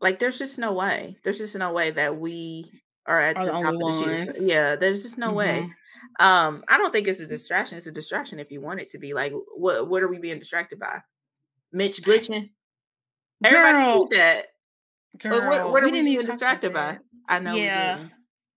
[0.01, 1.17] like, there's just no way.
[1.23, 2.71] There's just no way that we
[3.05, 4.35] are at are the top of the.
[4.39, 5.35] Yeah, there's just no mm-hmm.
[5.35, 5.69] way.
[6.19, 7.77] Um, I don't think it's a distraction.
[7.77, 9.13] It's a distraction if you want it to be.
[9.13, 10.99] Like, what what are we being distracted by?
[11.71, 12.49] Mitch glitching.
[13.43, 14.07] Everybody Girl.
[14.11, 14.45] that.
[15.19, 16.99] Girl, what, what, are we, we being distracted by?
[17.27, 17.55] I know.
[17.55, 18.07] Yeah.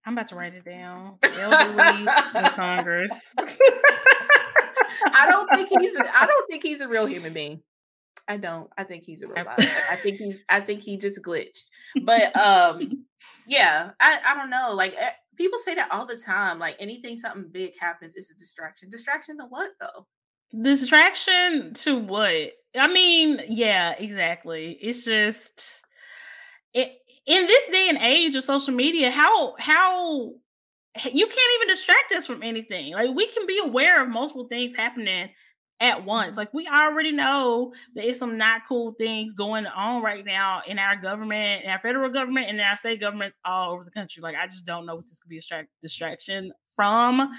[0.04, 1.18] I'm about to write it down.
[1.22, 3.34] Elderly in Congress.
[5.04, 5.94] I don't think he's.
[5.94, 7.62] A, I don't think he's a real human being.
[8.28, 8.68] I don't.
[8.76, 9.60] I think he's a robot.
[9.60, 10.38] I think he's.
[10.48, 11.66] I think he just glitched.
[12.02, 13.04] But um,
[13.46, 13.90] yeah.
[14.00, 14.72] I I don't know.
[14.74, 16.58] Like eh, people say that all the time.
[16.58, 18.90] Like anything something big happens, it's a distraction.
[18.90, 20.06] Distraction to what though?
[20.60, 22.52] Distraction to what?
[22.76, 24.78] I mean, yeah, exactly.
[24.80, 25.82] It's just
[26.74, 26.92] it
[27.26, 30.32] in this day and age of social media, how how
[31.10, 32.92] you can't even distract us from anything.
[32.92, 35.30] Like we can be aware of multiple things happening
[35.80, 36.30] at once.
[36.30, 36.38] Mm-hmm.
[36.38, 40.78] Like we already know that it's some not cool things going on right now in
[40.78, 44.22] our government, in our federal government, and in our state governments all over the country.
[44.22, 47.32] Like I just don't know what this could be a distraction from.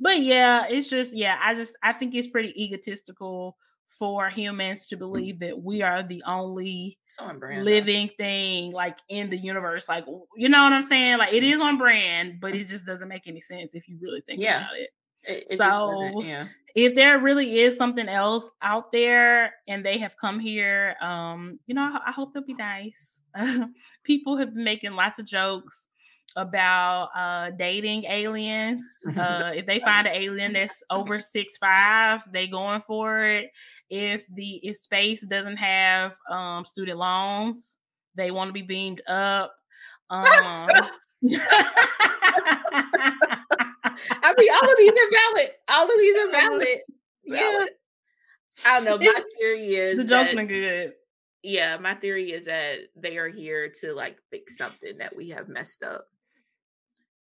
[0.00, 3.56] But yeah, it's just yeah, I just I think it's pretty egotistical
[3.98, 6.98] for humans to believe that we are the only
[7.40, 9.88] living thing like in the universe.
[9.88, 10.04] Like,
[10.36, 11.18] you know what I'm saying?
[11.18, 14.20] Like, it is on brand, but it just doesn't make any sense if you really
[14.22, 14.58] think yeah.
[14.58, 14.90] about it.
[15.24, 16.46] it, it so, yeah.
[16.74, 21.74] if there really is something else out there and they have come here, um, you
[21.74, 23.20] know, I, I hope they'll be nice.
[24.04, 25.88] People have been making lots of jokes
[26.36, 28.82] about uh dating aliens.
[29.16, 33.50] Uh if they find an alien that's over six five, they going for it.
[33.90, 37.76] If the if space doesn't have um student loans,
[38.14, 39.54] they want to be beamed up.
[40.10, 40.22] Um
[44.22, 45.50] I mean all of these are valid.
[45.68, 46.78] All of these are valid.
[47.24, 47.64] Yeah.
[48.64, 48.98] I don't know.
[48.98, 50.92] My theory is the jokes good.
[51.42, 55.48] Yeah, my theory is that they are here to like fix something that we have
[55.48, 56.06] messed up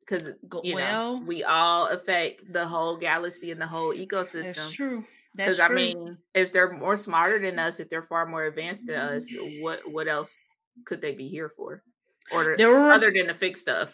[0.00, 0.30] because
[0.62, 4.54] you well, know we all affect the whole galaxy and the whole ecosystem.
[4.54, 5.04] That's true.
[5.34, 8.96] Because I mean, if they're more smarter than us, if they're far more advanced than
[8.96, 9.28] us,
[9.60, 10.54] what what else
[10.84, 11.82] could they be here for?
[12.32, 13.92] Or there were, other than to fix stuff?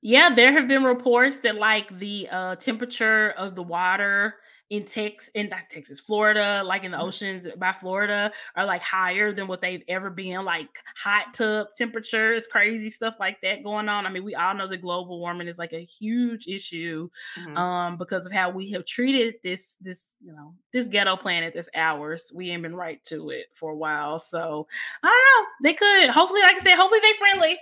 [0.00, 4.34] Yeah, there have been reports that like the uh, temperature of the water
[4.68, 7.06] in Texas, in not Texas, Florida, like in the mm-hmm.
[7.06, 10.44] oceans by Florida, are like higher than what they've ever been.
[10.44, 14.06] Like hot tub temperatures, crazy stuff like that going on.
[14.06, 17.56] I mean, we all know that global warming is like a huge issue mm-hmm.
[17.56, 21.68] um, because of how we have treated this this you know this ghetto planet that's
[21.74, 22.32] ours.
[22.34, 24.66] We ain't been right to it for a while, so
[25.02, 25.48] I don't know.
[25.62, 27.56] They could hopefully, like I said, hopefully they friendly.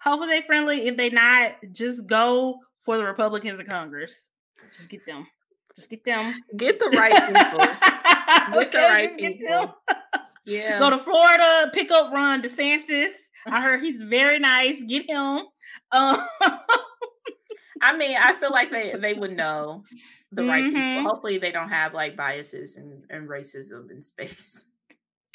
[0.00, 0.86] Hopefully they friendly.
[0.86, 4.30] If they not, just go for the Republicans in Congress.
[4.72, 5.26] Just get them
[5.76, 6.34] Just get them.
[6.56, 7.58] Get the right people.
[8.60, 9.76] get okay, the right people.
[10.44, 10.78] Yeah.
[10.78, 13.12] Go to Florida, pick up Ron DeSantis.
[13.46, 14.82] I heard he's very nice.
[14.86, 15.42] Get him.
[15.92, 16.26] Um,
[17.82, 19.84] I mean, I feel like they they would know
[20.32, 20.98] the right mm-hmm.
[20.98, 21.10] people.
[21.10, 24.64] Hopefully, they don't have like biases and, and racism in space.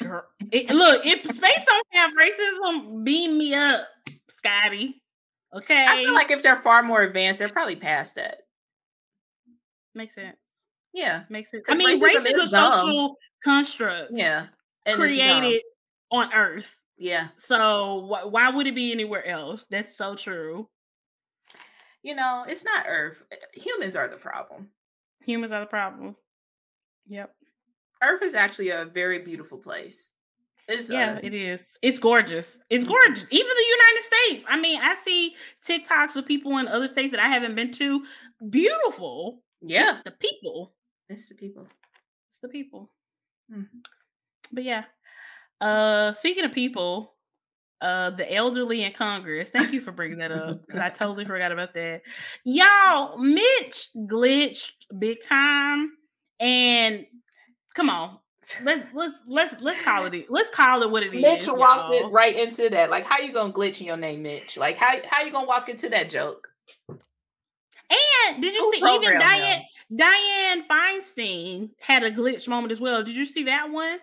[0.00, 0.22] Girl,
[0.52, 3.86] it, look, if space don't have racism, beam me up,
[4.28, 5.02] Scotty.
[5.54, 5.86] Okay.
[5.88, 8.42] I feel like if they're far more advanced, they're probably past that.
[9.96, 10.36] Makes sense.
[10.92, 11.64] Yeah, makes sense.
[11.68, 14.12] I mean, racism is a social construct.
[14.14, 14.46] Yeah,
[14.84, 15.62] and created
[16.12, 16.76] on Earth.
[16.98, 17.28] Yeah.
[17.36, 19.66] So wh- why would it be anywhere else?
[19.70, 20.68] That's so true.
[22.02, 23.22] You know, it's not Earth.
[23.32, 24.68] Eh, humans are the problem.
[25.24, 26.14] Humans are the problem.
[27.08, 27.34] Yep.
[28.02, 30.12] Earth is actually a very beautiful place.
[30.68, 31.60] It's, yeah, uh, it is.
[31.80, 32.58] It's gorgeous.
[32.68, 33.26] It's gorgeous.
[33.30, 34.44] Even the United States.
[34.48, 35.34] I mean, I see
[35.66, 38.02] TikToks of people in other states that I haven't been to.
[38.50, 39.42] Beautiful.
[39.62, 39.94] Yeah.
[39.94, 40.74] It's the people.
[41.08, 41.68] It's the people.
[42.28, 42.90] It's the people.
[43.52, 43.78] Mm-hmm.
[44.52, 44.84] But yeah.
[45.60, 47.14] Uh speaking of people,
[47.80, 49.48] uh the elderly in Congress.
[49.48, 52.02] Thank you for bringing that up because I totally forgot about that.
[52.44, 55.92] Y'all, Mitch glitched big time.
[56.38, 57.06] And
[57.74, 58.18] come on,
[58.62, 61.48] let's let's let's let's call it let's call it what it Mitch is.
[61.48, 62.90] Mitch walked it right into that.
[62.90, 64.56] Like, how you gonna glitch in your name, Mitch?
[64.56, 66.46] Like, how how you gonna walk into that joke?
[67.90, 73.02] And did you Who see even Diane Dianne Feinstein had a glitch moment as well?
[73.02, 73.98] Did you see that one?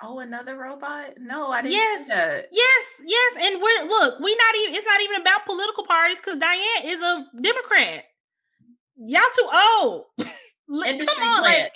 [0.00, 1.14] Oh, another robot?
[1.18, 2.46] No, I didn't yes, see that.
[2.52, 3.36] Yes, yes.
[3.40, 7.00] And we're look, we not even it's not even about political parties because Dianne is
[7.00, 8.04] a Democrat.
[8.96, 9.48] Y'all too
[9.80, 10.04] old.
[10.86, 11.72] Industry on, like,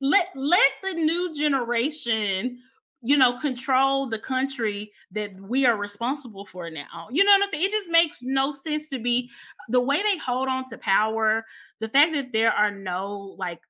[0.00, 2.58] let let the new generation
[3.04, 7.08] you know control the country that we are responsible for now.
[7.12, 7.64] You know what i'm saying?
[7.66, 9.30] It just makes no sense to be
[9.68, 11.44] the way they hold on to power
[11.80, 13.60] the fact that there are no like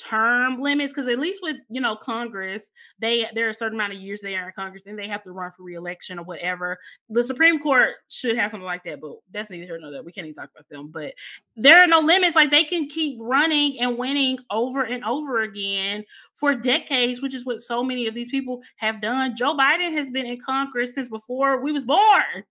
[0.00, 2.70] term limits because at least with you know congress
[3.00, 5.22] they there are a certain amount of years they are in congress and they have
[5.22, 6.78] to run for reelection or whatever.
[7.08, 10.02] The supreme court should have something like that but that's neither here nor there.
[10.02, 10.90] We can't even talk about them.
[10.92, 11.14] But
[11.56, 12.36] there are no limits.
[12.36, 16.04] Like they can keep running and winning over and over again
[16.34, 19.36] for decades which is what so many of these people have done.
[19.36, 22.44] Joe biden has been in congress since before we was born.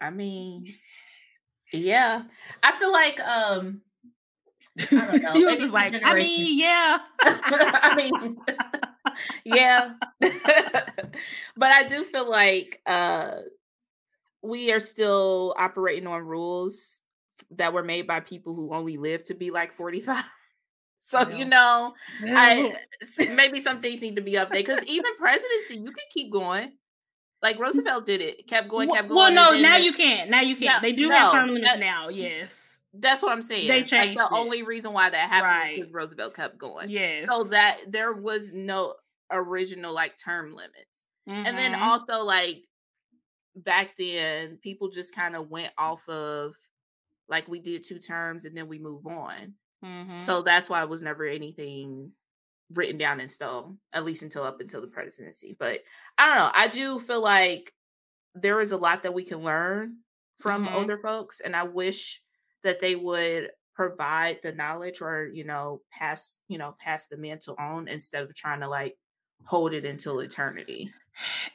[0.00, 0.74] I mean
[1.72, 2.22] yeah.
[2.62, 3.82] I feel like um
[4.78, 5.32] I don't know.
[5.34, 6.98] He was just like, I mean, yeah.
[7.20, 8.36] I mean,
[9.44, 9.92] yeah.
[11.56, 13.36] but I do feel like uh,
[14.42, 17.00] we are still operating on rules
[17.52, 20.24] that were made by people who only live to be like 45.
[21.00, 21.36] So, yeah.
[21.36, 21.94] you know,
[22.24, 22.74] I
[23.32, 26.72] maybe some things need to be updated because even presidency, you can keep going.
[27.40, 29.16] Like Roosevelt did it, kept going, kept going.
[29.16, 30.28] Well, no, now you can't.
[30.28, 30.82] Now you can't.
[30.82, 32.08] No, they do no, have term limits now.
[32.08, 32.67] Yes.
[33.00, 33.68] That's what I'm saying.
[33.68, 34.38] They changed like the it.
[34.38, 35.72] only reason why that happened right.
[35.72, 36.90] is because Roosevelt kept going.
[36.90, 37.26] Yeah.
[37.28, 38.94] So that there was no
[39.30, 41.04] original like term limits.
[41.28, 41.46] Mm-hmm.
[41.46, 41.82] And then mm-hmm.
[41.82, 42.64] also like
[43.54, 46.54] back then, people just kind of went off of
[47.28, 49.54] like we did two terms and then we move on.
[49.84, 50.18] Mm-hmm.
[50.18, 52.12] So that's why it was never anything
[52.74, 55.56] written down in stone, at least until up until the presidency.
[55.58, 55.80] But
[56.16, 56.50] I don't know.
[56.54, 57.72] I do feel like
[58.34, 59.98] there is a lot that we can learn
[60.38, 60.74] from mm-hmm.
[60.74, 62.22] older folks, and I wish
[62.64, 67.54] that they would provide the knowledge or you know pass you know pass the mantle
[67.58, 68.96] on instead of trying to like
[69.44, 70.90] hold it until eternity.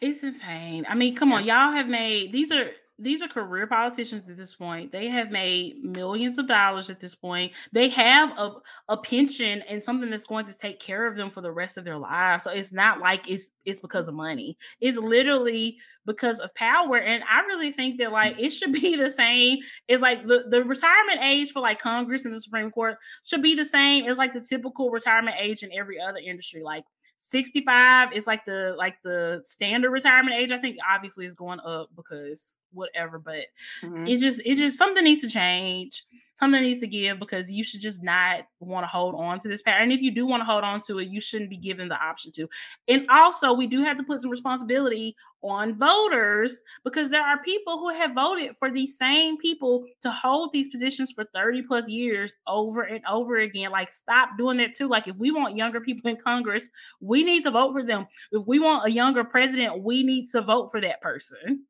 [0.02, 0.86] It's insane.
[0.88, 4.56] I mean come on y'all have made these are these are career politicians at this
[4.56, 4.92] point.
[4.92, 7.52] They have made millions of dollars at this point.
[7.72, 8.52] They have a,
[8.88, 11.86] a pension and something that's going to take care of them for the rest of
[11.86, 12.44] their lives.
[12.44, 14.58] So it's not like it's it's because of money.
[14.80, 16.98] It's literally because of power.
[16.98, 19.60] And I really think that like it should be the same.
[19.88, 23.56] It's like the, the retirement age for like Congress and the Supreme Court should be
[23.56, 26.62] the same as like the typical retirement age in every other industry.
[26.64, 26.84] Like
[27.18, 30.52] 65 is like the like the standard retirement age.
[30.52, 33.46] I think obviously is going up because whatever, but
[33.82, 34.08] mm-hmm.
[34.08, 37.82] it just it just something needs to change something needs to give because you should
[37.82, 39.78] just not want to hold on to this power.
[39.78, 41.96] And if you do want to hold on to it, you shouldn't be given the
[41.96, 42.48] option to.
[42.88, 47.78] And also, we do have to put some responsibility on voters because there are people
[47.78, 52.32] who have voted for these same people to hold these positions for 30 plus years
[52.48, 53.72] over and over again.
[53.72, 54.88] Like, stop doing that too.
[54.88, 56.70] Like, if we want younger people in Congress,
[57.02, 58.08] we need to vote for them.
[58.32, 61.66] If we want a younger president, we need to vote for that person.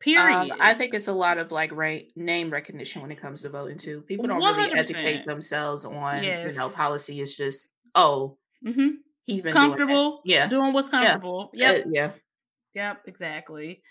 [0.00, 0.52] Period.
[0.52, 3.48] Um, I think it's a lot of like right name recognition when it comes to
[3.48, 4.02] voting too.
[4.02, 4.56] People don't 100%.
[4.56, 6.52] really educate themselves on yes.
[6.52, 7.20] you know policy.
[7.20, 8.88] It's just oh mm-hmm.
[9.24, 10.20] he's been comfortable.
[10.24, 11.50] Doing yeah, doing what's comfortable.
[11.54, 11.72] Yeah.
[11.72, 11.86] Yep.
[11.86, 12.10] Uh, yeah.
[12.74, 13.02] Yep.
[13.06, 13.82] Exactly.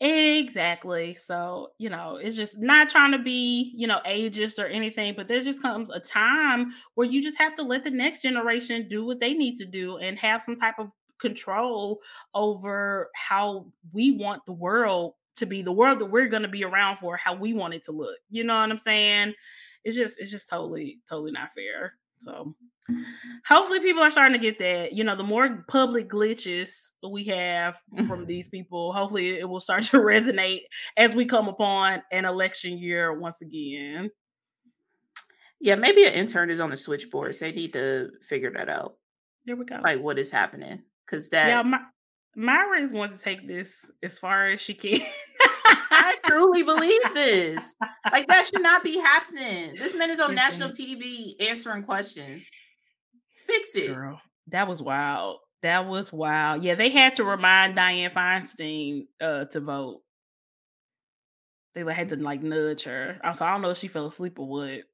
[0.00, 1.14] Exactly.
[1.14, 5.26] So, you know, it's just not trying to be, you know, ageist or anything, but
[5.26, 9.06] there just comes a time where you just have to let the next generation do
[9.06, 12.00] what they need to do and have some type of control
[12.34, 16.64] over how we want the world to be, the world that we're going to be
[16.64, 18.16] around for, how we want it to look.
[18.30, 19.34] You know what I'm saying?
[19.84, 21.94] It's just, it's just totally, totally not fair.
[22.18, 22.54] So,
[23.46, 27.76] hopefully people are starting to get that you know the more public glitches we have
[28.06, 30.62] from these people hopefully it will start to resonate
[30.96, 34.10] as we come upon an election year once again
[35.60, 38.96] yeah maybe an intern is on the switchboards they need to figure that out
[39.46, 41.80] there we go like what is happening because that yeah my,
[42.36, 43.70] myra is going to take this
[44.02, 45.00] as far as she can
[45.90, 47.74] I truly believe this.
[48.10, 49.74] Like that should not be happening.
[49.76, 52.48] This man is on national TV answering questions.
[53.46, 53.94] Fix it.
[53.94, 55.38] Girl, that was wild.
[55.62, 56.62] That was wild.
[56.62, 60.02] Yeah, they had to remind Dianne Feinstein uh, to vote.
[61.74, 63.18] They had to like nudge her.
[63.22, 64.68] Also, I don't know if she fell asleep or what.
[64.68, 64.84] It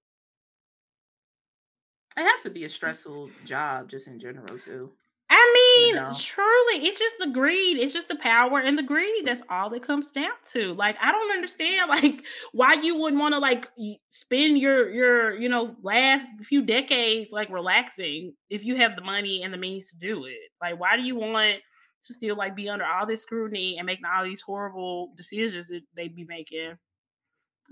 [2.16, 4.90] has to be a stressful job just in general too.
[5.35, 6.13] I mean, you know?
[6.15, 7.79] truly, it's just the greed.
[7.79, 9.25] It's just the power and the greed.
[9.25, 10.75] That's all it comes down to.
[10.75, 12.23] Like, I don't understand, like,
[12.53, 13.69] why you wouldn't want to like
[14.09, 19.43] spend your your you know last few decades like relaxing if you have the money
[19.43, 20.51] and the means to do it.
[20.61, 21.61] Like, why do you want
[22.07, 25.81] to still like be under all this scrutiny and making all these horrible decisions that
[25.97, 26.77] they'd be making?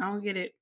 [0.01, 0.55] I don't get it.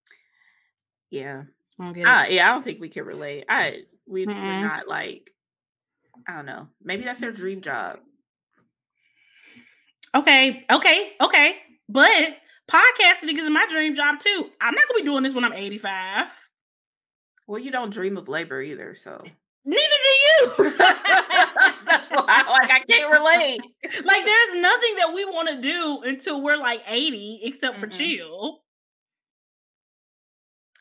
[1.11, 1.45] Yeah,
[1.79, 2.09] I don't get it.
[2.09, 3.45] I, yeah, I don't think we can relate.
[3.49, 4.37] I we, mm-hmm.
[4.37, 5.31] we're not like
[6.29, 6.69] I don't know.
[6.83, 8.01] Maybe that's their dream job.
[10.15, 11.57] Okay, okay, okay.
[11.89, 12.37] But
[12.71, 14.51] podcasting is my dream job too.
[14.61, 16.27] I'm not gonna be doing this when I'm 85.
[17.47, 19.25] Well, you don't dream of labor either, so
[19.65, 20.71] neither do you.
[20.79, 23.61] That's why like I can't relate.
[24.05, 27.81] like there's nothing that we want to do until we're like 80 except mm-hmm.
[27.81, 28.59] for chill.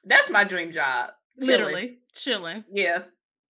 [0.03, 1.11] That's my dream job.
[1.41, 1.63] Chilling.
[1.63, 2.63] Literally chilling.
[2.69, 3.03] Yeah.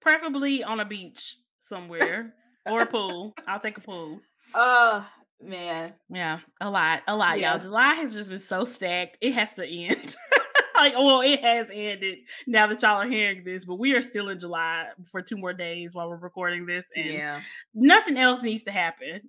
[0.03, 1.37] Preferably on a beach
[1.69, 2.35] somewhere
[2.65, 3.35] or a pool.
[3.47, 4.21] I'll take a pool.
[4.55, 5.05] Oh
[5.43, 5.93] man.
[6.09, 7.53] Yeah, a lot, a lot, yeah.
[7.53, 7.61] y'all.
[7.61, 9.19] July has just been so stacked.
[9.21, 10.17] It has to end.
[10.77, 14.29] like, well, it has ended now that y'all are hearing this, but we are still
[14.29, 17.41] in July for two more days while we're recording this, and yeah.
[17.75, 19.23] nothing else needs to happen.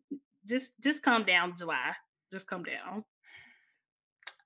[0.45, 1.93] Just, just come down, July.
[2.31, 3.03] Just come down.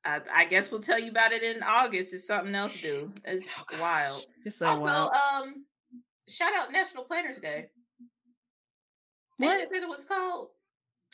[0.03, 3.11] I, I, guess we'll tell you about it in August if something else do.
[3.23, 4.25] It's oh, wild.
[4.45, 5.11] It's so also, wild.
[5.11, 5.65] um,
[6.27, 7.67] shout out National Planners Day.
[9.47, 10.49] What is it was called?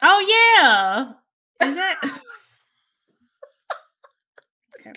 [0.01, 1.13] Oh yeah.
[1.67, 1.99] Is that
[4.79, 4.91] okay.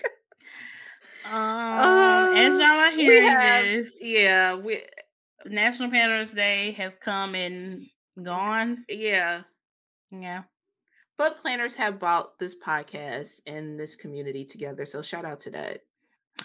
[1.25, 4.81] Um, uh, as y'all are hearing have, this, yeah, we
[5.45, 7.87] National Planners Day has come and
[8.21, 8.83] gone.
[8.89, 9.43] Yeah,
[10.11, 10.43] yeah.
[11.17, 15.79] But planners have brought this podcast and this community together, so shout out to that.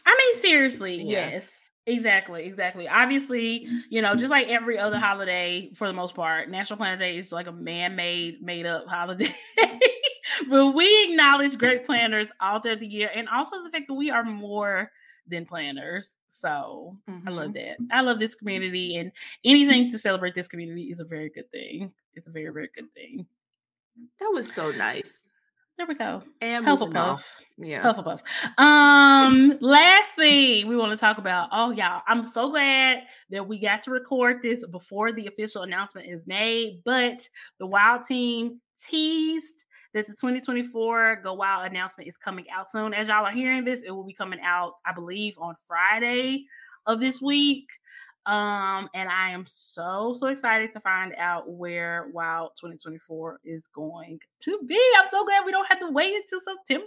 [0.04, 1.30] I mean, seriously, yeah.
[1.30, 1.50] yes.
[1.86, 2.88] Exactly, exactly.
[2.88, 7.16] Obviously, you know, just like every other holiday for the most part, National Planner Day
[7.16, 9.34] is like a man-made, made-up holiday.
[10.48, 14.10] but we acknowledge great planners all throughout the year, and also the fact that we
[14.10, 14.90] are more
[15.28, 16.16] than planners.
[16.28, 17.28] So mm-hmm.
[17.28, 17.84] I love mm-hmm.
[17.86, 17.96] that.
[17.96, 19.12] I love this community, and
[19.44, 21.92] anything to celebrate this community is a very good thing.
[22.14, 23.26] It's a very, very good thing.
[24.18, 25.24] That was so nice.
[25.76, 26.22] There we go.
[26.40, 27.22] And Hufflepuff.
[27.58, 27.82] Yeah.
[27.82, 28.20] Hufflepuff.
[28.56, 31.50] Um, last thing we want to talk about.
[31.52, 36.08] Oh, y'all, I'm so glad that we got to record this before the official announcement
[36.08, 36.80] is made.
[36.84, 37.28] But
[37.58, 42.94] the Wild team teased that the 2024 Go Wild announcement is coming out soon.
[42.94, 46.46] As y'all are hearing this, it will be coming out, I believe, on Friday
[46.86, 47.66] of this week.
[48.26, 54.18] Um, and I am so so excited to find out where Wild 2024 is going
[54.40, 54.80] to be.
[54.98, 56.86] I'm so glad we don't have to wait until September.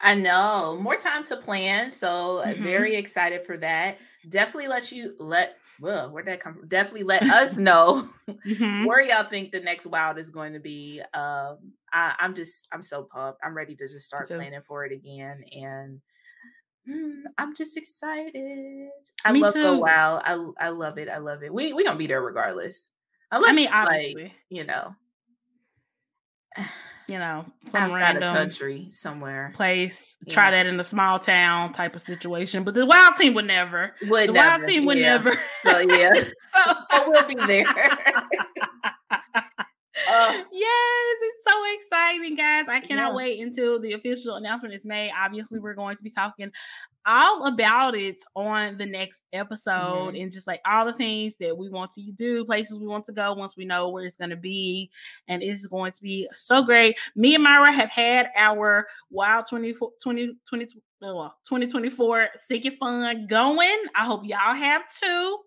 [0.00, 2.64] I know more time to plan, so uh, mm-hmm.
[2.64, 3.98] very excited for that.
[4.28, 6.68] Definitely let you let well, where'd that come from?
[6.68, 8.84] Definitely let us know mm-hmm.
[8.86, 11.02] where y'all think the next wild is going to be.
[11.12, 11.58] Um,
[11.92, 13.40] I, am just I'm so pumped.
[13.44, 15.44] I'm ready to just start planning for it again.
[15.52, 16.00] And
[16.88, 18.90] Mm, I'm just excited.
[19.24, 19.62] I Me love too.
[19.62, 20.20] Go Wow.
[20.24, 21.08] I I love it.
[21.08, 21.52] I love it.
[21.52, 22.90] We we gonna be there regardless.
[23.30, 24.22] Unless I mean, obviously.
[24.24, 24.94] like you know,
[27.08, 30.16] you know, some outside random country somewhere place.
[30.26, 30.34] Yeah.
[30.34, 32.64] Try that in a small town type of situation.
[32.64, 33.94] But the Wild team would never.
[34.02, 34.58] Would the never.
[34.58, 35.16] Wild team would yeah.
[35.16, 35.38] never.
[35.60, 37.66] So yeah, so, so we'll be there.
[40.08, 41.16] Uh, yes,
[41.52, 42.66] so exciting, guys.
[42.68, 43.16] I cannot yeah.
[43.16, 45.10] wait until the official announcement is made.
[45.18, 46.50] Obviously, we're going to be talking
[47.04, 50.16] all about it on the next episode mm-hmm.
[50.16, 53.12] and just like all the things that we want to do, places we want to
[53.12, 54.90] go once we know where it's going to be.
[55.28, 56.96] And it's going to be so great.
[57.16, 60.66] Me and Myra have had our Wild 20, 20, 20,
[61.00, 63.78] 2024 Sinking Fund going.
[63.94, 65.38] I hope y'all have too.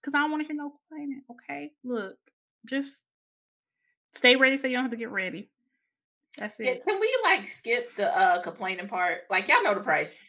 [0.00, 1.22] Because I don't want to hear no complaining.
[1.30, 1.72] Okay.
[1.84, 2.16] Look,
[2.66, 3.04] just
[4.12, 5.50] stay ready so you don't have to get ready.
[6.36, 6.64] That's it.
[6.64, 9.22] Yeah, can we like skip the uh complaining part?
[9.30, 10.24] Like y'all know the price.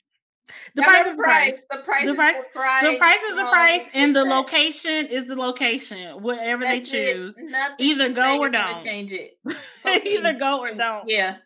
[0.76, 1.66] The price is the price.
[1.70, 2.84] The price the price, the price.
[2.84, 6.24] The price is the price, and the location is the location.
[6.24, 7.36] Whatever That's they choose,
[7.80, 8.84] either go or don't.
[8.84, 9.38] Change it.
[9.82, 11.08] So either go or don't.
[11.08, 11.38] Yeah,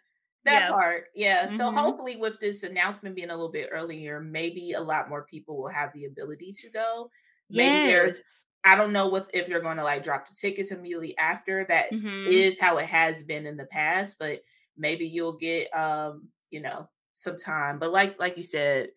[0.46, 0.70] that yeah.
[0.70, 1.06] part.
[1.16, 1.48] Yeah.
[1.48, 1.58] Mm-hmm.
[1.58, 5.58] So hopefully, with this announcement being a little bit earlier, maybe a lot more people
[5.58, 7.10] will have the ability to go.
[7.50, 7.88] Maybe yes.
[7.92, 8.26] there's.
[8.64, 11.66] I don't know what if you're going to like drop the tickets immediately after.
[11.68, 12.28] That mm-hmm.
[12.30, 14.44] is how it has been in the past, but
[14.78, 17.80] maybe you'll get um you know some time.
[17.80, 18.90] But like like you said,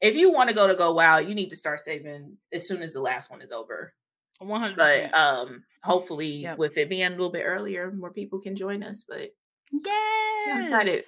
[0.00, 2.82] if you want to go to Go Wild, you need to start saving as soon
[2.82, 3.94] as the last one is over.
[4.38, 6.58] 100 But um hopefully yep.
[6.58, 9.04] with it being a little bit earlier, more people can join us.
[9.08, 9.34] But
[9.72, 11.04] yeah, I'm excited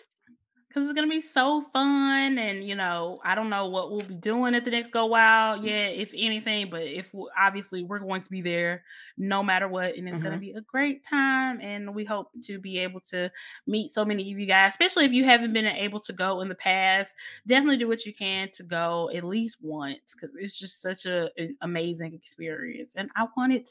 [0.74, 4.14] because it's gonna be so fun and you know i don't know what we'll be
[4.14, 5.66] doing at the next go wild mm.
[5.66, 8.82] yeah if anything but if we, obviously we're going to be there
[9.16, 10.24] no matter what and it's mm-hmm.
[10.24, 13.30] gonna be a great time and we hope to be able to
[13.66, 16.48] meet so many of you guys especially if you haven't been able to go in
[16.48, 17.14] the past
[17.46, 21.28] definitely do what you can to go at least once because it's just such a,
[21.36, 23.70] an amazing experience and i want it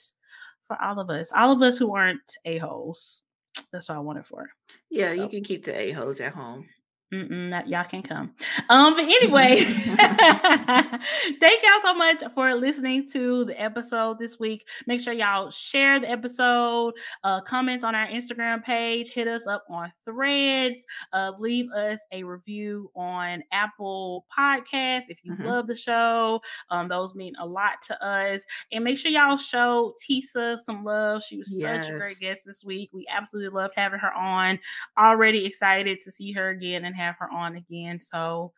[0.61, 3.23] for all of us all of us who aren't a-holes
[3.71, 4.49] that's what I want it for.
[4.89, 5.13] Yeah, so.
[5.13, 6.65] you can keep the a-holes at home.
[7.13, 8.31] Mm-mm, y'all can come.
[8.69, 14.65] Um, but anyway, thank y'all so much for listening to the episode this week.
[14.87, 19.63] Make sure y'all share the episode, uh, comments on our Instagram page, hit us up
[19.69, 20.79] on threads,
[21.11, 25.45] uh, leave us a review on Apple Podcasts if you mm-hmm.
[25.45, 26.41] love the show.
[26.71, 28.41] Um, those mean a lot to us.
[28.71, 31.23] And make sure y'all show Tisa some love.
[31.23, 31.85] She was yes.
[31.85, 32.89] such a great guest this week.
[32.91, 34.57] We absolutely loved having her on.
[34.97, 37.99] Already excited to see her again and have her on again.
[37.99, 38.53] So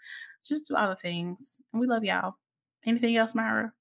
[0.48, 1.58] just do other things.
[1.74, 2.36] And we love y'all.
[2.86, 3.74] Anything else, Myra?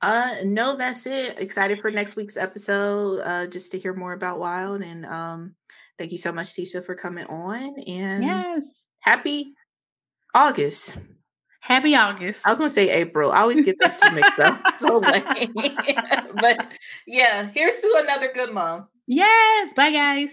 [0.00, 1.38] Uh no, that's it.
[1.38, 4.82] Excited for next week's episode, uh, just to hear more about Wild.
[4.82, 5.54] And um
[5.98, 7.78] thank you so much, Tisa, for coming on.
[7.86, 8.64] And yes,
[9.00, 9.54] happy
[10.34, 11.00] August.
[11.60, 12.46] Happy August.
[12.46, 13.32] I was gonna say April.
[13.32, 14.62] I always get this two mixed up.
[14.78, 15.24] so late.
[16.40, 16.72] but
[17.06, 18.86] yeah, here's to another good month.
[19.06, 19.74] Yes.
[19.74, 20.30] Bye guys.